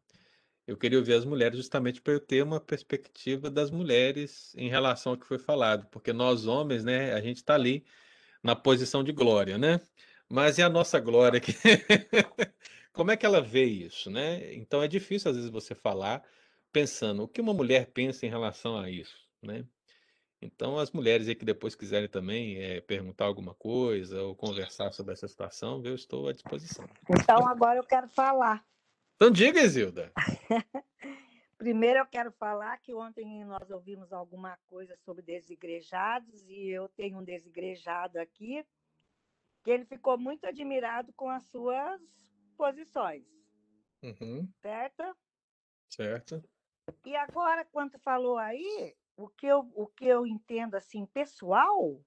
[0.65, 5.13] Eu queria ouvir as mulheres justamente para eu ter uma perspectiva das mulheres em relação
[5.13, 7.85] ao que foi falado, porque nós homens, né, a gente está ali
[8.43, 9.79] na posição de glória, né?
[10.29, 11.39] Mas e a nossa glória?
[12.91, 14.53] Como é que ela vê isso, né?
[14.55, 16.23] Então é difícil às vezes você falar
[16.77, 19.65] pensando o que uma mulher pensa em relação a isso, né?
[20.39, 25.13] Então as mulheres aí que depois quiserem também é, perguntar alguma coisa ou conversar sobre
[25.13, 26.87] essa situação, eu estou à disposição.
[27.09, 28.63] Então agora eu quero falar.
[29.15, 30.13] Então diga, Isilda.
[31.57, 37.17] Primeiro eu quero falar que ontem nós ouvimos alguma coisa sobre desigrejados e eu tenho
[37.17, 38.63] um desigrejado aqui
[39.63, 41.99] que ele ficou muito admirado com as suas
[42.55, 43.25] posições,
[44.03, 45.17] Uhum, certo?
[45.89, 46.43] certo.
[47.03, 52.03] E agora, quando falou aí, o que eu, o que eu entendo assim pessoal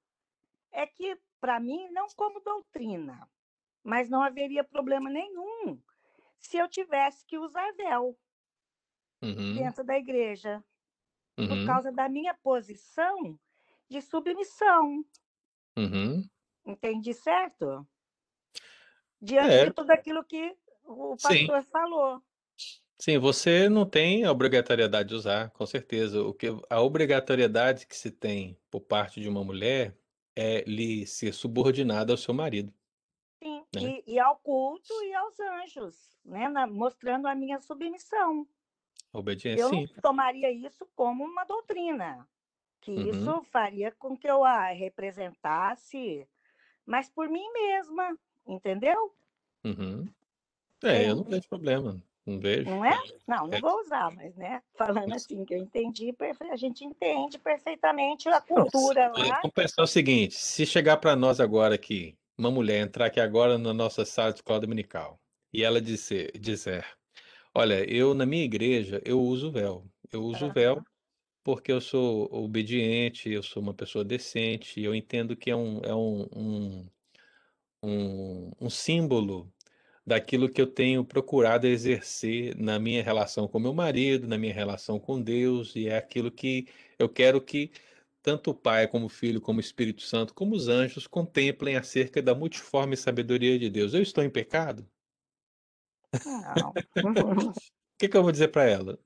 [0.72, 3.30] é que para mim não como doutrina,
[3.84, 5.82] mas não haveria problema nenhum
[6.38, 8.18] se eu tivesse que usar véu
[9.22, 10.64] Uhum, dentro da igreja,
[11.46, 13.38] por uhum, causa da minha posição
[13.88, 15.04] de submissão.
[15.76, 16.30] uhum.
[16.64, 17.86] Entendi certo?
[19.20, 21.54] Diante É, de tudo aquilo que o sim.
[21.56, 22.22] pastor falou.
[23.02, 26.22] Sim, você não tem a obrigatoriedade de usar, com certeza.
[26.22, 29.96] O que a obrigatoriedade que se tem por parte de uma mulher
[30.36, 32.72] é lhe ser subordinada ao seu marido,
[33.42, 33.92] Sim, né?
[34.06, 36.48] e, e ao culto e aos anjos, né?
[36.48, 38.46] na- mostrando a minha submissão.
[39.12, 40.02] A obediência, Eu não sim.
[40.02, 42.28] tomaria isso como uma doutrina,
[42.80, 46.28] que Uhum, isso faria com que eu a representasse,
[46.86, 49.14] mas por mim mesma, entendeu?
[49.64, 50.12] uhum.
[50.84, 52.70] É, eu não vejo problema, não vejo.
[52.70, 52.96] não é?
[53.26, 54.62] Não, não É, vou usar, mas, né?
[54.76, 56.14] Falando assim, que eu entendi,
[56.50, 59.42] a gente entende perfeitamente a cultura é, lá.
[59.42, 63.58] vamos pensar o seguinte: se chegar para nós agora aqui, uma mulher entrar aqui agora
[63.58, 65.20] na nossa sala de escola dominical
[65.52, 66.86] e ela dizer, dizer,
[67.54, 70.52] olha, eu na minha igreja eu uso véu, eu uso Aham.
[70.52, 70.84] véu
[71.44, 75.94] porque eu sou obediente, eu sou uma pessoa decente, eu entendo que é um, é
[75.94, 76.86] um, um,
[77.82, 79.52] um, um símbolo
[80.06, 84.98] daquilo que eu tenho procurado exercer na minha relação com meu marido, na minha relação
[85.00, 86.66] com Deus, e é aquilo que
[86.98, 87.70] eu quero que
[88.22, 92.20] tanto o Pai, como o Filho, como o Espírito Santo, como os anjos contemplem acerca
[92.22, 93.94] da multiforme sabedoria de Deus.
[93.94, 94.88] Eu estou em pecado?
[96.24, 96.70] Não.
[96.70, 96.74] O
[97.98, 98.98] que que eu vou dizer para ela?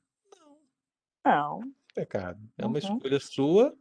[1.25, 1.61] Não.
[1.95, 2.41] Pecado.
[2.59, 2.79] É uma Uhum.
[2.79, 3.77] escolha sua,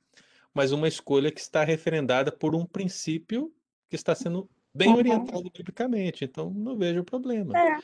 [0.54, 3.54] mas uma escolha que está referendada por um princípio
[3.90, 4.98] que está sendo bem Uhum.
[4.98, 6.26] orientado biblicamente.
[6.26, 7.80] Então, não vejo problema, É.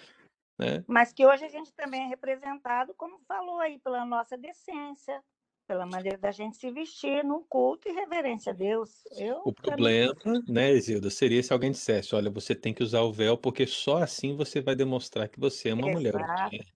[0.58, 0.86] né?
[0.88, 5.24] Mas que hoje a gente também é representado, como falou aí, pela nossa decência,
[5.68, 9.04] pela maneira da gente se vestir num culto e reverência a Deus.
[9.12, 10.14] Eu, O para mim, problema,
[10.48, 13.98] né, Isilda, seria se alguém dissesse, olha, você tem que usar o véu porque só
[14.04, 16.74] assim você vai demonstrar que você é uma mulher exato, obediente.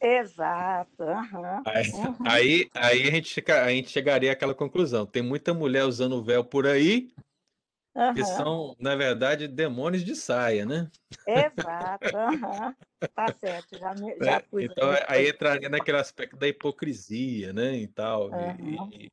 [0.00, 1.02] exato.
[1.02, 2.26] aham, Aí, uhum.
[2.26, 5.04] aí, aí a gente, a gente chegaria àquela conclusão.
[5.04, 7.08] Tem muita mulher usando o véu por aí
[8.14, 10.90] que Aham, são, na verdade, demônios de saia, né?
[11.26, 12.16] exato.
[12.16, 12.74] aham.
[13.14, 14.42] Tá certo, já, me- já Né?
[14.42, 14.96] pus Então, aí.
[15.08, 18.30] aí entraria naquele aspecto da hipocrisia, né, e tal.
[18.30, 18.94] Aham.
[18.94, 19.06] E,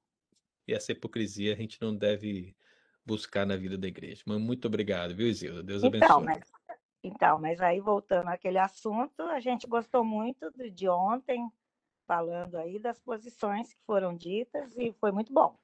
[0.68, 2.56] e- essa hipocrisia a gente não deve
[3.06, 4.24] buscar na vida da igreja.
[4.28, 5.64] Mas muito obrigado, viu, Isilda?
[5.64, 6.26] Deus Então, abençoe.
[6.26, 6.52] mas
[7.04, 11.50] Então, mas aí voltando àquele assunto, a gente gostou muito de, de ontem,
[12.08, 15.60] falando aí das posições que foram ditas e foi muito bom.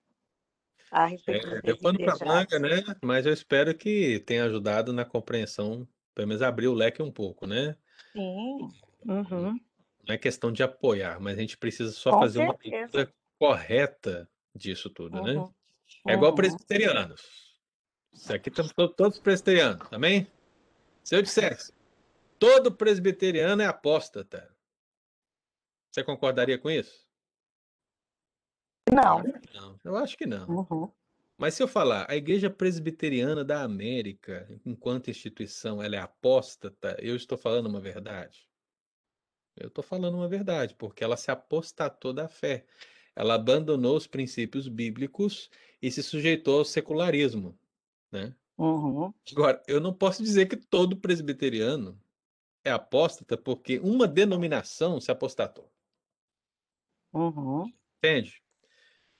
[0.91, 2.87] A respeito É, deu pano para manga, presbiteranos.
[2.87, 2.95] né?
[3.03, 7.45] Mas eu espero que tenha ajudado na compreensão, pelo menos abrir o leque um pouco,
[7.45, 7.77] né?
[8.11, 8.67] Sim,
[9.05, 9.59] uhum,
[10.07, 12.79] Não é questão de apoiar, mas a gente precisa só com fazer uma certeza.
[12.97, 15.33] leitura correta disso tudo, né?
[15.33, 15.53] Uhum,
[16.07, 16.35] É igual uhum.
[16.35, 17.21] presbiterianos.
[18.13, 20.27] Isso aqui estamos to- todos presbiterianos, amém?
[21.03, 21.73] Se eu dissesse,
[22.39, 24.55] todo presbiteriano é apóstata,
[25.91, 27.08] você concordaria com isso?
[28.91, 29.23] Não.
[29.53, 30.47] Não, eu acho que não.
[30.47, 30.91] Uhum.
[31.37, 37.15] Mas se eu falar, a Igreja Presbiteriana da América, enquanto instituição, ela é apóstata, eu
[37.15, 38.45] estou falando uma verdade?
[39.55, 42.65] Eu estou falando uma verdade, porque ela se apostatou da fé.
[43.15, 45.49] Ela abandonou os princípios bíblicos
[45.81, 47.57] e se sujeitou ao secularismo,
[48.11, 48.35] né?
[48.57, 49.13] Uhum.
[49.31, 51.97] Agora, eu não posso dizer que todo presbiteriano
[52.65, 55.71] é apóstata porque uma denominação se apostatou.
[57.13, 57.71] Uhum.
[57.97, 58.41] Entende?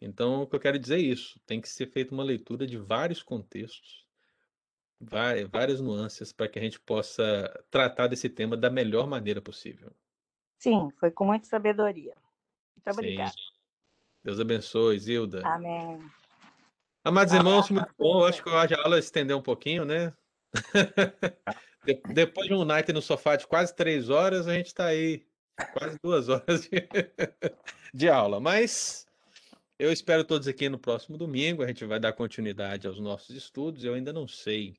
[0.02, 1.40] Então, o que eu quero dizer é isso.
[1.46, 4.06] Tem que ser feita uma leitura de vários contextos,
[5.52, 9.92] várias nuances, para que a gente possa tratar desse tema da melhor maneira possível.
[10.58, 12.14] Sim, foi com muita sabedoria.
[12.76, 12.92] Muito Sim.
[12.92, 13.34] obrigada.
[14.24, 15.46] Deus abençoe, Zilda.
[15.46, 16.00] Amém.
[17.04, 18.22] Amados irmãos, muito bom.
[18.22, 20.14] Eu acho que hoje a aula estendeu um pouquinho, né?
[21.86, 25.26] De- Depois de um night no sofá de quase três horas, a gente está aí,
[25.72, 26.70] quase duas horas de,
[27.94, 28.42] de aula.
[28.42, 29.08] Mas
[29.80, 31.64] eu espero todos aqui no próximo domingo.
[31.64, 33.84] A gente vai dar continuidade aos nossos estudos.
[33.84, 34.78] Eu ainda não sei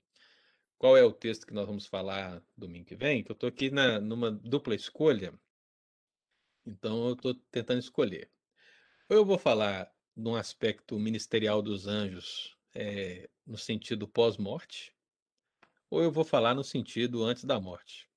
[0.78, 3.70] qual é o texto que nós vamos falar domingo que vem, que eu estou aqui
[3.70, 5.32] na, numa dupla escolha.
[6.66, 8.30] Então eu estou tentando escolher.
[9.08, 14.94] Ou eu vou falar de um aspecto ministerial dos anjos eh, no sentido pós-morte,
[15.88, 18.08] ou eu vou falar no sentido antes da morte.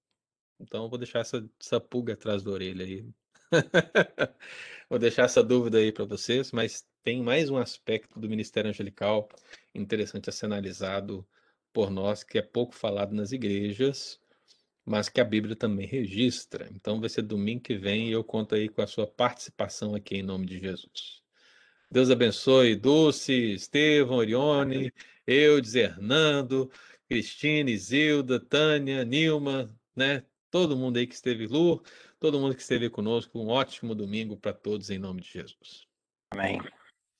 [0.59, 3.05] Então eu vou deixar essa, essa pulga atrás da orelha aí.
[4.89, 9.29] Vou deixar essa dúvida aí para vocês, mas tem mais um aspecto do ministério angelical
[9.73, 11.25] interessante a ser analisado
[11.71, 14.19] por nós, que é pouco falado nas igrejas,
[14.85, 16.69] mas que a Bíblia também registra.
[16.73, 20.17] Então vai ser domingo que vem e eu conto aí com a sua participação aqui
[20.17, 21.21] em nome de Jesus.
[21.89, 24.91] Deus abençoe Dulce, Estevão, Orione,
[25.27, 26.71] Eudes, Hernando,
[27.07, 30.23] Cristine, Zilda, Tânia, Nilma, né?
[30.49, 31.83] Todo mundo aí que esteve, Lu,
[32.23, 33.37] todo mundo que esteve conosco.
[33.37, 35.85] Um ótimo domingo para todos em nome de Jesus.
[36.31, 36.57] Amém.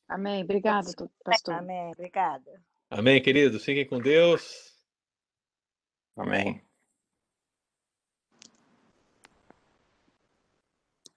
[0.08, 0.44] Amém.
[0.44, 0.90] Obrigada,
[1.26, 1.56] pastor.
[1.56, 1.92] Amém.
[1.92, 2.64] Obrigada.
[2.90, 3.66] Amém, queridos?
[3.66, 4.74] Fiquem com Deus.
[6.16, 6.64] Amém.